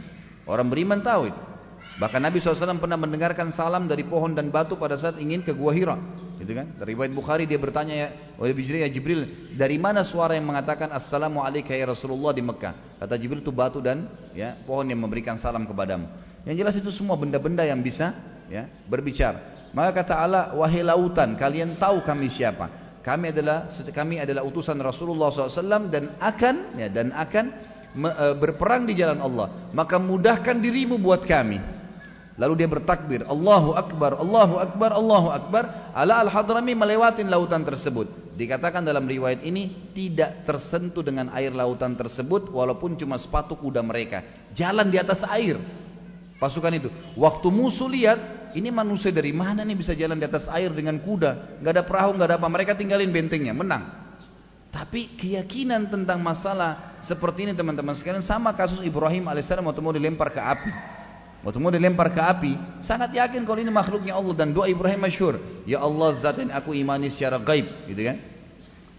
[0.46, 1.40] Orang beriman tahu itu.
[2.00, 5.74] Bahkan Nabi SAW pernah mendengarkan salam dari pohon dan batu pada saat ingin ke Gua
[5.74, 5.98] Hira.
[6.38, 6.70] Gitu kan?
[6.78, 8.08] Dari riwayat Bukhari dia bertanya ya,
[8.40, 9.20] oleh Jibril, ya Jibril,
[9.58, 12.72] dari mana suara yang mengatakan Assalamualaikum ya Rasulullah di Mekah?
[13.04, 16.08] Kata Jibril itu batu dan ya pohon yang memberikan salam kepadamu.
[16.48, 18.16] Yang jelas itu semua benda-benda yang bisa
[18.48, 19.38] ya berbicara.
[19.70, 22.66] Maka kata Allah, wahai lautan, kalian tahu kami siapa?
[23.00, 27.44] Kami adalah kami adalah utusan Rasulullah SAW dan akan ya, dan akan
[27.96, 29.48] me, e, berperang di jalan Allah.
[29.72, 31.62] Maka mudahkan dirimu buat kami.
[32.40, 35.64] Lalu dia bertakbir, Allahu Akbar, Allahu Akbar, Allahu Akbar.
[35.92, 38.08] Ala al-Hadrami melewatin lautan tersebut.
[38.36, 44.24] Dikatakan dalam riwayat ini tidak tersentuh dengan air lautan tersebut walaupun cuma sepatu kuda mereka.
[44.56, 45.60] Jalan di atas air.
[46.40, 46.88] Pasukan itu.
[47.20, 51.60] Waktu musuh lihat ini manusia dari mana nih bisa jalan di atas air dengan kuda?
[51.60, 52.48] Gak ada perahu, gak ada apa.
[52.48, 53.84] Mereka tinggalin bentengnya, menang.
[54.72, 60.32] Tapi keyakinan tentang masalah seperti ini teman-teman sekalian sama kasus Ibrahim alaihissalam waktu mau dilempar
[60.32, 60.72] ke api.
[61.40, 62.52] Waktu mau dilempar ke api,
[62.84, 66.76] sangat yakin kalau ini makhluknya Allah dan doa Ibrahim masyhur, ya Allah zat yang aku
[66.76, 68.20] imani secara gaib, gitu kan?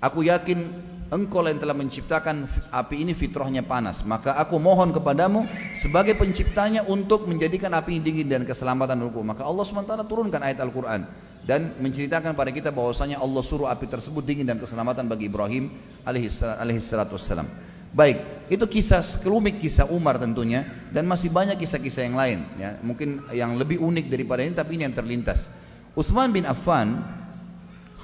[0.02, 0.66] Aku yakin
[1.12, 4.08] engkau yang telah menciptakan api ini fitrahnya panas.
[4.08, 5.44] Maka aku mohon kepadamu
[5.76, 9.20] sebagai penciptanya untuk menjadikan api ini dingin dan keselamatan untukku.
[9.22, 11.04] Maka Allah SWT turunkan ayat Al-Quran
[11.44, 15.68] dan menceritakan pada kita bahwasanya Allah suruh api tersebut dingin dan keselamatan bagi Ibrahim
[16.08, 17.48] alaihissalam.
[17.92, 20.64] Baik, itu kisah kelumik kisah Umar tentunya
[20.96, 22.80] dan masih banyak kisah-kisah yang lain ya.
[22.80, 25.52] Mungkin yang lebih unik daripada ini tapi ini yang terlintas.
[25.92, 27.04] Utsman bin Affan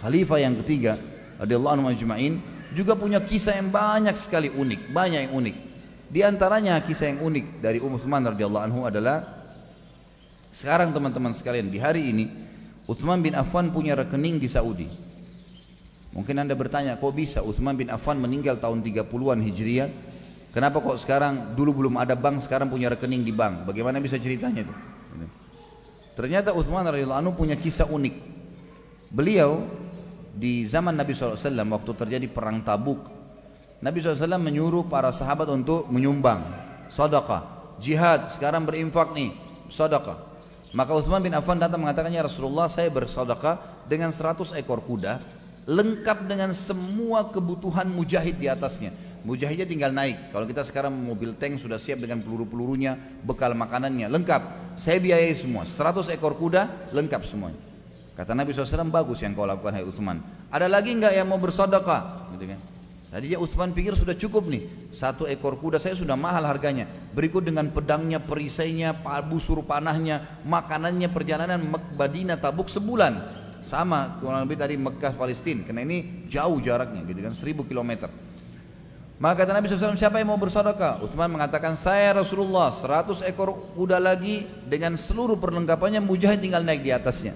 [0.04, 1.00] khalifah yang ketiga
[1.40, 5.56] radhiyallahu anhu ajma'in juga punya kisah yang banyak sekali unik, banyak yang unik.
[6.08, 9.44] Di antaranya kisah yang unik dari Utsman radhiyallahu anhu adalah
[10.52, 12.26] sekarang teman-teman sekalian di hari ini
[12.88, 14.88] Utsman bin Affan punya rekening di Saudi.
[16.16, 19.92] Mungkin Anda bertanya, kok bisa Utsman bin Affan meninggal tahun 30-an Hijriah
[20.58, 23.70] Kenapa kok sekarang dulu belum ada bank, sekarang punya rekening di bank?
[23.70, 24.74] Bagaimana bisa ceritanya itu?
[26.18, 28.16] Ternyata Utsman radhiyallahu anhu punya kisah unik.
[29.14, 29.62] Beliau
[30.38, 31.42] di zaman Nabi SAW
[31.74, 33.02] waktu terjadi perang Tabuk,
[33.82, 36.46] Nabi SAW menyuruh para sahabat untuk menyumbang
[36.94, 39.34] sedekah, jihad, sekarang berinfak nih,
[39.74, 40.18] sedekah.
[40.78, 45.24] Maka Utsman bin Affan datang mengatakannya Rasulullah saya bersedekah dengan 100 ekor kuda
[45.68, 48.94] lengkap dengan semua kebutuhan mujahid di atasnya.
[49.28, 50.32] Mujahidnya tinggal naik.
[50.32, 52.96] Kalau kita sekarang mobil tank sudah siap dengan peluru-pelurunya,
[53.28, 54.76] bekal makanannya, lengkap.
[54.80, 55.68] Saya biayai semua.
[55.68, 57.60] 100 ekor kuda, lengkap semuanya.
[58.18, 60.26] Kata Nabi SAW, bagus yang kau lakukan hai Uthman.
[60.50, 62.34] Ada lagi enggak yang mau bersodokah?
[62.34, 62.60] Gitu kan.
[63.08, 64.68] Tadi ya Uthman pikir sudah cukup nih.
[64.90, 66.90] Satu ekor kuda saya sudah mahal harganya.
[67.14, 71.62] Berikut dengan pedangnya, perisainya, busur panahnya, makanannya, perjalanan
[71.94, 73.38] Madinah Tabuk sebulan.
[73.64, 75.62] Sama kurang lebih dari Mekah Palestina.
[75.62, 78.10] Karena ini jauh jaraknya gitu kan, 1000 kilometer.
[79.22, 81.06] Maka kata Nabi SAW, siapa yang mau bersedekah?
[81.06, 86.92] Utsman mengatakan, saya Rasulullah, 100 ekor kuda lagi dengan seluruh perlengkapannya, mujahid tinggal naik di
[86.92, 87.34] atasnya.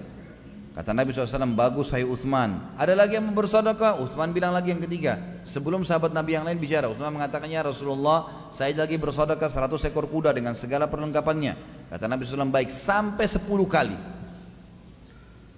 [0.72, 2.80] Kata Nabi SAW, bagus hai Utsman.
[2.80, 4.00] Ada lagi yang bersedekah?
[4.00, 5.20] Utsman bilang lagi yang ketiga.
[5.44, 10.32] Sebelum sahabat Nabi yang lain bicara, Utsman mengatakannya Rasulullah, saya lagi bersedekah 100 ekor kuda
[10.32, 11.84] dengan segala perlengkapannya.
[11.92, 13.96] Kata Nabi SAW, baik sampai 10 kali.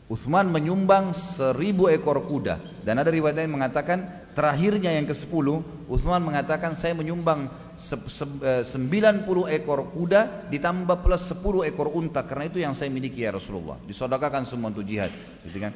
[0.04, 2.60] Uthman menyumbang seribu ekor kuda.
[2.84, 9.24] Dan ada riwayat yang mengatakan terakhirnya yang ke sepuluh Uthman mengatakan saya menyumbang eh, sembilan
[9.24, 12.20] puluh ekor kuda ditambah plus sepuluh ekor unta.
[12.28, 13.80] Karena itu yang saya miliki ya Rasulullah.
[13.88, 15.08] Disodakakan semua untuk jihad
[15.48, 15.72] gitu kan?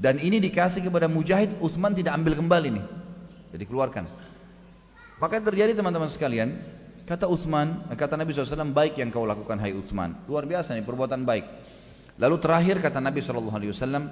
[0.00, 2.84] Dan ini dikasih kepada mujahid Uthman tidak ambil kembali nih.
[3.52, 4.08] Jadi keluarkan.
[5.18, 6.56] Maka terjadi teman-teman sekalian
[7.04, 11.24] kata Uthman kata Nabi SAW baik yang kau lakukan hai Uthman luar biasa nih perbuatan
[11.24, 11.44] baik
[12.18, 14.10] Lalu terakhir kata Nabi Wasallam,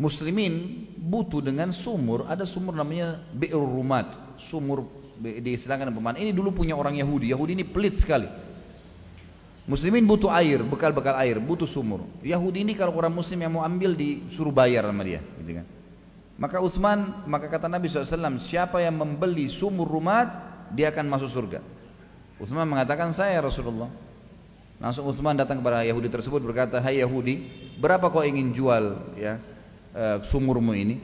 [0.00, 2.24] Muslimin butuh dengan sumur.
[2.30, 4.86] Ada sumur namanya Bi'ur Rumat, sumur
[5.20, 6.16] diistilahkan pemain.
[6.16, 7.28] Ini dulu punya orang Yahudi.
[7.34, 8.30] Yahudi ini pelit sekali.
[9.68, 12.02] Muslimin butuh air, bekal-bekal air, butuh sumur.
[12.24, 15.66] Yahudi ini kalau orang Muslim yang mau ambil disuruh bayar sama dia, gitu kan.
[16.40, 20.32] Maka Utsman, maka kata Nabi SAW, siapa yang membeli sumur rumat,
[20.72, 21.60] dia akan masuk surga.
[22.40, 23.92] Utsman mengatakan saya Rasulullah.
[24.80, 27.44] Langsung Utsman datang kepada Yahudi tersebut berkata, "Hai Yahudi,
[27.76, 29.36] berapa kau ingin jual ya
[29.92, 30.96] e, sumurmu ini?"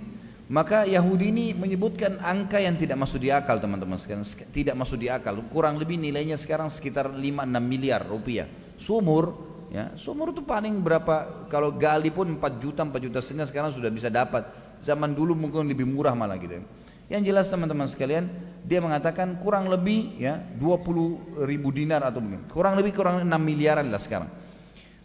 [0.49, 4.25] Maka Yahudi ini menyebutkan angka yang tidak masuk di akal teman-teman sekalian,
[4.55, 5.37] tidak masuk di akal.
[5.51, 8.47] Kurang lebih nilainya sekarang sekitar 5-6 miliar rupiah.
[8.79, 9.35] Sumur,
[9.75, 11.51] ya, sumur itu paling berapa?
[11.51, 14.47] Kalau gali pun 4 juta, 4 juta setengah sekarang sudah bisa dapat.
[14.87, 16.63] Zaman dulu mungkin lebih murah malah gitu.
[16.63, 16.65] Ya.
[17.07, 18.27] Yang jelas teman-teman sekalian,
[18.67, 23.87] dia mengatakan kurang lebih ya 20 ribu dinar atau mungkin kurang lebih kurang 6 miliaran
[23.87, 24.27] lah sekarang.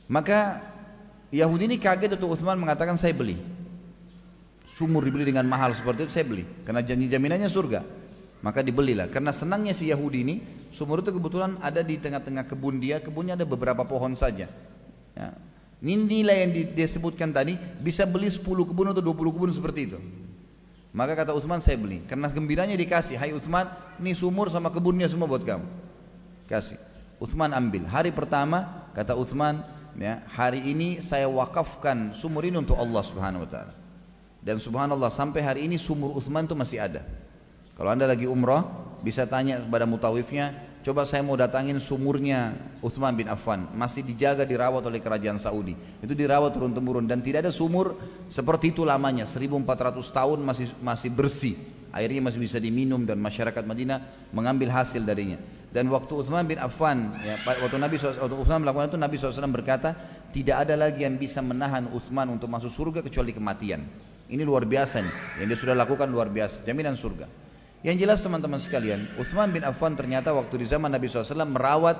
[0.10, 0.66] Maka
[1.30, 3.38] Yahudi ini kaget untuk Utsman mengatakan saya beli.
[4.74, 7.86] Sumur dibeli dengan mahal seperti itu saya beli karena janji jaminannya surga.
[8.42, 10.36] Maka dibelilah karena senangnya si Yahudi ini
[10.74, 14.50] sumur itu kebetulan ada di tengah-tengah kebun dia, kebunnya ada beberapa pohon saja.
[15.14, 15.30] Ya.
[15.82, 20.02] Ini nilai yang disebutkan tadi bisa beli 10 kebun atau 20 kebun seperti itu.
[20.92, 22.04] Maka kata Utsman saya beli.
[22.04, 23.16] Karena gembiranya dikasih.
[23.16, 23.72] Hai Utsman,
[24.04, 25.64] ini sumur sama kebunnya semua buat kamu.
[26.52, 26.76] Kasih.
[27.24, 27.88] Utsman ambil.
[27.88, 29.64] Hari pertama kata Utsman,
[29.96, 33.74] ya, hari ini saya wakafkan sumur ini untuk Allah Subhanahu wa taala.
[34.42, 37.06] Dan subhanallah sampai hari ini sumur Utsman itu masih ada.
[37.78, 38.66] Kalau Anda lagi umrah,
[39.06, 44.82] bisa tanya kepada mutawifnya, Coba saya mau datangin sumurnya Uthman bin Affan, masih dijaga dirawat
[44.82, 45.78] oleh kerajaan Saudi.
[46.02, 48.02] Itu dirawat turun temurun dan tidak ada sumur
[48.34, 49.62] seperti itu lamanya, 1400
[50.10, 51.56] tahun masih masih bersih.
[51.94, 55.38] Airnya masih bisa diminum dan masyarakat Madinah mengambil hasil darinya.
[55.70, 59.52] Dan waktu Uthman bin Affan, ya, waktu Nabi SAW, waktu Uthman melakukan itu Nabi SAW
[59.52, 59.96] berkata,
[60.34, 63.84] tidak ada lagi yang bisa menahan Uthman untuk masuk surga kecuali kematian.
[64.32, 65.14] Ini luar biasa nih,
[65.44, 67.28] yang dia sudah lakukan luar biasa, jaminan surga.
[67.82, 71.98] Yang jelas teman-teman sekalian, Uthman bin Affan ternyata waktu di zaman Nabi SAW merawat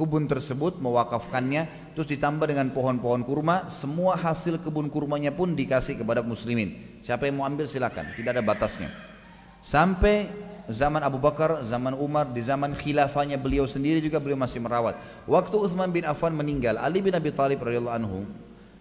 [0.00, 6.24] kebun tersebut, mewakafkannya, terus ditambah dengan pohon-pohon kurma, semua hasil kebun kurmanya pun dikasih kepada
[6.24, 7.02] muslimin.
[7.04, 8.88] Siapa yang mau ambil silakan, tidak ada batasnya.
[9.60, 10.32] Sampai
[10.70, 14.96] zaman Abu Bakar, zaman Umar, di zaman khilafahnya beliau sendiri juga beliau masih merawat.
[15.28, 18.24] Waktu Uthman bin Affan meninggal, Ali bin Abi Thalib radhiyallahu anhu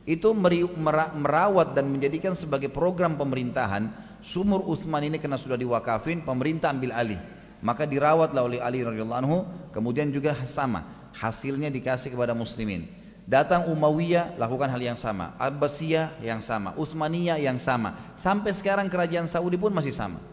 [0.08, 6.94] itu merawat dan menjadikan sebagai program pemerintahan sumur Uthman ini karena sudah diwakafin pemerintah ambil
[6.94, 7.20] alih.
[7.58, 9.38] Maka dirawatlah oleh Ali radhiyallahu anhu
[9.74, 10.86] kemudian juga sama
[11.18, 12.86] hasilnya dikasih kepada muslimin.
[13.28, 15.36] Datang Umayyah lakukan hal yang sama.
[15.36, 16.72] Abbasiyah yang sama.
[16.80, 18.16] Utsmaniyah yang sama.
[18.16, 20.24] Sampai sekarang kerajaan Saudi pun masih sama.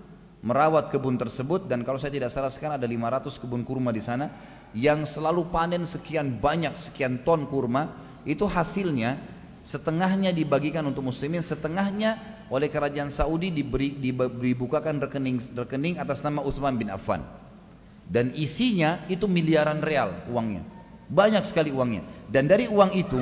[0.44, 4.28] Merawat kebun tersebut dan kalau saya tidak salah sekarang ada 500 kebun kurma di sana
[4.76, 7.88] yang selalu panen sekian banyak sekian ton kurma
[8.28, 9.16] itu hasilnya
[9.64, 12.20] setengahnya dibagikan untuk muslimin, setengahnya
[12.52, 17.24] oleh kerajaan Saudi diberi dibukakan rekening rekening atas nama Utsman bin Affan.
[18.04, 20.60] Dan isinya itu miliaran real uangnya.
[21.08, 22.04] Banyak sekali uangnya.
[22.28, 23.20] Dan dari uang itu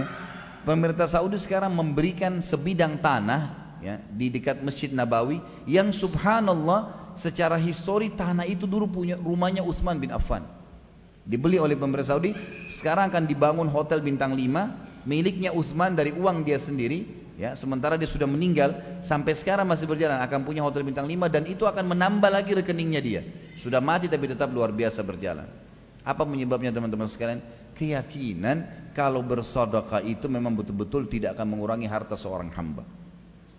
[0.67, 5.39] pemerintah Saudi sekarang memberikan sebidang tanah ya, di dekat Masjid Nabawi
[5.71, 10.43] yang subhanallah secara histori tanah itu dulu punya rumahnya Uthman bin Affan.
[11.23, 12.35] Dibeli oleh pemerintah Saudi,
[12.67, 18.09] sekarang akan dibangun hotel bintang 5 miliknya Uthman dari uang dia sendiri ya sementara dia
[18.09, 22.31] sudah meninggal sampai sekarang masih berjalan akan punya hotel bintang 5 dan itu akan menambah
[22.31, 23.21] lagi rekeningnya dia.
[23.57, 25.49] Sudah mati tapi tetap luar biasa berjalan.
[26.03, 27.41] Apa penyebabnya teman-teman sekalian?
[27.73, 32.85] Keyakinan kalau bersodokah itu memang betul-betul tidak akan mengurangi harta seorang hamba.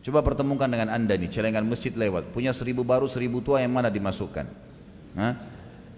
[0.04, 2.36] Coba pertemukan dengan anda nih celengan masjid lewat.
[2.36, 4.46] Punya seribu baru seribu tua yang mana dimasukkan?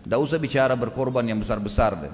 [0.05, 2.13] Tidak usah bicara berkorban yang besar-besar deh.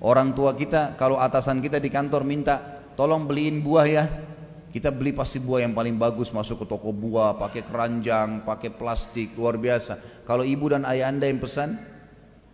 [0.00, 4.04] Orang tua kita kalau atasan kita di kantor minta tolong beliin buah ya
[4.70, 9.34] kita beli pasti buah yang paling bagus masuk ke toko buah, pakai keranjang, pakai plastik,
[9.34, 10.22] luar biasa.
[10.22, 11.74] Kalau ibu dan ayah anda yang pesan,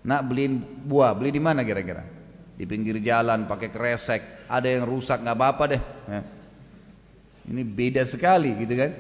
[0.01, 2.09] nak beliin buah, beli di mana kira-kira?
[2.57, 5.83] Di pinggir jalan, pakai kresek, ada yang rusak nggak apa-apa deh.
[6.09, 6.21] Ya.
[7.47, 8.91] Ini beda sekali gitu kan.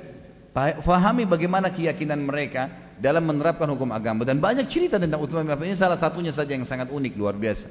[0.84, 6.00] Fahami bagaimana keyakinan mereka dalam menerapkan hukum agama dan banyak cerita tentang Affan ini salah
[6.00, 7.68] satunya saja yang sangat unik luar biasa.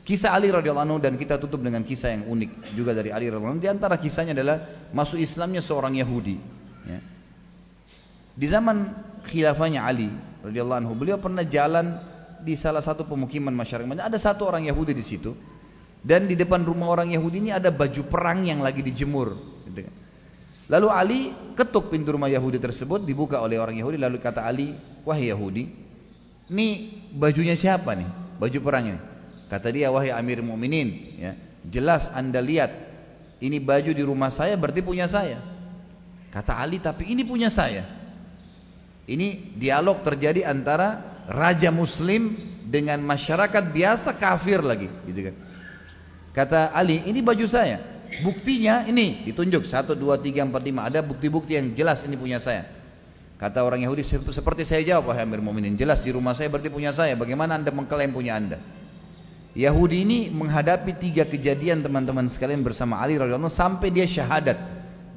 [0.00, 3.60] Kisah Ali radhiyallahu anhu dan kita tutup dengan kisah yang unik juga dari Ali radhiyallahu
[3.60, 3.62] anhu.
[3.62, 4.64] Di antara kisahnya adalah
[4.96, 6.36] masuk Islamnya seorang Yahudi.
[6.88, 6.98] Ya.
[8.34, 8.90] Di zaman
[9.28, 10.08] khilafahnya Ali
[10.40, 12.00] radhiyallahu anhu, beliau pernah jalan
[12.40, 13.86] di salah satu pemukiman masyarakat.
[14.00, 15.36] Ada satu orang Yahudi di situ.
[16.00, 19.36] Dan di depan rumah orang Yahudi ini ada baju perang yang lagi dijemur.
[19.68, 19.94] Gitu kan.
[20.70, 21.20] Lalu Ali
[21.58, 24.00] ketuk pintu rumah Yahudi tersebut, dibuka oleh orang Yahudi.
[24.00, 24.72] Lalu kata Ali,
[25.04, 25.68] wahai Yahudi,
[26.48, 26.66] ini
[27.12, 28.08] bajunya siapa nih?
[28.40, 29.00] Baju perang ini.
[29.50, 31.34] Kata dia, wahai Amir Mu'minin, ya,
[31.66, 32.70] jelas anda lihat,
[33.42, 35.42] ini baju di rumah saya berarti punya saya.
[36.30, 37.82] Kata Ali, tapi ini punya saya.
[39.10, 44.86] Ini dialog terjadi antara raja muslim dengan masyarakat biasa kafir lagi.
[45.10, 45.34] Gitu kan.
[46.30, 47.82] Kata Ali, ini baju saya.
[48.22, 52.66] Buktinya ini ditunjuk satu dua tiga empat lima ada bukti-bukti yang jelas ini punya saya.
[53.38, 56.94] Kata orang Yahudi seperti saya jawab wahai Amir Mu'minin jelas di rumah saya berarti punya
[56.94, 57.14] saya.
[57.14, 58.58] Bagaimana anda mengklaim punya anda?
[59.50, 64.58] Yahudi ini menghadapi tiga kejadian teman-teman sekalian bersama Ali radhiyallahu sampai dia syahadat.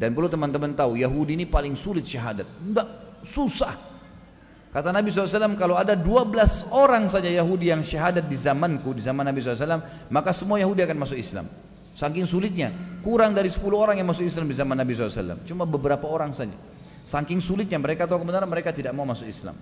[0.02, 2.50] Dan perlu teman-teman tahu, Yahudi ini paling sulit syahadat.
[2.66, 2.90] Enggak,
[3.22, 3.78] susah.
[4.74, 9.22] Kata Nabi SAW, kalau ada 12 orang saja Yahudi yang syahadat di zamanku, di zaman
[9.22, 11.46] Nabi SAW, maka semua Yahudi akan masuk Islam.
[11.94, 12.74] Saking sulitnya,
[13.06, 15.46] kurang dari 10 orang yang masuk Islam di zaman Nabi SAW.
[15.46, 16.58] Cuma beberapa orang saja.
[17.06, 19.54] Saking sulitnya mereka tahu kebenaran, mereka tidak mau masuk Islam.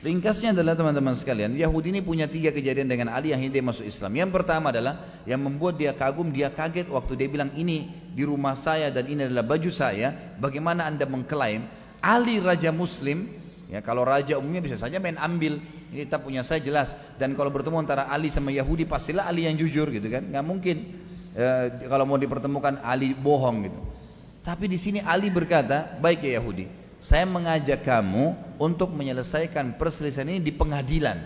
[0.00, 4.16] Ringkasnya adalah teman-teman sekalian, Yahudi ini punya tiga kejadian dengan Ali yang dia masuk Islam.
[4.16, 7.84] Yang pertama adalah yang membuat dia kagum, dia kaget waktu dia bilang ini
[8.16, 10.16] di rumah saya dan ini adalah baju saya.
[10.40, 11.68] Bagaimana anda mengklaim
[12.00, 13.28] Ali Raja Muslim?
[13.68, 15.60] Ya kalau raja umumnya bisa saja main ambil.
[15.92, 16.96] Ini kita punya saya jelas.
[17.20, 20.26] Dan kalau bertemu antara Ali sama Yahudi pastilah Ali yang jujur gitu kan?
[20.32, 20.96] Gak mungkin
[21.36, 21.44] e,
[21.92, 23.80] kalau mau dipertemukan Ali bohong gitu.
[24.40, 30.40] Tapi di sini Ali berkata, baik ya Yahudi, saya mengajak kamu untuk menyelesaikan perselisihan ini
[30.44, 31.16] di pengadilan.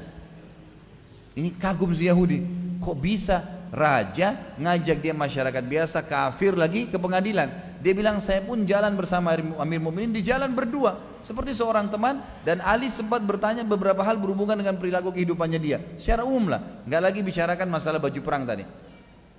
[1.35, 2.47] Ini kagum si Yahudi.
[2.79, 3.43] Kok bisa
[3.75, 7.51] raja ngajak dia masyarakat biasa kafir lagi ke pengadilan?
[7.83, 10.97] Dia bilang saya pun jalan bersama Amir Mu'minin di jalan berdua
[11.27, 15.83] seperti seorang teman dan Ali sempat bertanya beberapa hal berhubungan dengan perilaku kehidupannya dia.
[15.99, 18.65] Secara umum lah, nggak lagi bicarakan masalah baju perang tadi.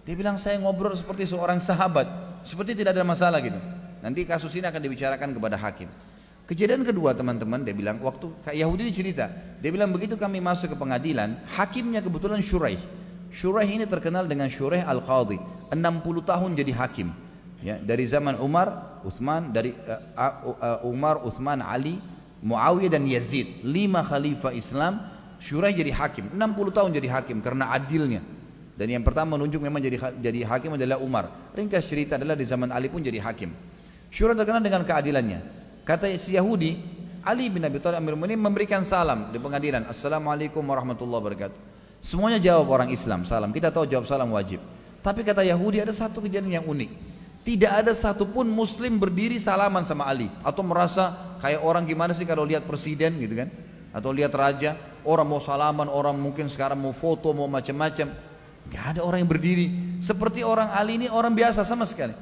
[0.05, 2.05] Dia bilang saya ngobrol seperti seorang sahabat,
[2.45, 3.57] seperti tidak ada masalah gitu.
[4.05, 5.89] Nanti kasus ini akan dibicarakan kepada hakim.
[6.45, 11.41] Kejadian kedua teman-teman dia bilang waktu Yahudi cerita, dia bilang begitu kami masuk ke pengadilan,
[11.57, 12.77] hakimnya kebetulan Shuraih.
[13.33, 15.41] Shuraih ini terkenal dengan Shuraih Al-Qadhi,
[15.73, 15.81] 60
[16.21, 17.09] tahun jadi hakim.
[17.65, 21.97] Ya, dari zaman Umar, Uthman, dari uh, uh, Umar, Uthman, Ali,
[22.45, 25.01] Muawiyah dan Yazid, lima khalifah Islam,
[25.41, 28.21] Shuraih jadi hakim, 60 tahun jadi hakim karena adilnya.
[28.77, 31.25] Dan yang pertama menunjuk memang jadi jadi hakim adalah Umar.
[31.57, 33.49] Ringkas cerita adalah di zaman Ali pun jadi hakim.
[34.13, 35.64] Shuraih terkenal dengan keadilannya.
[35.85, 36.81] Kata si Yahudi,
[37.21, 39.85] Ali bin Abi Thalib Amirul Mukminin memberikan salam di pengadilan.
[39.85, 41.59] Assalamualaikum warahmatullahi wabarakatuh.
[42.01, 43.53] Semuanya jawab orang Islam salam.
[43.53, 44.61] Kita tahu jawab salam wajib.
[45.05, 46.89] Tapi kata Yahudi ada satu kejadian yang unik.
[47.45, 52.41] Tidak ada satupun muslim berdiri salaman sama Ali atau merasa kayak orang gimana sih kalau
[52.41, 53.53] lihat presiden gitu kan
[53.93, 54.73] atau lihat raja
[55.05, 58.33] orang mau salaman orang mungkin sekarang mau foto mau macam-macam
[58.65, 59.67] Gak ada orang yang berdiri
[60.01, 62.17] seperti orang Ali ini orang biasa sama sekali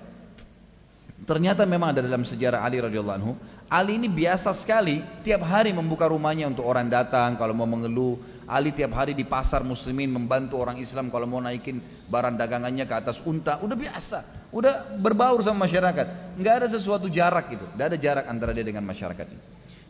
[1.24, 3.34] Ternyata memang ada dalam sejarah Ali radhiyallahu anhu.
[3.72, 8.20] Ali ini biasa sekali tiap hari membuka rumahnya untuk orang datang kalau mau mengeluh.
[8.44, 11.80] Ali tiap hari di pasar muslimin membantu orang Islam kalau mau naikin
[12.12, 13.56] barang dagangannya ke atas unta.
[13.64, 16.38] Udah biasa, udah berbaur sama masyarakat.
[16.44, 17.64] Nggak ada sesuatu jarak gitu.
[17.80, 19.26] Nggak ada jarak antara dia dengan masyarakat.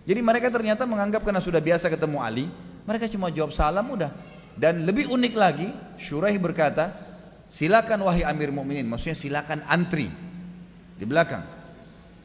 [0.05, 2.45] Jadi mereka ternyata menganggap karena sudah biasa ketemu Ali,
[2.84, 4.11] Mereka cuma jawab salam udah.
[4.60, 6.91] Dan lebih unik lagi, Syuraih berkata,
[7.47, 10.11] silakan wahai Amir Mukminin, maksudnya silakan antri
[11.03, 11.43] di belakang.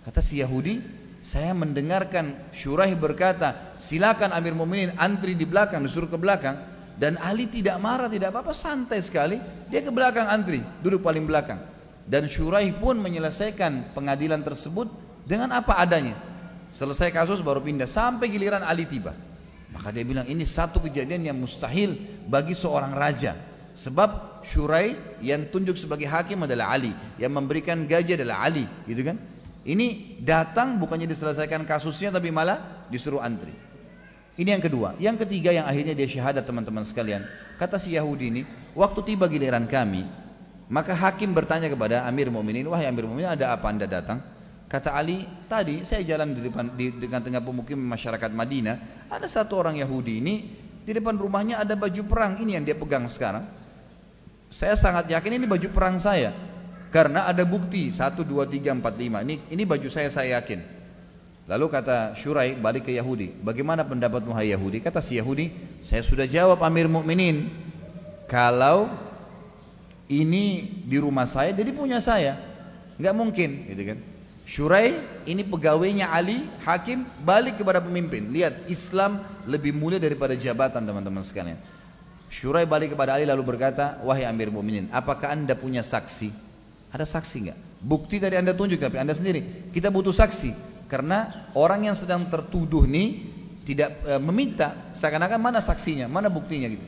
[0.06, 0.78] Kata si Yahudi,
[1.26, 6.78] saya mendengarkan Syuraih berkata, silakan Amir Mukminin antri di belakang, disuruh ke belakang.
[6.98, 9.38] Dan Ali tidak marah, tidak apa-apa, santai sekali.
[9.70, 11.59] Dia ke belakang antri, duduk paling belakang.
[12.06, 14.88] Dan Syuraih pun menyelesaikan pengadilan tersebut
[15.26, 16.16] dengan apa adanya.
[16.72, 19.12] Selesai kasus baru pindah sampai giliran Ali tiba.
[19.68, 23.36] Maka dia bilang ini satu kejadian yang mustahil bagi seorang raja.
[23.78, 29.22] Sebab Syurai yang tunjuk sebagai hakim adalah Ali, yang memberikan gaji adalah Ali, gitu kan?
[29.62, 33.55] Ini datang bukannya diselesaikan kasusnya tapi malah disuruh antri.
[34.34, 34.98] Ini yang kedua.
[34.98, 37.22] Yang ketiga yang akhirnya dia syahadat teman-teman sekalian.
[37.59, 38.42] Kata si Yahudi ini,
[38.74, 40.06] waktu tiba giliran kami,
[40.70, 44.22] maka hakim bertanya kepada Amir Mu'minin, wahai Amir Mu'minin ada apa anda datang?
[44.70, 49.59] Kata Ali, tadi saya jalan di depan di dengan tengah pemukiman masyarakat Madinah, ada satu
[49.59, 50.34] orang Yahudi ini
[50.86, 53.57] di depan rumahnya ada baju perang ini yang dia pegang sekarang.
[54.49, 56.33] Saya sangat yakin ini baju perang saya
[56.89, 60.81] karena ada bukti satu dua tiga empat lima ini ini baju saya saya yakin.
[61.49, 64.85] Lalu kata Syurai balik ke Yahudi, bagaimana pendapatmu hai Yahudi?
[64.85, 65.49] Kata si Yahudi,
[65.81, 67.49] saya sudah jawab Amir Mukminin,
[68.29, 68.93] kalau
[70.12, 72.37] ini di rumah saya jadi punya saya,
[73.01, 73.99] nggak mungkin, gitu kan?
[74.49, 78.29] Syurai ini pegawainya Ali, hakim, balik kepada pemimpin.
[78.29, 81.61] Lihat, Islam lebih mulia daripada jabatan teman-teman sekalian.
[82.28, 86.28] Syurai balik kepada Ali lalu berkata, wahai Amir Mukminin, apakah anda punya saksi?
[86.92, 87.59] Ada saksi nggak?
[87.84, 89.70] Bukti dari anda tunjuk tapi anda sendiri.
[89.72, 90.76] Kita butuh saksi.
[90.88, 93.28] Karena orang yang sedang tertuduh ini
[93.68, 96.86] tidak e, meminta, seakan-akan mana saksinya, mana buktinya gitu.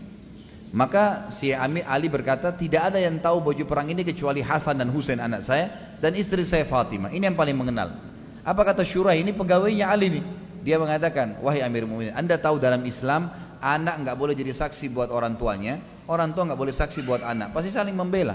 [0.73, 4.89] Maka si Ami Ali berkata, tidak ada yang tahu baju perang ini kecuali Hasan dan
[4.89, 5.69] Husain anak saya
[6.01, 7.13] dan istri saya Fatimah.
[7.13, 7.93] Ini yang paling mengenal.
[8.41, 10.25] Apa kata Syurah ini pegawainya Ali nih.
[10.65, 15.13] Dia mengatakan, wahai Amir Mu'minin, Anda tahu dalam Islam anak nggak boleh jadi saksi buat
[15.13, 15.79] orang tuanya,
[16.09, 17.53] orang tua nggak boleh saksi buat anak.
[17.53, 18.35] Pasti saling membela.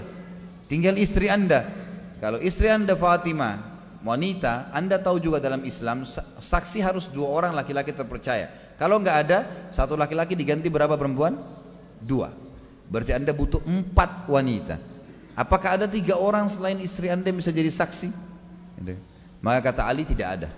[0.66, 1.66] Tinggal istri Anda.
[2.22, 3.60] Kalau istri Anda Fatimah
[4.02, 6.06] wanita, Anda tahu juga dalam Islam
[6.40, 8.48] saksi harus dua orang laki-laki terpercaya.
[8.78, 9.38] Kalau nggak ada,
[9.74, 11.36] satu laki-laki diganti berapa perempuan?
[12.00, 12.30] Dua.
[12.86, 14.78] Berarti Anda butuh empat wanita.
[15.36, 18.08] Apakah ada tiga orang selain istri Anda yang bisa jadi saksi?
[18.80, 18.94] Gitu.
[19.44, 20.48] Maka kata Ali tidak ada.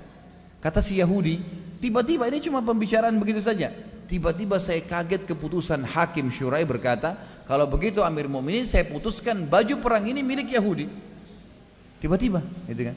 [0.59, 1.39] Kata si Yahudi,
[1.78, 3.70] tiba-tiba ini cuma pembicaraan begitu saja.
[4.09, 10.09] Tiba-tiba saya kaget keputusan Hakim Syurai berkata, kalau begitu Amir Mu'minin saya putuskan baju perang
[10.09, 10.89] ini milik Yahudi.
[12.01, 12.97] Tiba-tiba, gitu kan?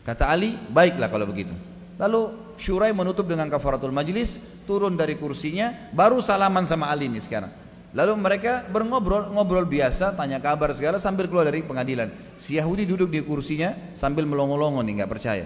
[0.00, 1.52] Kata Ali, baiklah kalau begitu.
[2.00, 7.52] Lalu Syurai menutup dengan kafaratul majlis, turun dari kursinya, baru salaman sama Ali ini sekarang.
[7.92, 12.08] Lalu mereka berngobrol, ngobrol biasa, tanya kabar segala sambil keluar dari pengadilan.
[12.40, 15.44] Si Yahudi duduk di kursinya sambil melongo-longo nih, nggak percaya.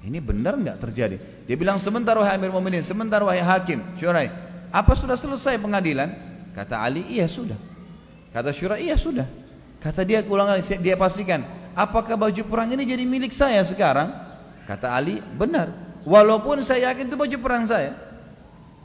[0.00, 1.16] Ini benar nggak terjadi?
[1.44, 4.32] Dia bilang sebentar wahai Amir Mu'minin, sebentar wahai Hakim, Syurai.
[4.72, 6.16] Apa sudah selesai pengadilan?
[6.56, 7.58] Kata Ali, iya sudah.
[8.32, 9.28] Kata Syurai, iya sudah.
[9.80, 11.44] Kata dia ulang lagi, dia pastikan,
[11.76, 14.08] apakah baju perang ini jadi milik saya sekarang?
[14.64, 15.72] Kata Ali, benar.
[16.08, 17.92] Walaupun saya yakin itu baju perang saya.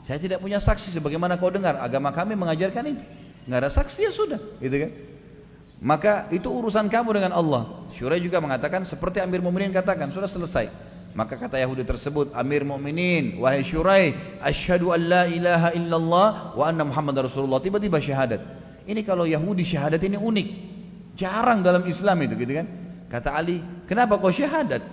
[0.04, 1.80] Saya tidak punya saksi sebagaimana kau dengar.
[1.80, 3.02] Agama kami mengajarkan itu.
[3.48, 4.90] Nggak ada saksi ya sudah, gitu kan?
[5.80, 7.84] Maka itu urusan kamu dengan Allah.
[7.96, 10.95] Syurai juga mengatakan seperti Amir Mu'minin katakan, sudah selesai.
[11.16, 14.12] Maka kata Yahudi tersebut, Amir Mu'minin, wahai Syurai,
[14.44, 17.56] asyhadu an la ilaha illallah wa anna Muhammad Rasulullah.
[17.56, 18.44] Tiba-tiba syahadat.
[18.84, 20.48] Ini kalau Yahudi syahadat ini unik.
[21.16, 22.68] Jarang dalam Islam itu gitu kan.
[23.08, 24.84] Kata Ali, kenapa kau syahadat?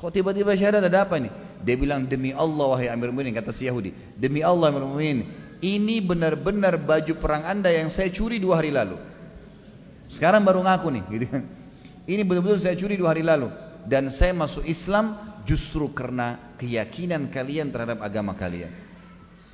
[0.00, 1.28] Kok tiba-tiba syahadat ada apa nih?
[1.60, 3.92] Dia bilang demi Allah wahai Amir Mu'minin kata si Yahudi.
[4.16, 5.28] Demi Allah Amir Mu'minin,
[5.60, 8.96] ini benar-benar baju perang Anda yang saya curi dua hari lalu.
[10.08, 11.44] Sekarang baru ngaku nih, gitu kan.
[12.08, 17.70] Ini betul-betul saya curi dua hari lalu dan saya masuk Islam justru karena keyakinan kalian
[17.70, 18.86] terhadap agama kalian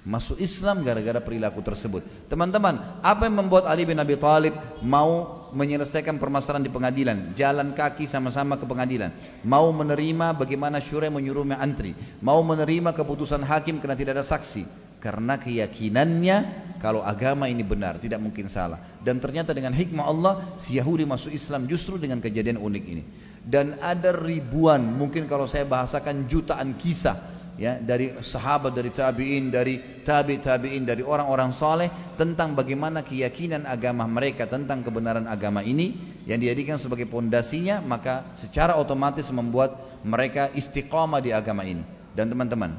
[0.02, 2.02] masuk Islam gara-gara perilaku tersebut.
[2.26, 2.74] Teman-teman,
[3.06, 8.59] apa yang membuat Ali bin Abi Thalib mau menyelesaikan permasalahan di pengadilan, jalan kaki sama-sama
[8.59, 9.14] ke pengadilan,
[9.46, 14.66] mau menerima bagaimana Syurai menyuruhnya antri, mau menerima keputusan hakim karena tidak ada saksi,
[14.98, 16.36] karena keyakinannya
[16.82, 18.82] kalau agama ini benar, tidak mungkin salah.
[18.98, 23.02] Dan ternyata dengan hikmah Allah, si Yahudi masuk Islam justru dengan kejadian unik ini.
[23.43, 27.19] Dan ada ribuan, mungkin kalau saya bahasakan jutaan kisah
[27.60, 34.09] ya dari sahabat dari tabiin dari tabi tabiin dari orang-orang saleh tentang bagaimana keyakinan agama
[34.09, 35.93] mereka tentang kebenaran agama ini
[36.24, 41.85] yang dijadikan sebagai pondasinya maka secara otomatis membuat mereka istiqamah di agama ini.
[42.12, 42.77] Dan teman-teman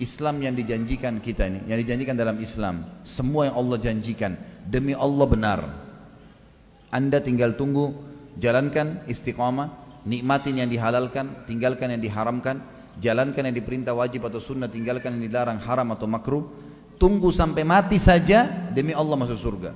[0.00, 4.36] Islam yang dijanjikan kita ini yang dijanjikan dalam Islam semua yang Allah janjikan
[4.68, 5.60] demi Allah benar.
[6.90, 7.94] Anda tinggal tunggu
[8.40, 12.60] jalankan istiqamah nikmatin yang dihalalkan tinggalkan yang diharamkan
[13.00, 16.44] jalankan yang diperintah wajib atau sunnah, tinggalkan yang dilarang haram atau makruh,
[17.00, 18.44] tunggu sampai mati saja
[18.74, 19.72] demi Allah masuk surga.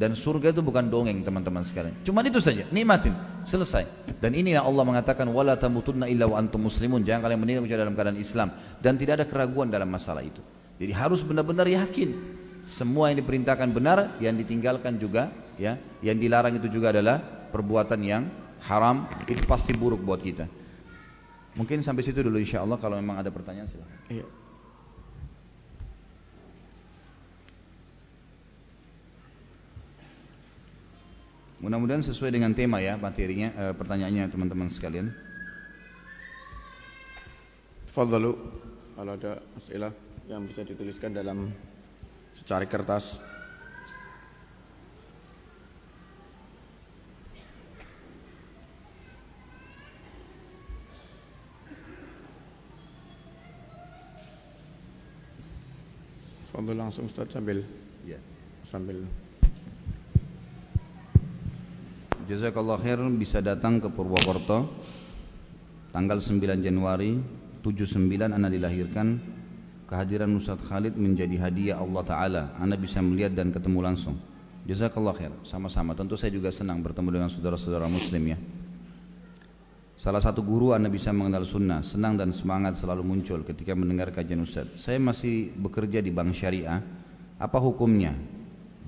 [0.00, 1.92] Dan surga itu bukan dongeng teman-teman sekalian.
[2.08, 3.12] Cuma itu saja, nikmatin,
[3.44, 3.84] selesai.
[4.16, 7.04] Dan ini yang Allah mengatakan wala tamutunna illa wa antum muslimun.
[7.04, 8.48] Jangan kalian meninggal kecuali dalam keadaan Islam
[8.80, 10.40] dan tidak ada keraguan dalam masalah itu.
[10.80, 12.16] Jadi harus benar-benar yakin
[12.64, 15.28] semua yang diperintahkan benar, yang ditinggalkan juga
[15.60, 17.20] ya, yang dilarang itu juga adalah
[17.52, 18.24] perbuatan yang
[18.64, 20.46] haram, itu pasti buruk buat kita.
[21.58, 24.00] Mungkin sampai situ dulu insya Allah kalau memang ada pertanyaan silahkan.
[24.06, 24.26] Iya.
[31.60, 35.12] Mudah-mudahan sesuai dengan tema ya materinya, e, pertanyaannya teman-teman sekalian.
[37.92, 38.32] Fadhalu
[38.96, 39.92] kalau ada masalah
[40.24, 41.52] yang bisa dituliskan dalam
[42.32, 43.20] secari kertas.
[56.60, 57.64] Fadhal langsung Ustaz sambil.
[58.04, 58.20] Ya.
[58.68, 59.08] sambil.
[62.28, 64.68] Jazakallah khair bisa datang ke Purwokerto.
[65.88, 67.16] Tanggal 9 Januari
[67.64, 69.24] 79 anak dilahirkan.
[69.88, 72.42] Kehadiran Ustaz Khalid menjadi hadiah Allah Ta'ala.
[72.60, 74.20] Anda bisa melihat dan ketemu langsung.
[74.68, 75.96] Jazakallah khair sama-sama.
[75.96, 78.38] Tentu saya juga senang bertemu dengan saudara-saudara muslim ya
[80.00, 84.40] Salah satu guru Anda bisa mengenal sunnah Senang dan semangat selalu muncul ketika mendengar kajian
[84.40, 86.80] Ustaz Saya masih bekerja di bank syariah
[87.36, 88.16] Apa hukumnya?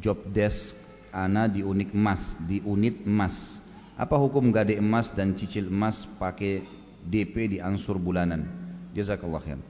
[0.01, 0.73] Job desk
[1.13, 3.61] ana di unit emas, di unit emas.
[4.01, 6.65] Apa hukum gade emas dan cicil emas pakai
[7.05, 8.49] DP di ansur bulanan?
[8.97, 9.61] Jazakallah khair.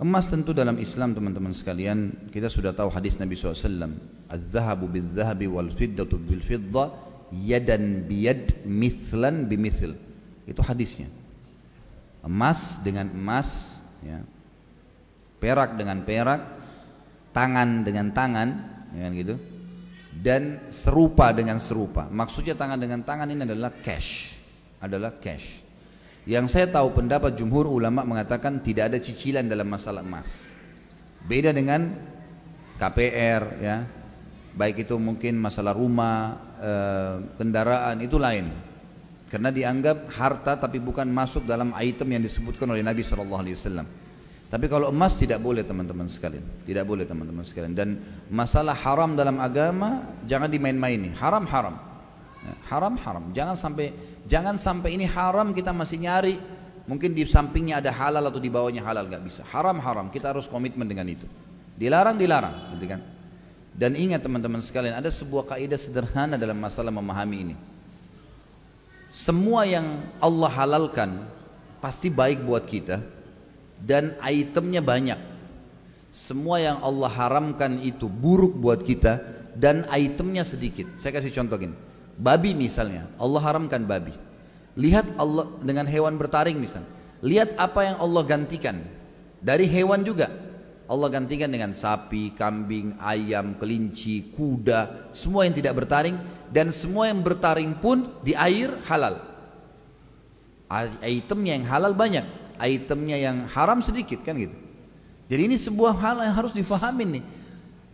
[0.00, 3.98] Emas tentu dalam Islam teman-teman sekalian kita sudah tahu hadis Nabi SAW
[4.30, 6.94] Az-zahabu bil-zahabi wal-fiddatu bil-fidda
[7.34, 10.07] Yadan biyad mithlan bimithl
[10.48, 11.12] Itu hadisnya
[12.24, 14.24] Emas dengan emas ya.
[15.38, 16.42] Perak dengan perak
[17.30, 18.48] Tangan dengan tangan
[18.96, 19.36] ya kan gitu
[20.18, 22.10] dan serupa dengan serupa.
[22.10, 24.34] Maksudnya tangan dengan tangan ini adalah cash.
[24.82, 25.46] Adalah cash.
[26.28, 30.28] Yang saya tahu pendapat jumhur ulama mengatakan tidak ada cicilan dalam masalah emas.
[31.24, 31.94] Beda dengan
[32.76, 33.76] KPR ya.
[34.58, 36.72] Baik itu mungkin masalah rumah, e,
[37.38, 38.50] kendaraan itu lain.
[39.28, 43.86] Karena dianggap harta tapi bukan masuk dalam item yang disebutkan oleh Nabi sallallahu alaihi wasallam.
[44.48, 46.40] Tapi kalau emas tidak boleh teman-teman sekalian.
[46.64, 47.76] Tidak boleh teman-teman sekalian.
[47.76, 48.00] Dan
[48.32, 51.12] masalah haram dalam agama jangan dimain-maini.
[51.12, 51.76] Haram haram.
[52.40, 53.24] Ya, haram haram.
[53.36, 53.92] Jangan sampai
[54.24, 56.40] jangan sampai ini haram kita masih nyari.
[56.88, 59.44] Mungkin di sampingnya ada halal atau di bawahnya halal nggak bisa.
[59.52, 60.08] Haram haram.
[60.08, 61.28] Kita harus komitmen dengan itu.
[61.76, 63.00] Dilarang dilarang, gitu kan?
[63.78, 67.54] Dan ingat teman-teman sekalian, ada sebuah kaidah sederhana dalam masalah memahami ini.
[69.08, 71.24] Semua yang Allah halalkan
[71.80, 73.00] pasti baik buat kita
[73.80, 75.20] dan itemnya banyak.
[76.12, 79.20] Semua yang Allah haramkan itu buruk buat kita
[79.54, 80.88] dan itemnya sedikit.
[80.96, 81.76] Saya kasih contoh gini.
[82.18, 84.10] Babi misalnya, Allah haramkan babi.
[84.74, 86.90] Lihat Allah dengan hewan bertaring misalnya.
[87.22, 88.82] Lihat apa yang Allah gantikan.
[89.38, 90.30] Dari hewan juga.
[90.88, 96.16] Allah gantikan dengan sapi, kambing, ayam, kelinci, kuda, semua yang tidak bertaring
[96.48, 99.20] dan semua yang bertaring pun di air halal.
[101.04, 104.56] Itemnya yang halal banyak itemnya yang haram sedikit kan gitu.
[105.30, 107.24] Jadi ini sebuah hal yang harus difahami nih.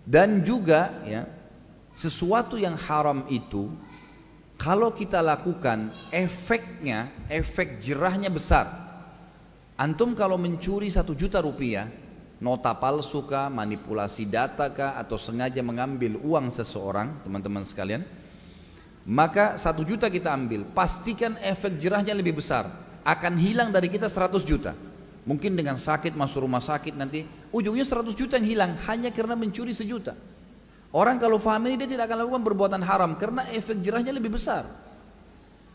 [0.04, 1.28] Dan juga ya
[1.96, 3.72] sesuatu yang haram itu
[4.56, 8.84] kalau kita lakukan efeknya, efek jerahnya besar.
[9.74, 11.90] Antum kalau mencuri satu juta rupiah,
[12.42, 18.02] nota palsu kah, manipulasi data kah, atau sengaja mengambil uang seseorang, teman-teman sekalian,
[19.04, 22.72] maka satu juta kita ambil, pastikan efek jerahnya lebih besar
[23.04, 24.72] akan hilang dari kita 100 juta.
[25.24, 29.72] Mungkin dengan sakit masuk rumah sakit nanti ujungnya 100 juta yang hilang hanya karena mencuri
[29.72, 30.16] sejuta.
[30.92, 34.68] Orang kalau faham ini dia tidak akan lakukan perbuatan haram karena efek jerahnya lebih besar.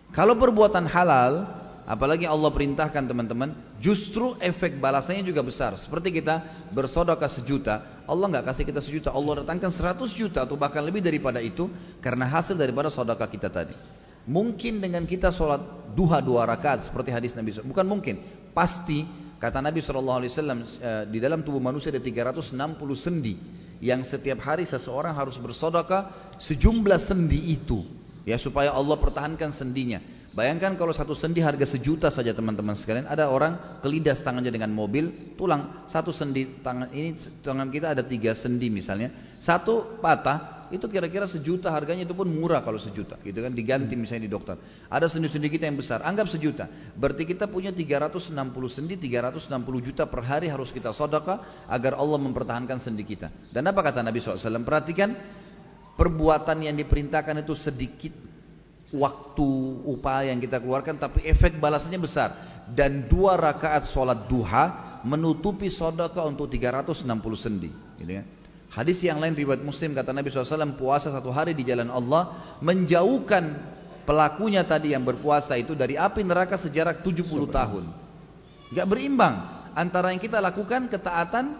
[0.09, 1.58] Kalau perbuatan halal,
[1.89, 5.73] apalagi Allah perintahkan teman-teman, justru efek balasannya juga besar.
[5.73, 10.85] Seperti kita bersodokah sejuta, Allah nggak kasih kita sejuta, Allah datangkan 100 juta atau bahkan
[10.85, 11.65] lebih daripada itu
[12.05, 13.73] karena hasil daripada sodokah kita tadi.
[14.29, 17.65] Mungkin dengan kita sholat duha dua rakaat seperti hadis Nabi SAW.
[17.65, 18.21] Bukan mungkin,
[18.53, 19.09] pasti
[19.41, 22.53] kata Nabi SAW eh, di dalam tubuh manusia ada 360
[22.93, 23.33] sendi
[23.81, 27.81] yang setiap hari seseorang harus bersodakah sejumlah sendi itu
[28.27, 29.97] ya supaya Allah pertahankan sendinya.
[30.29, 35.33] Bayangkan kalau satu sendi harga sejuta saja teman-teman sekalian, ada orang kelindas tangannya dengan mobil,
[35.33, 39.09] tulang satu sendi tangan ini tangan kita ada tiga sendi misalnya,
[39.41, 44.29] satu patah itu kira-kira sejuta harganya itu pun murah kalau sejuta gitu kan diganti misalnya
[44.29, 44.55] di dokter.
[44.85, 48.29] Ada sendi-sendi kita yang besar anggap sejuta berarti kita punya 360
[48.69, 49.49] sendi 360
[49.81, 53.33] juta per hari harus kita sodaka agar Allah mempertahankan sendi kita.
[53.49, 55.09] Dan apa kata Nabi SAW perhatikan
[55.97, 58.28] perbuatan yang diperintahkan itu sedikit
[58.89, 59.49] waktu
[59.85, 62.33] upaya yang kita keluarkan tapi efek balasannya besar.
[62.69, 68.25] Dan dua rakaat sholat duha menutupi sodaka untuk 360 sendi gitu kan.
[68.69, 73.57] hadis yang lain riwayat muslim kata Nabi SAW puasa satu hari di jalan Allah menjauhkan
[74.05, 77.89] pelakunya tadi yang berpuasa itu dari api neraka sejarak 70 tahun.
[78.69, 81.57] Gak berimbang antara yang kita lakukan ketaatan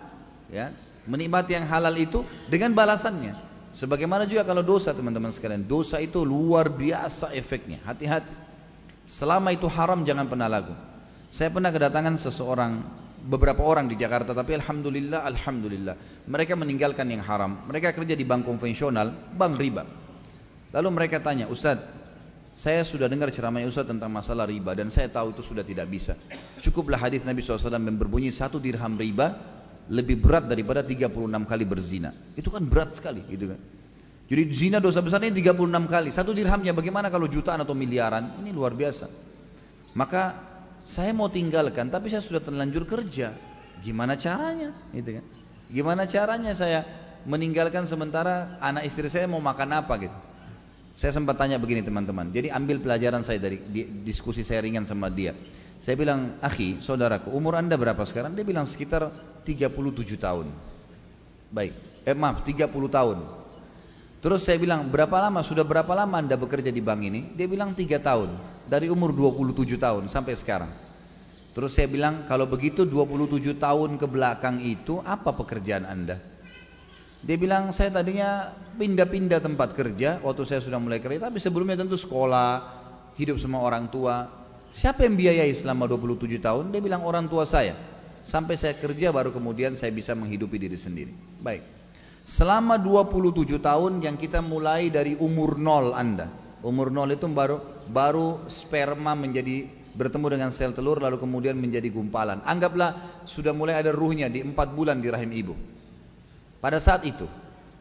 [0.54, 0.70] ya
[1.10, 2.22] menikmati yang halal itu
[2.54, 7.80] dengan balasannya Sebagaimana juga kalau dosa teman-teman sekalian, dosa itu luar biasa efeknya.
[7.86, 8.34] Hati-hati.
[9.06, 10.74] Selama itu haram jangan pernah laku.
[11.30, 12.82] Saya pernah kedatangan seseorang,
[13.26, 17.70] beberapa orang di Jakarta, tapi alhamdulillah, alhamdulillah, mereka meninggalkan yang haram.
[17.70, 19.86] Mereka kerja di bank konvensional, bank riba.
[20.74, 22.00] Lalu mereka tanya, Ustadz,
[22.50, 26.18] saya sudah dengar ceramah Ustaz tentang masalah riba dan saya tahu itu sudah tidak bisa.
[26.66, 29.38] Cukuplah hadis Nabi SAW yang berbunyi satu dirham riba
[29.90, 31.10] lebih berat daripada 36
[31.50, 32.14] kali berzina.
[32.38, 33.60] Itu kan berat sekali gitu kan.
[34.30, 36.10] Jadi zina dosa besarnya 36 kali.
[36.14, 38.38] Satu dirhamnya bagaimana kalau jutaan atau miliaran?
[38.46, 39.10] Ini luar biasa.
[39.98, 40.38] Maka
[40.86, 43.34] saya mau tinggalkan tapi saya sudah terlanjur kerja.
[43.82, 44.70] Gimana caranya?
[44.94, 45.26] Gitu kan.
[45.74, 46.86] Gimana caranya saya
[47.26, 50.18] meninggalkan sementara anak istri saya mau makan apa gitu.
[50.94, 52.30] Saya sempat tanya begini teman-teman.
[52.30, 53.58] Jadi ambil pelajaran saya dari
[54.06, 55.34] diskusi saya ringan sama dia.
[55.80, 58.36] Saya bilang, akhi, saudaraku, umur anda berapa sekarang?
[58.36, 59.08] Dia bilang sekitar
[59.48, 60.52] 37 tahun.
[61.56, 61.74] Baik,
[62.04, 63.18] eh maaf, 30 tahun.
[64.20, 67.22] Terus saya bilang, berapa lama, sudah berapa lama anda bekerja di bank ini?
[67.40, 68.36] Dia bilang 3 tahun.
[68.68, 70.72] Dari umur 27 tahun sampai sekarang.
[71.56, 76.20] Terus saya bilang, kalau begitu 27 tahun ke belakang itu, apa pekerjaan anda?
[77.24, 82.00] Dia bilang, saya tadinya pindah-pindah tempat kerja, waktu saya sudah mulai kerja, tapi sebelumnya tentu
[82.00, 82.64] sekolah,
[83.20, 84.39] hidup sama orang tua,
[84.70, 86.70] Siapa yang biayai selama 27 tahun?
[86.70, 87.74] Dia bilang orang tua saya.
[88.22, 91.14] Sampai saya kerja baru kemudian saya bisa menghidupi diri sendiri.
[91.42, 91.66] Baik.
[92.30, 96.30] Selama 27 tahun yang kita mulai dari umur nol Anda.
[96.62, 97.58] Umur nol itu baru
[97.90, 99.66] baru sperma menjadi
[99.98, 102.46] bertemu dengan sel telur lalu kemudian menjadi gumpalan.
[102.46, 105.58] Anggaplah sudah mulai ada ruhnya di empat bulan di rahim ibu.
[106.62, 107.26] Pada saat itu,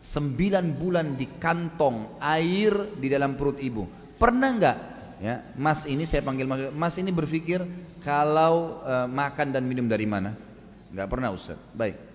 [0.00, 3.84] sembilan bulan di kantong air di dalam perut ibu.
[4.16, 4.76] Pernah nggak
[5.18, 6.70] ya mas ini saya panggil mas.
[6.74, 7.62] Mas ini berpikir
[8.02, 10.34] kalau e, makan dan minum dari mana?
[10.94, 11.58] Nggak pernah Ustaz.
[11.74, 12.08] Baik.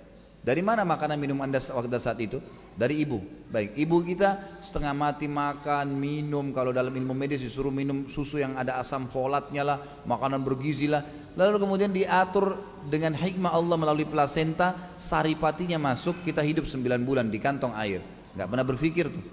[0.43, 2.43] Dari mana makanan minum anda waktu saat itu?
[2.75, 3.23] Dari ibu.
[3.47, 3.79] Baik.
[3.79, 6.51] Ibu kita setengah mati makan minum.
[6.51, 10.99] Kalau dalam ilmu medis disuruh minum susu yang ada asam folatnya lah makanan bergizi lah.
[11.39, 12.59] Lalu kemudian diatur
[12.91, 18.03] dengan hikmah Allah melalui plasenta saripatinya masuk kita hidup 9 bulan di kantong air.
[18.35, 19.23] Nggak pernah berpikir tuh.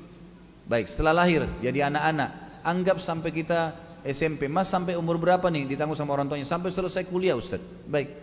[0.70, 3.76] Baik setelah lahir jadi anak-anak anggap sampai kita
[4.06, 6.48] SMP, mas sampai umur berapa nih ditanggung sama orang tuanya?
[6.48, 7.60] Sampai selesai kuliah Ustaz.
[7.88, 8.16] Baik.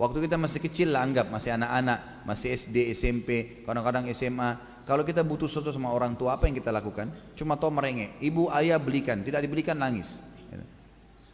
[0.00, 4.82] Waktu kita masih kecil lah anggap masih anak-anak, masih SD, SMP, kadang-kadang SMA.
[4.88, 7.12] Kalau kita butuh sesuatu sama orang tua apa yang kita lakukan?
[7.36, 8.16] Cuma tahu merengek.
[8.22, 10.08] Ibu ayah belikan, tidak dibelikan nangis.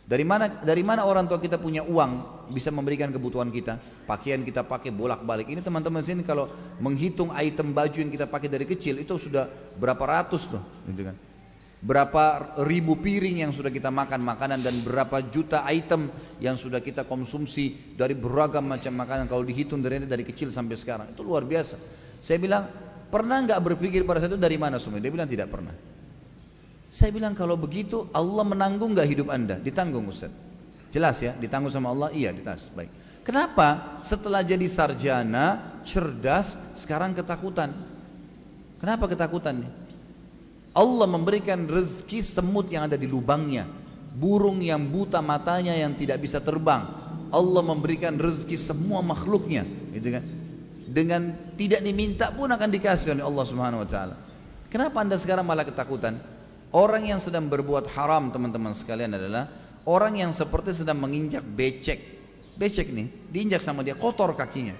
[0.06, 3.78] Dari mana dari mana orang tua kita punya uang bisa memberikan kebutuhan kita?
[4.06, 5.50] Pakaian kita pakai bolak-balik.
[5.50, 6.46] Ini teman-teman sini kalau
[6.78, 11.18] menghitung item baju yang kita pakai dari kecil itu sudah berapa ratus tuh, gitu kan
[11.84, 16.08] berapa ribu piring yang sudah kita makan makanan dan berapa juta item
[16.40, 19.28] yang sudah kita konsumsi dari beragam macam makanan.
[19.28, 21.76] Kalau dihitung dari dari kecil sampai sekarang itu luar biasa.
[22.24, 22.64] Saya bilang
[23.12, 25.74] pernah nggak berpikir pada saat itu dari mana semua dia bilang tidak pernah.
[26.88, 29.60] Saya bilang kalau begitu Allah menanggung nggak hidup anda?
[29.60, 30.32] Ditanggung Ustaz.
[30.96, 32.08] Jelas ya ditanggung sama Allah?
[32.16, 32.88] Iya ditas baik.
[33.20, 34.00] Kenapa?
[34.06, 37.74] Setelah jadi sarjana cerdas sekarang ketakutan.
[38.80, 39.85] Kenapa ketakutan nih
[40.76, 43.64] Allah memberikan rezeki semut yang ada di lubangnya,
[44.12, 46.84] burung yang buta matanya yang tidak bisa terbang.
[47.32, 49.64] Allah memberikan rezeki semua makhluknya,
[49.96, 50.24] gitu kan?
[50.86, 54.14] Dengan tidak diminta pun akan dikasih oleh Allah Subhanahu wa taala.
[54.68, 56.20] Kenapa Anda sekarang malah ketakutan?
[56.76, 59.48] Orang yang sedang berbuat haram teman-teman sekalian adalah
[59.88, 62.20] orang yang seperti sedang menginjak becek.
[62.60, 64.76] Becek nih, diinjak sama dia kotor kakinya.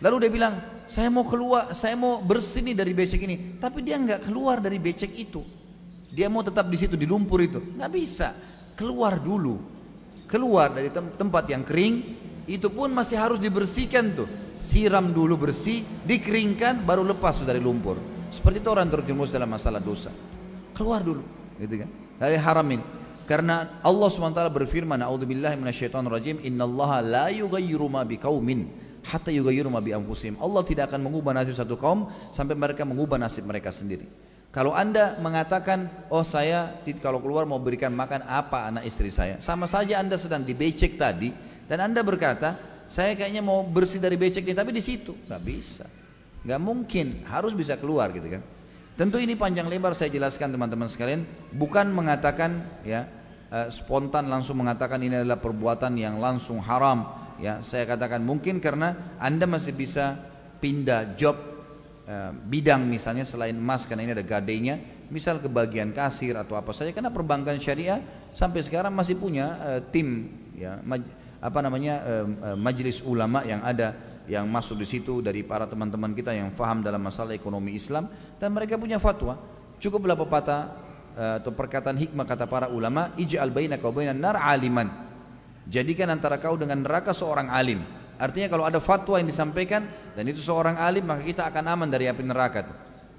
[0.00, 0.54] Lalu dia bilang,
[0.88, 3.60] saya mau keluar, saya mau bersih nih dari becek ini.
[3.60, 5.44] Tapi dia nggak keluar dari becek itu.
[6.10, 7.60] Dia mau tetap di situ di lumpur itu.
[7.60, 8.32] Nggak bisa.
[8.74, 9.60] Keluar dulu.
[10.24, 12.16] Keluar dari tem tempat yang kering.
[12.48, 14.26] Itu pun masih harus dibersihkan tuh.
[14.56, 18.00] Siram dulu bersih, dikeringkan, baru lepas dari lumpur.
[18.32, 20.10] Seperti itu orang terjerumus dalam masalah dosa.
[20.74, 21.22] Keluar dulu,
[21.60, 21.88] gitu kan?
[22.18, 22.84] Dari haram ini.
[23.28, 29.92] Karena Allah SWT berfirman, "A'udzubillahi minasyaitonirrajim, innallaha la yughayyiru ma biqaumin hatta yughayyiru ma bi
[29.94, 30.36] anfusihim.
[30.40, 34.08] Allah tidak akan mengubah nasib satu kaum sampai mereka mengubah nasib mereka sendiri.
[34.50, 39.70] Kalau anda mengatakan, oh saya kalau keluar mau berikan makan apa anak istri saya, sama
[39.70, 41.30] saja anda sedang dibecek tadi,
[41.70, 42.58] dan anda berkata,
[42.90, 45.86] saya kayaknya mau bersih dari becek ini, tapi di situ nggak bisa,
[46.42, 48.42] nggak mungkin, harus bisa keluar gitu kan.
[48.98, 51.22] Tentu ini panjang lebar saya jelaskan teman-teman sekalian,
[51.54, 53.06] bukan mengatakan ya
[53.54, 57.29] eh, spontan langsung mengatakan ini adalah perbuatan yang langsung haram.
[57.40, 60.20] Ya, saya katakan mungkin karena anda masih bisa
[60.60, 61.50] pindah job
[62.10, 64.82] Eh, bidang misalnya selain emas karena ini ada gadenya,
[65.14, 68.02] misal ke bagian kasir atau apa saja karena perbankan syariah
[68.34, 70.26] sampai sekarang masih punya uh, tim
[70.58, 71.06] ya maj,
[71.38, 73.94] apa namanya uh, uh, majelis ulama yang ada
[74.26, 78.10] yang masuk di situ dari para teman-teman kita yang faham dalam masalah ekonomi Islam
[78.42, 79.38] dan mereka punya fatwa.
[79.78, 80.62] Cukuplah pepatah
[81.14, 85.09] atau perkataan hikmah kata para ulama, ij'al bainaka wa bainan nar aliman.
[85.68, 87.84] Jadikan antara kau dengan neraka seorang alim.
[88.20, 92.08] Artinya kalau ada fatwa yang disampaikan dan itu seorang alim maka kita akan aman dari
[92.08, 92.68] api neraka.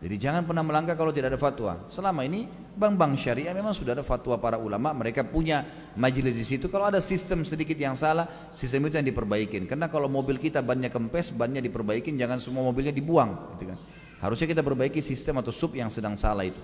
[0.01, 1.77] Jadi jangan pernah melangkah kalau tidak ada fatwa.
[1.93, 5.61] Selama ini bank-bank syariah memang sudah ada fatwa para ulama, mereka punya
[5.93, 6.73] majelis di situ.
[6.73, 8.26] Kalau ada sistem sedikit yang salah,
[8.57, 9.69] sistem itu yang diperbaikin.
[9.69, 13.77] Karena kalau mobil kita bannya kempes, bannya diperbaikin, jangan semua mobilnya dibuang, gitu kan.
[14.26, 16.57] Harusnya kita perbaiki sistem atau sub yang sedang salah itu.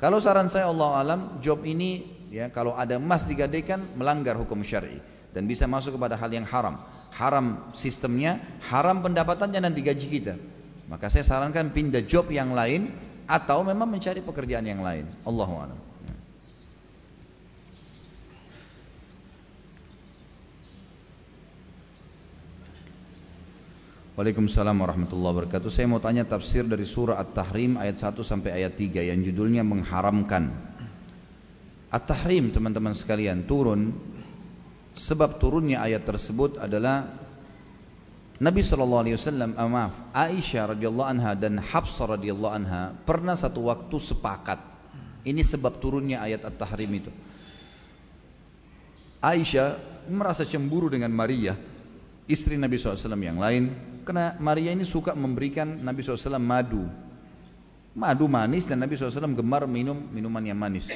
[0.00, 5.17] Kalau saran saya Allah alam, job ini ya kalau ada emas digadaikan melanggar hukum syar'i
[5.38, 6.82] dan bisa masuk kepada hal yang haram
[7.14, 8.38] haram sistemnya,
[8.68, 10.34] haram pendapatannya dan digaji kita.
[10.88, 12.92] Maka saya sarankan pindah job yang lain
[13.28, 15.04] atau memang mencari pekerjaan yang lain.
[15.24, 15.78] Allahu a'lam.
[24.18, 25.70] Waalaikumsalam warahmatullahi wabarakatuh.
[25.70, 30.50] Saya mau tanya tafsir dari surah At-Tahrim ayat 1 sampai ayat 3 yang judulnya mengharamkan.
[31.94, 33.94] At-Tahrim teman-teman sekalian turun
[34.98, 37.06] sebab turunnya ayat tersebut adalah
[38.38, 43.66] Nabi Shallallahu Alaihi Wasallam, ah, maaf, Aisyah radhiyallahu anha dan Hafsah radhiyallahu anha pernah satu
[43.66, 44.58] waktu sepakat.
[45.26, 47.10] Ini sebab turunnya ayat At-Tahrim itu.
[49.18, 51.58] Aisyah merasa cemburu dengan Maria,
[52.30, 53.74] istri Nabi SAW yang lain,
[54.06, 56.86] karena Maria ini suka memberikan Nabi SAW madu.
[57.98, 60.94] Madu manis dan Nabi SAW gemar minum minuman yang manis.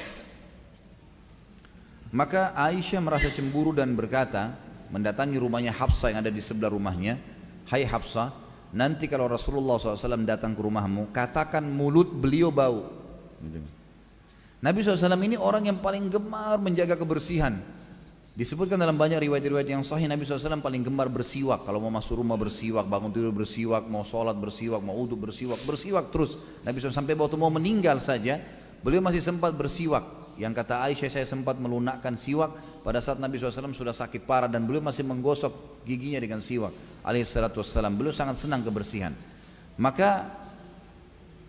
[2.13, 4.53] Maka Aisyah merasa cemburu dan berkata,
[4.93, 7.17] mendatangi rumahnya Hafsah yang ada di sebelah rumahnya,
[7.65, 8.37] Hai Hafsah,
[8.77, 12.93] nanti kalau Rasulullah SAW datang ke rumahmu, katakan mulut beliau bau.
[14.61, 17.65] Nabi SAW ini orang yang paling gemar menjaga kebersihan.
[18.33, 21.65] Disebutkan dalam banyak riwayat-riwayat yang sahih Nabi SAW paling gemar bersiwak.
[21.65, 26.13] Kalau mau masuk rumah bersiwak, bangun tidur bersiwak, mau sholat bersiwak, mau uduk bersiwak, bersiwak
[26.13, 26.37] terus.
[26.61, 28.37] Nabi SAW sampai waktu mau meninggal saja,
[28.85, 30.22] beliau masih sempat bersiwak.
[30.41, 34.65] Yang kata Aisyah saya sempat melunakkan siwak pada saat Nabi SAW sudah sakit parah dan
[34.65, 36.73] beliau masih menggosok giginya dengan siwak.
[37.05, 37.95] Alaihissalatu wassalam.
[37.97, 39.13] Beliau sangat senang kebersihan.
[39.77, 40.29] Maka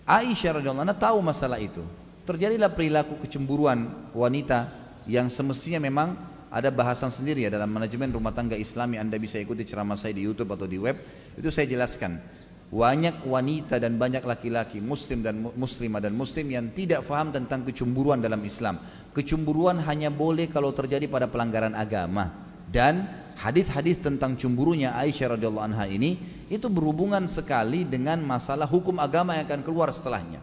[0.04, 1.84] Aisyah radhiyallahu anha tahu masalah itu.
[2.24, 4.72] Terjadilah perilaku kecemburuan wanita
[5.08, 6.16] yang semestinya memang
[6.54, 10.22] ada bahasan sendiri ya dalam manajemen rumah tangga Islami Anda bisa ikuti ceramah saya di
[10.22, 10.96] YouTube atau di web
[11.34, 12.22] itu saya jelaskan
[12.70, 18.24] banyak wanita dan banyak laki-laki muslim dan muslimah dan muslim yang tidak faham tentang kecemburuan
[18.24, 18.82] dalam Islam.
[19.14, 22.34] Kecemburuan hanya boleh kalau terjadi pada pelanggaran agama.
[22.74, 23.06] Dan
[23.38, 26.18] hadis-hadis tentang cemburunya Aisyah radhiyallahu anha ini
[26.50, 30.42] itu berhubungan sekali dengan masalah hukum agama yang akan keluar setelahnya.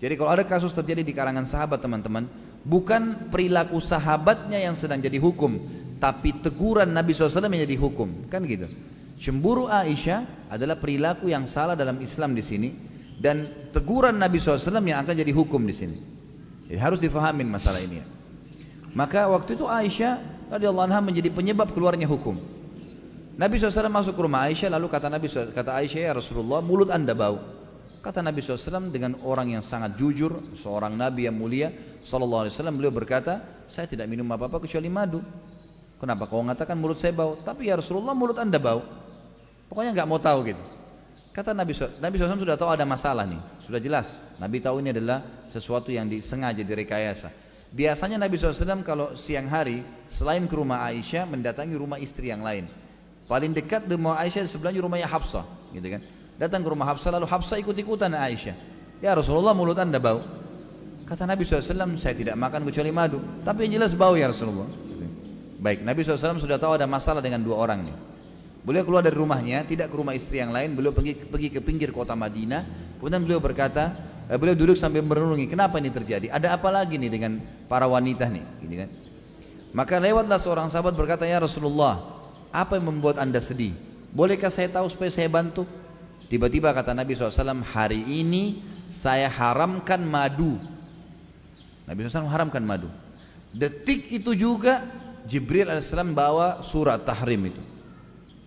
[0.00, 2.26] Jadi kalau ada kasus terjadi di karangan sahabat teman-teman,
[2.64, 5.60] bukan perilaku sahabatnya yang sedang jadi hukum,
[6.00, 8.66] tapi teguran Nabi SAW yang jadi hukum, kan gitu.
[9.20, 12.72] Cemburu Aisyah adalah perilaku yang salah dalam Islam di sini
[13.20, 15.96] dan teguran Nabi SAW yang akan jadi hukum di sini.
[16.72, 18.00] Jadi harus difahamin masalah ini.
[18.96, 22.40] Maka waktu itu Aisyah radhiyallahu anha menjadi penyebab keluarnya hukum.
[23.36, 27.12] Nabi SAW masuk ke rumah Aisyah lalu kata Nabi kata Aisyah ya Rasulullah mulut anda
[27.12, 27.60] bau.
[28.00, 31.68] Kata Nabi SAW dengan orang yang sangat jujur, seorang Nabi yang mulia,
[32.00, 35.20] Sallallahu Alaihi Wasallam beliau berkata, saya tidak minum apa-apa kecuali madu.
[36.00, 37.36] Kenapa kau mengatakan mulut saya bau?
[37.36, 38.80] Tapi ya Rasulullah mulut anda bau.
[39.70, 40.62] Pokoknya nggak mau tahu gitu.
[41.30, 44.18] Kata Nabi Nabi SAW sudah tahu ada masalah nih, sudah jelas.
[44.42, 45.22] Nabi tahu ini adalah
[45.54, 47.30] sesuatu yang disengaja direkayasa.
[47.70, 52.66] Biasanya Nabi SAW kalau siang hari selain ke rumah Aisyah mendatangi rumah istri yang lain.
[53.30, 56.02] Paling dekat di rumah Aisyah sebelahnya rumahnya Hafsah, gitu kan.
[56.34, 58.58] Datang ke rumah Hafsah lalu Hafsah ikut-ikutan Aisyah.
[58.98, 60.18] Ya Rasulullah mulut anda bau.
[61.06, 63.22] Kata Nabi SAW, saya tidak makan kecuali madu.
[63.46, 64.66] Tapi yang jelas bau ya Rasulullah.
[65.62, 68.09] Baik, Nabi SAW sudah tahu ada masalah dengan dua orang nih.
[68.60, 71.96] Beliau keluar dari rumahnya, tidak ke rumah istri yang lain, beliau pergi, pergi ke pinggir
[71.96, 72.92] kota Madinah.
[73.00, 73.96] Kemudian beliau berkata,
[74.28, 76.28] eh, beliau duduk sambil merenungi, kenapa ini terjadi?
[76.28, 77.40] Ada apa lagi nih dengan
[77.72, 78.44] para wanita nih?
[78.60, 78.88] Gini kan?
[79.72, 82.20] Maka lewatlah seorang sahabat berkata, ya Rasulullah,
[82.52, 83.72] apa yang membuat anda sedih?
[84.12, 85.64] Bolehkah saya tahu supaya saya bantu?
[86.28, 88.60] Tiba-tiba kata Nabi SAW, hari ini
[88.92, 90.60] saya haramkan madu.
[91.88, 92.92] Nabi SAW haramkan madu.
[93.50, 94.84] Detik itu juga
[95.26, 97.62] Jibril AS bawa surat tahrim itu.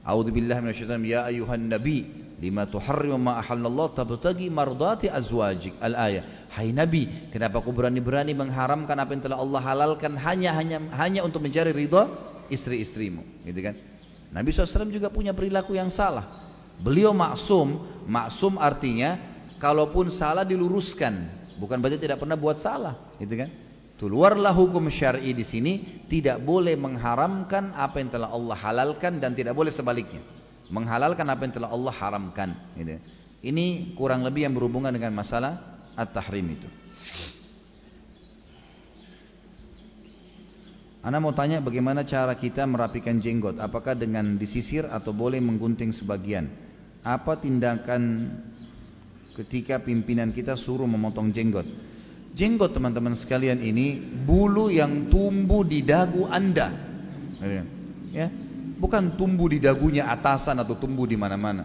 [0.04, 2.04] A'udzubillahi minasyaitonir ya ayuhan nabi
[2.44, 6.28] lima tuharrimu ma ahallallah tabtagi mardati azwajik al-ayah.
[6.52, 11.40] Hai nabi, kenapa kau berani-berani mengharamkan apa yang telah Allah halalkan hanya hanya hanya untuk
[11.40, 12.12] mencari ridha
[12.52, 13.80] istri-istrimu, gitu kan?
[14.36, 16.28] Nabi SAW juga punya perilaku yang salah.
[16.84, 19.16] Beliau maksum, maksum artinya
[19.64, 21.32] kalaupun salah diluruskan,
[21.62, 23.50] bukan berarti tidak pernah buat salah, gitu kan?
[24.02, 25.80] Keluarlah hukum syar'i di sini
[26.10, 30.20] tidak boleh mengharamkan apa yang telah Allah halalkan dan tidak boleh sebaliknya.
[30.74, 32.50] Menghalalkan apa yang telah Allah haramkan.
[32.74, 32.98] Gitu.
[33.44, 35.62] Ini kurang lebih yang berhubungan dengan masalah
[35.94, 36.68] at-tahrim itu.
[41.04, 43.60] Anda mau tanya bagaimana cara kita merapikan jenggot?
[43.60, 46.48] Apakah dengan disisir atau boleh menggunting sebagian?
[47.04, 48.32] Apa tindakan
[49.36, 51.68] ketika pimpinan kita suruh memotong jenggot?
[52.34, 56.74] Jenggot teman-teman sekalian ini bulu yang tumbuh di dagu Anda.
[58.10, 58.28] Ya.
[58.82, 61.62] Bukan tumbuh di dagunya atasan atau tumbuh di mana-mana.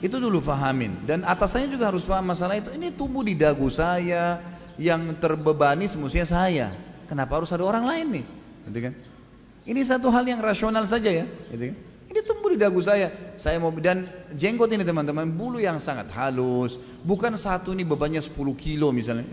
[0.00, 2.72] Itu dulu fahamin dan atasannya juga harus paham masalah itu.
[2.72, 4.40] Ini tumbuh di dagu saya
[4.80, 6.66] yang terbebani semestinya saya.
[7.10, 8.24] Kenapa harus ada orang lain nih?
[8.70, 8.94] Gitu kan?
[9.66, 11.76] Ini satu hal yang rasional saja ya, gitu kan?
[12.10, 13.14] Ini tumbuh di dagu saya.
[13.38, 14.02] Saya mau dan
[14.34, 16.74] jenggot ini teman-teman bulu yang sangat halus.
[17.06, 19.30] Bukan satu ini bebannya 10 kilo misalnya.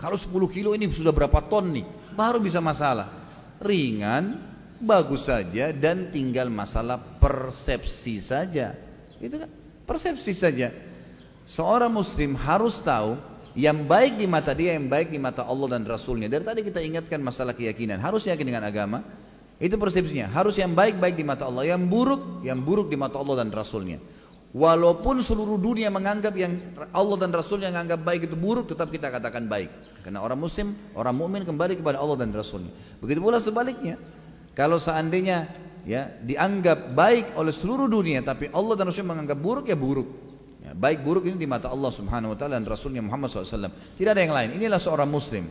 [0.00, 1.84] Kalau 10 kilo ini sudah berapa ton nih?
[2.16, 3.12] Baru bisa masalah.
[3.60, 4.40] Ringan,
[4.80, 8.72] bagus saja dan tinggal masalah persepsi saja.
[9.20, 9.50] Itu kan
[9.84, 10.72] persepsi saja.
[11.44, 13.20] Seorang muslim harus tahu
[13.52, 16.32] yang baik di mata dia, yang baik di mata Allah dan Rasulnya.
[16.32, 18.00] Dari tadi kita ingatkan masalah keyakinan.
[18.00, 19.04] Harus yakin dengan agama.
[19.58, 20.30] Itu persepsinya.
[20.30, 23.98] Harus yang baik-baik di mata Allah, yang buruk, yang buruk di mata Allah dan Rasulnya.
[24.48, 26.56] Walaupun seluruh dunia menganggap yang
[26.96, 29.68] Allah dan Rasulnya menganggap baik itu buruk, tetap kita katakan baik.
[30.06, 32.72] Karena orang Muslim, orang mukmin kembali kepada Allah dan Rasulnya.
[33.02, 34.00] Begitu pula sebaliknya.
[34.56, 35.52] Kalau seandainya
[35.84, 40.08] ya dianggap baik oleh seluruh dunia, tapi Allah dan Rasulnya menganggap buruk ya buruk.
[40.64, 43.68] Ya, baik buruk ini di mata Allah Subhanahu Wa Taala dan Rasulnya Muhammad SAW.
[44.00, 44.56] Tidak ada yang lain.
[44.56, 45.44] Inilah seorang Muslim.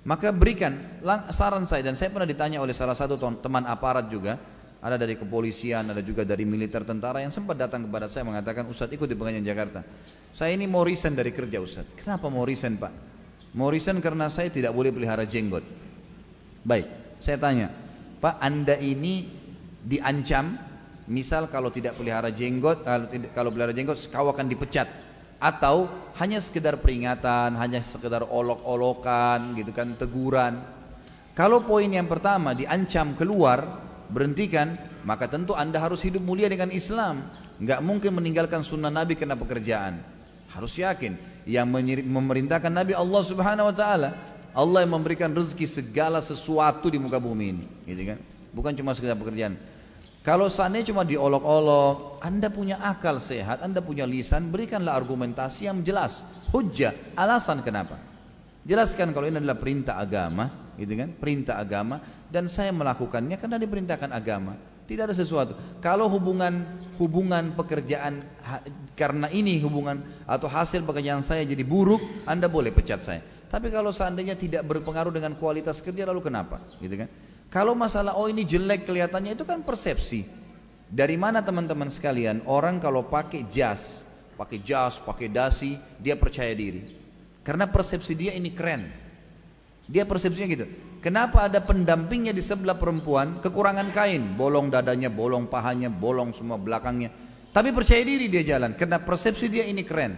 [0.00, 0.80] Maka berikan
[1.28, 4.40] saran saya dan saya pernah ditanya oleh salah satu teman aparat juga,
[4.80, 8.96] ada dari kepolisian, ada juga dari militer tentara yang sempat datang kepada saya mengatakan, Ustadz
[8.96, 9.84] ikut di pengadilan Jakarta.
[10.32, 12.00] Saya ini mau resign dari kerja Ustadz.
[12.00, 12.92] Kenapa mau resign Pak?
[13.60, 15.66] Mau resign karena saya tidak boleh pelihara jenggot.
[16.64, 16.88] Baik,
[17.20, 17.68] saya tanya,
[18.24, 19.28] Pak Anda ini
[19.84, 20.56] diancam,
[21.12, 22.80] misal kalau tidak pelihara jenggot,
[23.36, 24.88] kalau pelihara jenggot kau akan dipecat
[25.40, 25.88] atau
[26.20, 30.60] hanya sekedar peringatan, hanya sekedar olok-olokan gitu kan, teguran.
[31.32, 33.64] Kalau poin yang pertama diancam keluar,
[34.12, 34.76] berhentikan,
[35.08, 37.24] maka tentu Anda harus hidup mulia dengan Islam.
[37.56, 39.96] Enggak mungkin meninggalkan sunnah Nabi karena pekerjaan.
[40.52, 41.16] Harus yakin
[41.48, 41.70] yang
[42.04, 44.10] memerintahkan Nabi Allah Subhanahu wa taala.
[44.50, 48.18] Allah yang memberikan rezeki segala sesuatu di muka bumi ini, gitu kan?
[48.50, 49.54] Bukan cuma sekedar pekerjaan.
[50.20, 56.20] Kalau seandainya cuma diolok-olok, Anda punya akal sehat, Anda punya lisan, berikanlah argumentasi yang jelas,
[56.52, 57.96] hujah, alasan kenapa.
[58.68, 61.16] Jelaskan kalau ini adalah perintah agama, gitu kan?
[61.16, 64.60] Perintah agama dan saya melakukannya karena diperintahkan agama.
[64.84, 65.54] Tidak ada sesuatu.
[65.80, 66.66] Kalau hubungan
[66.98, 68.20] hubungan pekerjaan
[68.98, 73.22] karena ini hubungan atau hasil pekerjaan saya jadi buruk, Anda boleh pecat saya.
[73.48, 76.60] Tapi kalau seandainya tidak berpengaruh dengan kualitas kerja lalu kenapa?
[76.82, 77.08] Gitu kan?
[77.50, 80.22] Kalau masalah oh ini jelek kelihatannya itu kan persepsi.
[80.90, 84.06] Dari mana teman-teman sekalian orang kalau pakai jas,
[84.38, 86.86] pakai jas, pakai dasi, dia percaya diri.
[87.42, 88.86] Karena persepsi dia ini keren.
[89.90, 90.66] Dia persepsinya gitu.
[91.02, 97.10] Kenapa ada pendampingnya di sebelah perempuan kekurangan kain, bolong dadanya, bolong pahanya, bolong semua belakangnya.
[97.50, 100.14] Tapi percaya diri dia jalan karena persepsi dia ini keren.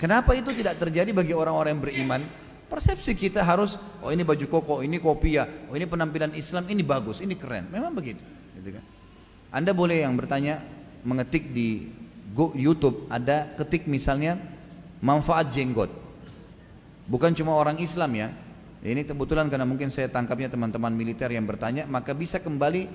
[0.00, 2.20] Kenapa itu tidak terjadi bagi orang-orang yang beriman?
[2.66, 6.82] Persepsi kita harus, oh ini baju koko, ini kopi ya, oh ini penampilan Islam, ini
[6.82, 7.70] bagus, ini keren.
[7.70, 8.18] Memang begitu.
[8.58, 8.84] Gitu kan?
[9.54, 10.58] Anda boleh yang bertanya,
[11.06, 11.86] mengetik di
[12.34, 14.34] YouTube, ada ketik misalnya
[14.98, 15.94] manfaat jenggot.
[17.06, 18.28] Bukan cuma orang Islam ya.
[18.82, 22.90] Ini kebetulan karena mungkin saya tangkapnya teman-teman militer yang bertanya, maka bisa kembali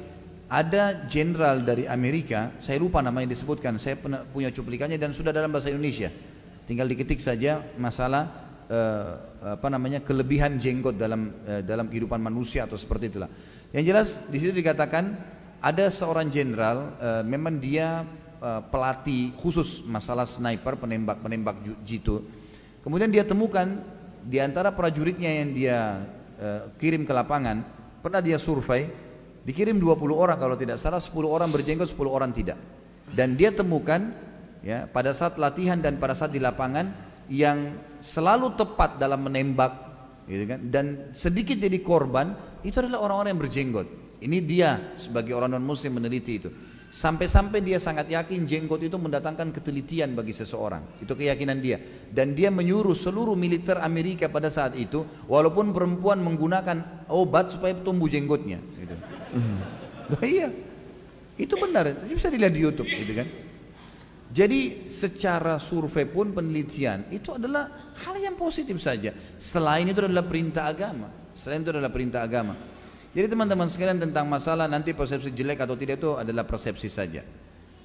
[0.52, 3.96] ada jenderal dari Amerika, saya lupa namanya disebutkan, saya
[4.36, 6.12] punya cuplikannya dan sudah dalam bahasa Indonesia.
[6.68, 9.10] Tinggal diketik saja masalah uh,
[9.60, 13.28] apa namanya kelebihan jenggot dalam uh, dalam kehidupan manusia atau seperti itulah.
[13.76, 15.20] Yang jelas di situ dikatakan
[15.60, 18.08] ada seorang jenderal uh, memang dia
[18.40, 22.24] uh, pelatih khusus masalah sniper penembak penembak jitu.
[22.82, 23.84] Kemudian dia temukan
[24.26, 25.78] di antara prajuritnya yang dia
[26.40, 27.62] uh, kirim ke lapangan
[28.02, 28.90] pernah dia survei
[29.46, 32.58] dikirim 20 orang kalau tidak salah 10 orang berjenggot 10 orang tidak.
[33.12, 34.16] Dan dia temukan
[34.64, 39.72] ya pada saat latihan dan pada saat di lapangan yang selalu tepat dalam menembak
[40.28, 42.36] gitu kan dan sedikit jadi korban
[42.68, 43.88] itu adalah orang-orang yang berjenggot
[44.22, 46.50] ini dia sebagai orang non muslim meneliti itu
[46.92, 50.84] Sampai-sampai dia sangat yakin jenggot itu mendatangkan ketelitian bagi seseorang.
[51.00, 51.80] Itu keyakinan dia.
[52.12, 58.12] Dan dia menyuruh seluruh militer Amerika pada saat itu, walaupun perempuan menggunakan obat supaya tumbuh
[58.12, 58.60] jenggotnya.
[58.76, 58.96] Gitu.
[60.12, 60.52] Nah, iya,
[61.40, 61.96] itu benar.
[62.12, 63.28] Itu bisa dilihat di YouTube, gitu kan.
[64.32, 67.68] Jadi secara survei pun penelitian itu adalah
[68.08, 69.12] hal yang positif saja.
[69.36, 71.12] Selain itu adalah perintah agama.
[71.36, 72.56] Selain itu adalah perintah agama.
[73.12, 77.28] Jadi teman-teman sekalian tentang masalah nanti persepsi jelek atau tidak itu adalah persepsi saja.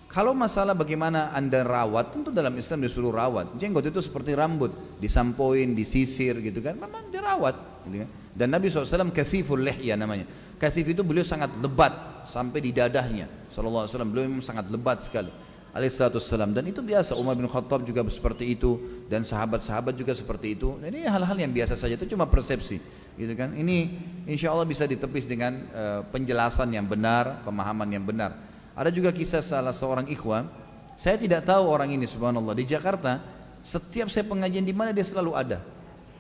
[0.07, 3.59] Kalau masalah bagaimana anda rawat, tentu dalam Islam disuruh rawat.
[3.59, 4.71] Jenggot itu seperti rambut,
[5.03, 7.59] disampoin, disisir gitu kan, memang dirawat.
[7.91, 8.09] Gitu kan.
[8.39, 10.31] Dan Nabi SAW kathiful lehya namanya.
[10.63, 13.27] Kathif itu beliau sangat lebat sampai di dadahnya.
[13.51, 15.29] Wasallam beliau memang sangat lebat sekali.
[15.77, 17.13] Alaihissalam dan itu biasa.
[17.21, 18.81] Umar bin Khattab juga seperti itu.
[19.13, 20.81] Dan sahabat-sahabat juga seperti itu.
[20.81, 22.01] Dan ini hal-hal yang biasa saja.
[22.01, 22.81] Itu cuma persepsi.
[23.17, 23.53] Gitu kan?
[23.53, 23.93] Ini
[24.25, 28.41] insya Allah bisa ditepis dengan uh, penjelasan yang benar pemahaman yang benar.
[28.73, 30.49] Ada juga kisah salah seorang ikhwan.
[30.97, 32.57] Saya tidak tahu orang ini subhanallah.
[32.57, 33.21] Di Jakarta
[33.61, 35.61] setiap saya pengajian di mana dia selalu ada.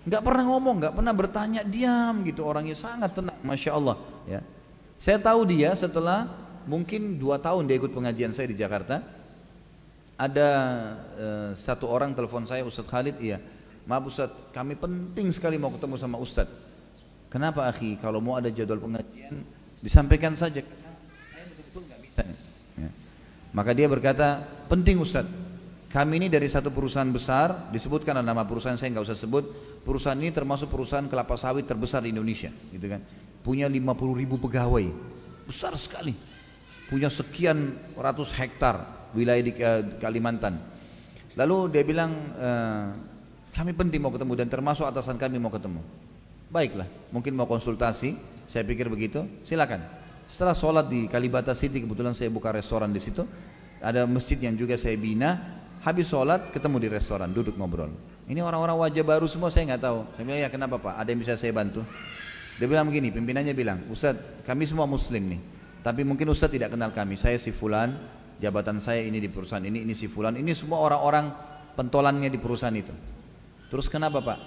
[0.04, 1.60] Nggak pernah ngomong nggak pernah bertanya.
[1.64, 2.44] Diam gitu.
[2.44, 3.40] Orangnya sangat tenang.
[3.40, 3.96] Masya Allah
[4.28, 4.40] ya.
[5.00, 6.28] Saya tahu dia setelah
[6.68, 9.15] mungkin dua tahun dia ikut pengajian saya di Jakarta
[10.16, 10.48] ada
[11.16, 13.40] uh, satu orang telepon saya Ustadz Khalid iya
[13.84, 16.66] maaf Ustadz kami penting sekali mau ketemu sama Ustadz
[17.26, 17.98] Kenapa akhi?
[17.98, 19.42] Kalau mau ada jadwal pengajian
[19.82, 20.62] disampaikan saja.
[22.76, 22.90] Ya.
[23.52, 24.40] Maka dia berkata,
[24.72, 25.28] penting Ustaz.
[25.92, 29.44] Kami ini dari satu perusahaan besar, disebutkan nama perusahaan saya nggak usah sebut.
[29.84, 33.04] Perusahaan ini termasuk perusahaan kelapa sawit terbesar di Indonesia, gitu kan.
[33.44, 33.84] Punya 50
[34.16, 34.88] ribu pegawai,
[35.46, 36.12] besar sekali.
[36.88, 40.58] Punya sekian ratus hektar wilayah di uh, Kalimantan.
[41.36, 42.96] Lalu dia bilang, uh,
[43.52, 45.84] kami penting mau ketemu dan termasuk atasan kami mau ketemu.
[46.48, 48.16] Baiklah, mungkin mau konsultasi,
[48.46, 49.82] saya pikir begitu, silakan.
[50.26, 53.22] Setelah sholat di Kalibata City, kebetulan saya buka restoran di situ,
[53.78, 55.58] ada masjid yang juga saya bina.
[55.86, 57.94] Habis sholat ketemu di restoran, duduk ngobrol.
[58.26, 59.98] Ini orang-orang wajah baru semua saya nggak tahu.
[60.18, 60.98] Saya bilang ya kenapa pak?
[60.98, 61.86] Ada yang bisa saya bantu?
[62.58, 64.18] Dia bilang begini, pimpinannya bilang, Ustaz,
[64.48, 65.40] kami semua Muslim nih,
[65.84, 67.14] tapi mungkin Ustaz tidak kenal kami.
[67.14, 67.94] Saya si Fulan,
[68.42, 71.32] jabatan saya ini di perusahaan ini, ini si Fulan, ini semua orang-orang
[71.76, 72.92] pentolannya di perusahaan itu.
[73.72, 74.38] Terus kenapa pak?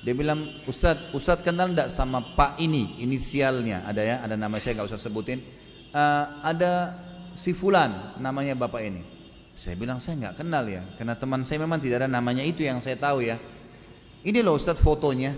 [0.00, 4.80] Dia bilang, Ustadz, Ustadz kenal enggak sama Pak ini, inisialnya ada ya, ada nama saya
[4.80, 5.44] nggak usah sebutin.
[5.92, 6.96] Uh, ada
[7.36, 9.04] si Fulan, namanya bapak ini.
[9.52, 12.80] Saya bilang saya nggak kenal ya, karena teman saya memang tidak ada namanya itu yang
[12.80, 13.36] saya tahu ya.
[14.24, 15.36] Ini loh Ustadz fotonya,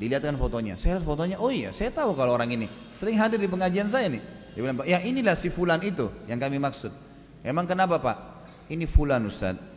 [0.00, 0.80] dilihatkan fotonya.
[0.80, 4.08] Saya lihat fotonya, oh iya, saya tahu kalau orang ini sering hadir di pengajian saya
[4.08, 4.24] nih.
[4.56, 7.11] Dia bilang, ya inilah si Fulan itu yang kami maksud.
[7.42, 8.18] Emang kenapa Pak?
[8.70, 9.72] Ini Fulan Ustadz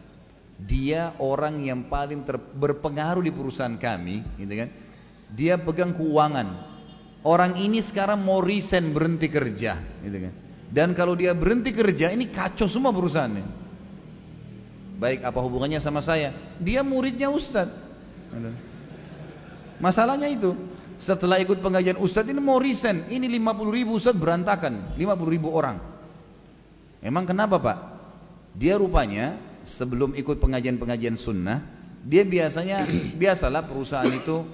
[0.55, 4.69] dia orang yang paling ter, berpengaruh di perusahaan kami, gitu kan?
[5.35, 6.47] Dia pegang keuangan.
[7.25, 10.33] Orang ini sekarang mau resign berhenti kerja, gitu kan?
[10.71, 13.67] Dan kalau dia berhenti kerja, ini kacau semua perusahaannya.
[14.95, 16.31] Baik apa hubungannya sama saya?
[16.63, 17.75] Dia muridnya Ustadz.
[18.31, 18.51] Gitu.
[19.83, 20.55] Masalahnya itu,
[20.95, 25.94] setelah ikut pengajian Ustadz ini mau resign, ini 50 ribu Ustadz berantakan, 50 ribu orang.
[27.03, 27.77] Emang kenapa Pak?
[28.55, 29.35] Dia rupanya
[29.67, 31.65] sebelum ikut pengajian-pengajian sunnah,
[32.05, 32.85] dia biasanya
[33.21, 34.45] biasalah perusahaan itu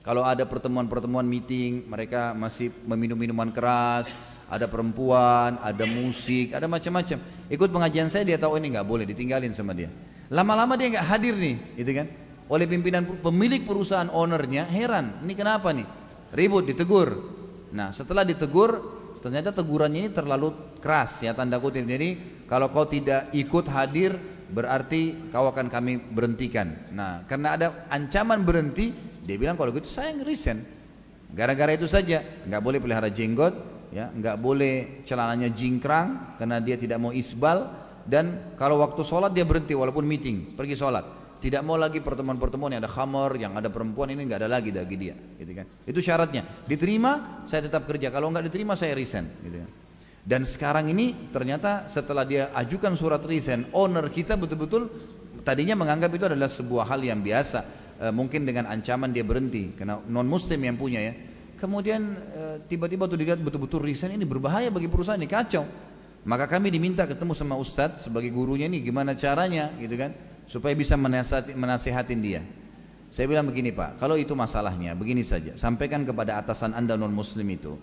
[0.00, 4.08] kalau ada pertemuan-pertemuan meeting, mereka masih meminum minuman keras,
[4.48, 7.20] ada perempuan, ada musik, ada macam-macam.
[7.52, 9.92] Ikut pengajian saya dia tahu ini nggak boleh, ditinggalin sama dia.
[10.32, 12.06] Lama-lama dia nggak hadir nih, gitu kan?
[12.48, 15.86] Oleh pimpinan pemilik perusahaan ownernya heran, ini kenapa nih?
[16.32, 17.20] Ribut, ditegur.
[17.70, 18.80] Nah setelah ditegur,
[19.20, 21.86] ternyata tegurannya ini terlalu keras ya tanda kutip.
[21.86, 24.16] Jadi kalau kau tidak ikut hadir
[24.50, 26.90] berarti kau akan kami berhentikan.
[26.90, 28.90] Nah, karena ada ancaman berhenti,
[29.22, 30.66] dia bilang kalau gitu saya ngerisen.
[31.30, 33.54] Gara-gara itu saja, nggak boleh pelihara jenggot,
[33.94, 37.70] ya, nggak boleh celananya jingkrang karena dia tidak mau isbal
[38.10, 41.06] dan kalau waktu sholat dia berhenti walaupun meeting, pergi sholat.
[41.40, 44.96] Tidak mau lagi pertemuan-pertemuan yang ada khamar, yang ada perempuan ini nggak ada lagi bagi
[45.00, 45.64] dia, gitu kan.
[45.88, 46.44] Itu syaratnya.
[46.68, 48.12] Diterima, saya tetap kerja.
[48.12, 49.70] Kalau nggak diterima, saya resign, gitu kan.
[50.20, 54.92] Dan sekarang ini ternyata setelah dia ajukan surat resign, owner kita betul-betul
[55.40, 57.60] tadinya menganggap itu adalah sebuah hal yang biasa.
[58.00, 61.12] E, mungkin dengan ancaman dia berhenti karena non muslim yang punya ya.
[61.56, 65.64] Kemudian e, tiba-tiba tuh dilihat betul-betul resign ini berbahaya bagi perusahaan ini kacau.
[66.20, 70.12] Maka kami diminta ketemu sama ustadz sebagai gurunya ini gimana caranya gitu kan
[70.52, 72.44] supaya bisa menasihati, menasihatin dia.
[73.08, 77.48] Saya bilang begini Pak, kalau itu masalahnya begini saja, sampaikan kepada atasan Anda non muslim
[77.48, 77.80] itu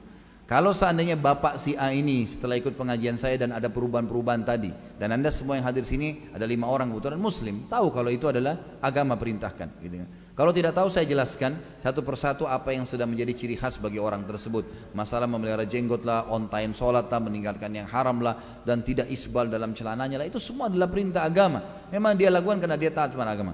[0.47, 5.11] Kalau seandainya bapak si A ini setelah ikut pengajian saya dan ada perubahan-perubahan tadi dan
[5.11, 9.19] anda semua yang hadir sini ada lima orang kebetulan muslim tahu kalau itu adalah agama
[9.19, 9.75] perintahkan.
[9.83, 10.07] Gitu kan.
[10.39, 14.23] Kalau tidak tahu saya jelaskan satu persatu apa yang sudah menjadi ciri khas bagi orang
[14.23, 14.95] tersebut.
[14.95, 19.51] Masalah memelihara jenggot lah, on time sholat lah, meninggalkan yang haram lah dan tidak isbal
[19.51, 21.91] dalam celananya lah itu semua adalah perintah agama.
[21.91, 23.51] Memang dia lakukan karena dia taat kepada agama.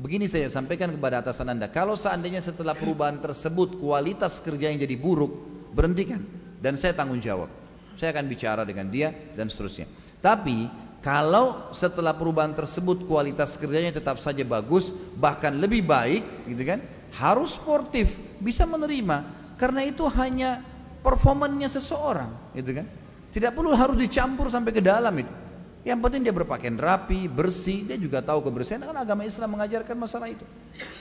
[0.00, 4.96] Begini saya sampaikan kepada atasan anda, kalau seandainya setelah perubahan tersebut kualitas kerja yang jadi
[4.96, 6.22] buruk, berhentikan
[6.60, 7.48] dan saya tanggung jawab.
[7.96, 9.84] Saya akan bicara dengan dia dan seterusnya.
[10.20, 10.68] Tapi
[11.00, 16.80] kalau setelah perubahan tersebut kualitas kerjanya tetap saja bagus, bahkan lebih baik, gitu kan?
[17.16, 19.24] Harus sportif, bisa menerima
[19.56, 20.60] karena itu hanya
[21.00, 22.86] performannya seseorang, gitu kan?
[23.32, 25.32] Tidak perlu harus dicampur sampai ke dalam itu.
[25.80, 30.28] Yang penting dia berpakaian rapi, bersih, dia juga tahu kebersihan karena agama Islam mengajarkan masalah
[30.28, 30.44] itu.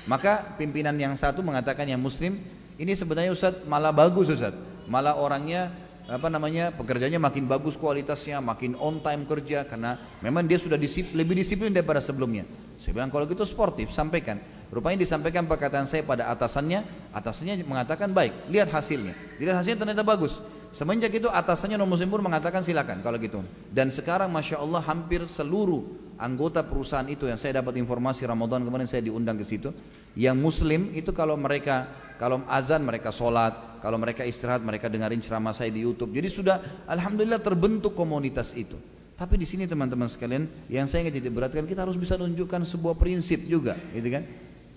[0.07, 2.39] Maka pimpinan yang satu mengatakan yang muslim
[2.79, 4.55] ini sebenarnya Ustaz malah bagus Ustaz.
[4.87, 5.69] Malah orangnya
[6.09, 11.13] apa namanya pekerjaannya makin bagus kualitasnya, makin on time kerja karena memang dia sudah disip,
[11.13, 12.47] lebih disiplin daripada sebelumnya.
[12.81, 14.41] Saya bilang kalau gitu sportif, sampaikan.
[14.73, 19.13] Rupanya disampaikan perkataan saya pada atasannya, atasannya mengatakan baik, lihat hasilnya.
[19.37, 20.41] Lihat hasilnya ternyata bagus.
[20.69, 23.41] Semenjak itu atasannya nomor pun mengatakan silakan kalau gitu.
[23.73, 25.81] Dan sekarang masya Allah hampir seluruh
[26.21, 29.73] anggota perusahaan itu yang saya dapat informasi Ramadan kemarin saya diundang ke situ,
[30.13, 31.89] yang Muslim itu kalau mereka
[32.21, 36.13] kalau azan mereka sholat, kalau mereka istirahat mereka dengarin ceramah saya di YouTube.
[36.13, 38.77] Jadi sudah alhamdulillah terbentuk komunitas itu.
[39.17, 42.95] Tapi di sini teman-teman sekalian, yang saya ingin titik beratkan kita harus bisa tunjukkan sebuah
[42.95, 44.23] prinsip juga, gitu kan?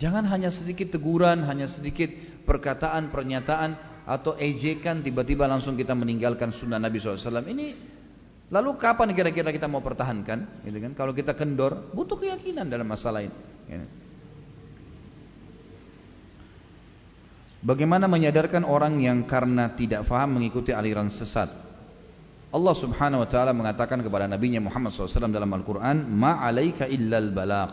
[0.02, 2.10] Jangan hanya sedikit teguran, hanya sedikit
[2.42, 7.48] perkataan, pernyataan atau ejekan tiba-tiba langsung kita meninggalkan sunnah Nabi SAW.
[7.48, 7.66] Ini
[8.52, 10.68] lalu kapan kira-kira kita mau pertahankan?
[10.68, 10.92] Gitu kan?
[10.92, 13.36] Kalau kita kendor, butuh keyakinan dalam masalah ini.
[13.72, 13.80] Ya.
[17.62, 21.48] Bagaimana menyadarkan orang yang karena tidak faham mengikuti aliran sesat?
[22.52, 27.72] Allah Subhanahu wa taala mengatakan kepada Nabi Muhammad SAW dalam Al-Qur'an, "Ma 'alaika illal balagh."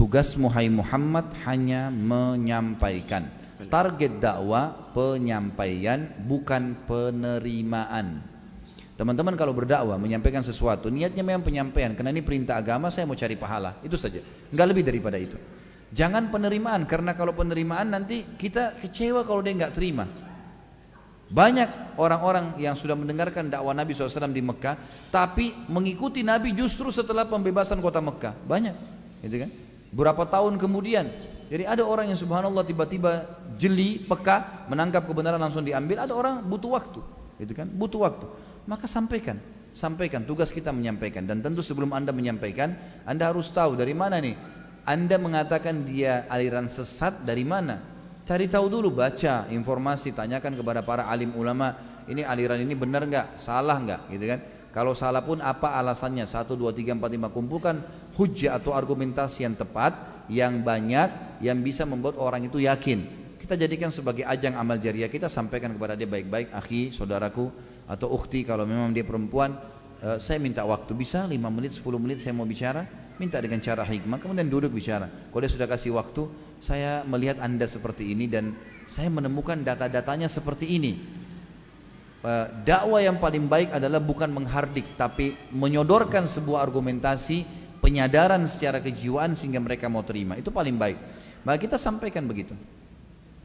[0.00, 3.41] Tugasmu hai Muhammad hanya menyampaikan.
[3.68, 8.22] Target dakwah penyampaian bukan penerimaan.
[8.92, 13.34] Teman-teman kalau berdakwah menyampaikan sesuatu, niatnya memang penyampaian karena ini perintah agama, saya mau cari
[13.34, 13.80] pahala.
[13.82, 14.22] Itu saja.
[14.54, 15.34] Enggak lebih daripada itu.
[15.92, 20.08] Jangan penerimaan karena kalau penerimaan nanti kita kecewa kalau dia nggak terima.
[21.32, 24.76] Banyak orang-orang yang sudah mendengarkan dakwah Nabi SAW di Mekah,
[25.08, 28.36] tapi mengikuti Nabi justru setelah pembebasan kota Mekah.
[28.44, 28.76] Banyak,
[29.24, 29.50] gitu kan?
[29.92, 31.12] Berapa tahun kemudian,
[31.52, 33.28] jadi ada orang yang subhanallah tiba-tiba
[33.60, 36.00] jeli, peka, menangkap kebenaran langsung diambil.
[36.00, 37.00] Ada orang butuh waktu,
[37.44, 37.68] gitu kan?
[37.68, 38.24] Butuh waktu.
[38.64, 39.36] Maka sampaikan,
[39.76, 40.24] sampaikan.
[40.24, 41.28] Tugas kita menyampaikan.
[41.28, 42.72] Dan tentu sebelum anda menyampaikan,
[43.04, 44.32] anda harus tahu dari mana nih
[44.82, 47.78] anda mengatakan dia aliran sesat dari mana?
[48.26, 51.74] Cari tahu dulu, baca informasi, tanyakan kepada para alim ulama,
[52.06, 54.40] ini aliran ini benar nggak, salah nggak, gitu kan?
[54.72, 56.24] Kalau salah pun apa alasannya?
[56.24, 57.84] Satu, dua, tiga, empat, lima kumpulkan
[58.16, 59.92] hujah atau argumentasi yang tepat,
[60.32, 63.04] yang banyak, yang bisa membuat orang itu yakin.
[63.36, 67.52] Kita jadikan sebagai ajang amal jariah kita sampaikan kepada dia baik-baik, akhi, saudaraku,
[67.84, 69.60] atau ukhti kalau memang dia perempuan,
[70.00, 72.88] eh, saya minta waktu bisa 5 menit, 10 menit saya mau bicara
[73.20, 75.06] minta dengan cara hikmah, kemudian duduk bicara.
[75.28, 76.32] Kalau dia sudah kasih waktu,
[76.64, 78.56] saya melihat anda seperti ini dan
[78.88, 81.21] saya menemukan data-datanya seperti ini.
[82.22, 87.42] Uh, dakwah yang paling baik adalah bukan menghardik, tapi menyodorkan sebuah argumentasi,
[87.82, 90.38] penyadaran secara kejiwaan sehingga mereka mau terima.
[90.38, 90.98] Itu paling baik.
[91.42, 92.54] Maka kita sampaikan begitu.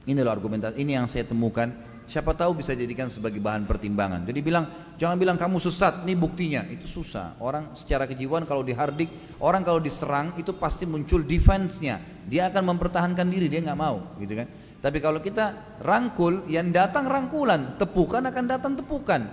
[0.05, 1.73] Inilah argumentasi, ini yang saya temukan
[2.07, 4.23] Siapa tahu bisa jadikan sebagai bahan pertimbangan.
[4.23, 6.63] Jadi bilang, jangan bilang kamu sesat, ini buktinya.
[6.63, 7.35] Itu susah.
[7.43, 9.11] Orang secara kejiwaan kalau dihardik,
[9.43, 11.99] orang kalau diserang itu pasti muncul defense-nya.
[12.23, 14.47] Dia akan mempertahankan diri, dia nggak mau, gitu kan?
[14.87, 19.27] Tapi kalau kita rangkul, yang datang rangkulan, tepukan akan datang tepukan.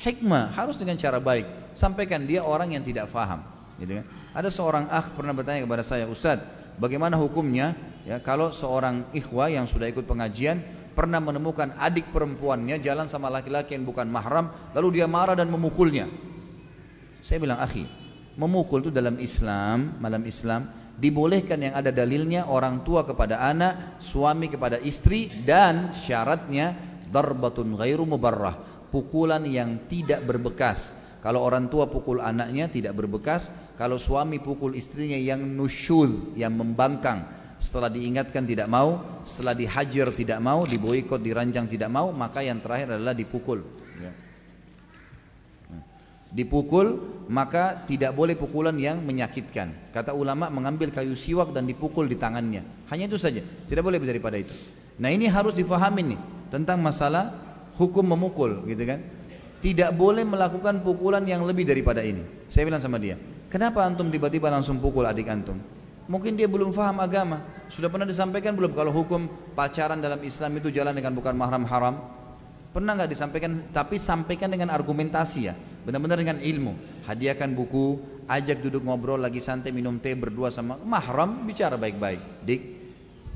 [0.00, 1.76] Hikmah harus dengan cara baik.
[1.76, 3.44] Sampaikan dia orang yang tidak faham,
[3.76, 4.04] gitu kan?
[4.32, 6.40] Ada seorang akh pernah bertanya kepada saya, Ustaz,
[6.80, 7.76] bagaimana hukumnya
[8.08, 10.64] ya kalau seorang ikhwah yang sudah ikut pengajian
[10.96, 16.08] pernah menemukan adik perempuannya jalan sama laki-laki yang bukan mahram, lalu dia marah dan memukulnya.
[17.20, 17.84] Saya bilang, akhi,
[18.40, 20.64] memukul itu dalam Islam, malam Islam,
[20.94, 26.78] dibolehkan yang ada dalilnya orang tua kepada anak, suami kepada istri, dan syaratnya
[27.10, 28.58] darbatun ghairu mubarrah,
[28.90, 30.94] pukulan yang tidak berbekas.
[31.24, 33.48] Kalau orang tua pukul anaknya tidak berbekas,
[33.80, 37.24] kalau suami pukul istrinya yang nusyul, yang membangkang,
[37.56, 43.00] setelah diingatkan tidak mau, setelah dihajar tidak mau, diboikot, diranjang tidak mau, maka yang terakhir
[43.00, 43.64] adalah dipukul.
[43.96, 44.12] Ya.
[46.34, 46.98] Dipukul,
[47.30, 49.94] maka tidak boleh pukulan yang menyakitkan.
[49.94, 52.66] Kata ulama mengambil kayu siwak dan dipukul di tangannya.
[52.90, 53.40] Hanya itu saja,
[53.70, 54.50] tidak boleh daripada itu.
[54.98, 56.20] Nah ini harus difahami nih
[56.50, 57.38] tentang masalah
[57.78, 59.00] hukum memukul gitu kan.
[59.62, 62.20] Tidak boleh melakukan pukulan yang lebih daripada ini.
[62.52, 63.16] Saya bilang sama dia,
[63.48, 65.56] kenapa antum tiba-tiba langsung pukul adik antum?
[66.04, 67.40] Mungkin dia belum faham agama.
[67.72, 69.24] Sudah pernah disampaikan belum kalau hukum
[69.56, 71.94] pacaran dalam Islam itu jalan dengan bukan mahram haram?
[72.76, 73.72] Pernah nggak disampaikan?
[73.72, 76.72] Tapi sampaikan dengan argumentasi ya, benar-benar dengan ilmu.
[77.04, 82.20] Hadiahkan buku, ajak duduk ngobrol lagi santai minum teh berdua sama mahram, bicara baik-baik.
[82.42, 82.62] Dik,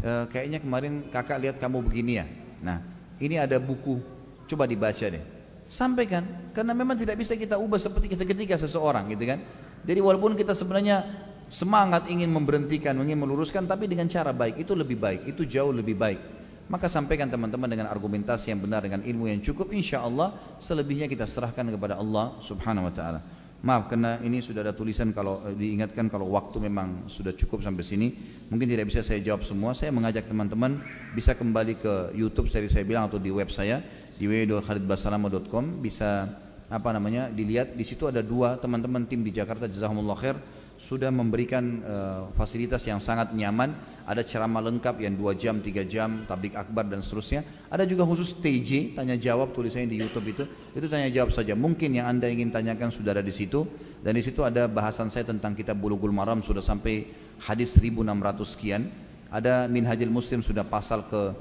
[0.00, 2.26] e, kayaknya kemarin kakak lihat kamu begini ya.
[2.64, 2.80] Nah,
[3.20, 4.00] ini ada buku,
[4.48, 5.22] coba dibaca deh.
[5.68, 6.24] Sampaikan,
[6.56, 9.44] karena memang tidak bisa kita ubah seperti ketika seseorang gitu kan.
[9.84, 11.04] Jadi walaupun kita sebenarnya
[11.52, 15.96] semangat ingin memberhentikan, ingin meluruskan, tapi dengan cara baik, itu lebih baik, itu jauh lebih
[15.96, 16.38] baik.
[16.68, 21.24] Maka sampaikan teman-teman dengan argumentasi yang benar, dengan ilmu yang cukup, insya Allah selebihnya kita
[21.24, 23.20] serahkan kepada Allah subhanahu wa ta'ala.
[23.58, 27.82] Maaf karena ini sudah ada tulisan kalau eh, diingatkan kalau waktu memang sudah cukup sampai
[27.82, 28.08] sini.
[28.54, 29.74] Mungkin tidak bisa saya jawab semua.
[29.74, 30.78] Saya mengajak teman-teman
[31.16, 33.82] bisa kembali ke YouTube seperti saya bilang atau di web saya
[34.14, 36.30] di www.khalidbasalama.com bisa
[36.70, 37.74] apa namanya dilihat.
[37.74, 40.38] Di situ ada dua teman-teman tim di Jakarta jazakumullah khair
[40.78, 43.74] sudah memberikan uh, fasilitas yang sangat nyaman.
[44.06, 47.42] Ada ceramah lengkap yang dua jam tiga jam tablik akbar dan seterusnya.
[47.66, 50.46] Ada juga khusus TJ tanya jawab tulisannya di YouTube itu.
[50.72, 51.59] Itu tanya jawab saja.
[51.59, 53.66] Mungkin yang anda ingin tanyakan sudah ada di situ.
[53.98, 57.10] Dan di situ ada bahasan saya tentang kitab Bulughul Maram sudah sampai
[57.42, 58.06] hadis 1600
[58.46, 58.86] sekian.
[59.34, 61.34] Ada Minhajul Muslim sudah pasal ke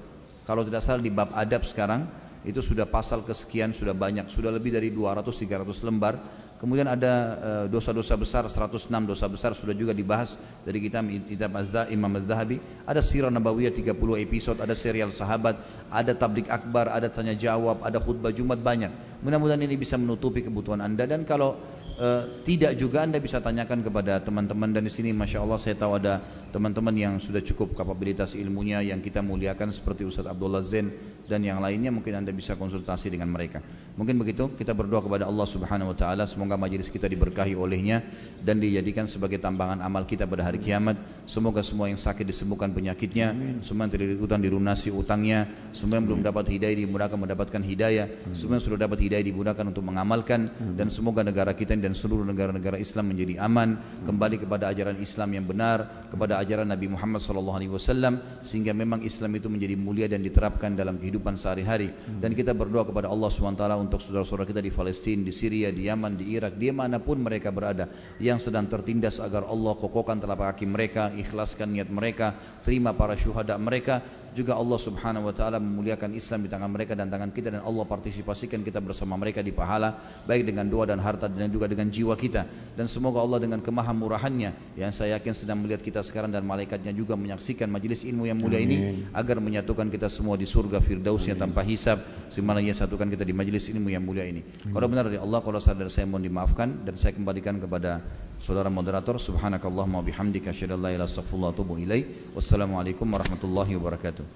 [0.49, 2.09] kalau tidak salah di bab adab sekarang.
[2.41, 4.33] Itu sudah pasal kesekian sudah banyak.
[4.33, 6.15] Sudah lebih dari 200 300 lembar
[6.57, 11.53] kemudian ada eh, dosa-dosa besar 106 dosa besar sudah juga dibahas dari kitab kitab
[11.89, 12.57] Imam Az-Zahabi.
[12.83, 15.57] Ada sirah nabawiyah 30 episode ada serial sahabat
[15.93, 19.21] ada tablik akbar ada tanya jawab ada khutbah Jumat banyak.
[19.21, 21.09] Mudah-mudahan ini bisa menutupi kebutuhan Anda.
[21.09, 21.57] Dan kalau
[21.97, 24.69] Uh, tidak juga anda bisa tanyakan kepada teman-teman.
[24.69, 26.21] Dan di sini masya Allah saya tahu ada
[26.53, 30.93] teman-teman yang sudah cukup kapabilitas ilmunya yang kita muliakan seperti Ustadz Abdullah Zain
[31.25, 31.89] dan yang lainnya.
[31.89, 33.65] Mungkin anda bisa konsultasi dengan mereka.
[33.97, 36.29] Mungkin begitu kita berdoa kepada Allah Subhanahu Wa Taala.
[36.29, 38.05] Semoga majelis kita diberkahi olehnya
[38.45, 41.01] dan dijadikan sebagai tambangan amal kita pada hari kiamat.
[41.25, 43.33] Semoga semua yang sakit disembuhkan penyakitnya,
[43.65, 48.05] semua yang terlilit utang dilunasi utangnya, semua yang belum dapat hidayah dimudahkan mendapatkan hidayah,
[48.37, 50.45] semua yang sudah dapat hidayah dimudahkan untuk mengamalkan.
[50.77, 55.47] Dan semoga negara kita dan seluruh negara-negara Islam menjadi aman kembali kepada ajaran Islam yang
[55.47, 60.99] benar kepada ajaran Nabi Muhammad SAW sehingga memang Islam itu menjadi mulia dan diterapkan dalam
[60.99, 61.95] kehidupan sehari-hari.
[62.19, 66.19] Dan kita berdoa kepada Allah SWT untuk saudara-saudara kita di Palestina, di Syria, di Yaman,
[66.19, 67.87] di Irak, di mana pun mereka berada
[68.19, 72.35] yang sedang tertindas agar Allah kokohkan telapak kaki mereka, ikhlaskan niat mereka,
[72.67, 74.03] terima para syuhada mereka
[74.35, 77.85] juga Allah Subhanahu wa taala memuliakan Islam di tangan mereka dan tangan kita dan Allah
[77.87, 79.95] partisipasikan kita bersama mereka di pahala
[80.27, 82.45] baik dengan doa dan harta dan juga dengan jiwa kita.
[82.75, 87.15] Dan semoga Allah dengan kemahamurahannya yang saya yakin sedang melihat kita sekarang dan malaikatnya juga
[87.17, 92.03] menyaksikan majelis ilmu yang mulia ini agar menyatukan kita semua di surga firdausnya tanpa hisab
[92.29, 94.43] semana ia satukan kita di majelis ilmu yang mulia ini.
[94.69, 98.03] Kalau benar dari Allah kalau salah dari saya mohon dimaafkan dan saya kembalikan kepada
[98.37, 99.17] saudara moderator.
[99.17, 102.05] Subhanakallahumma bihamdika asyhadu an la ilaha illa anta astaghfiruka wa atubu ilaik
[102.35, 104.26] wassalamualaikum warahmatullahi wabarakatuh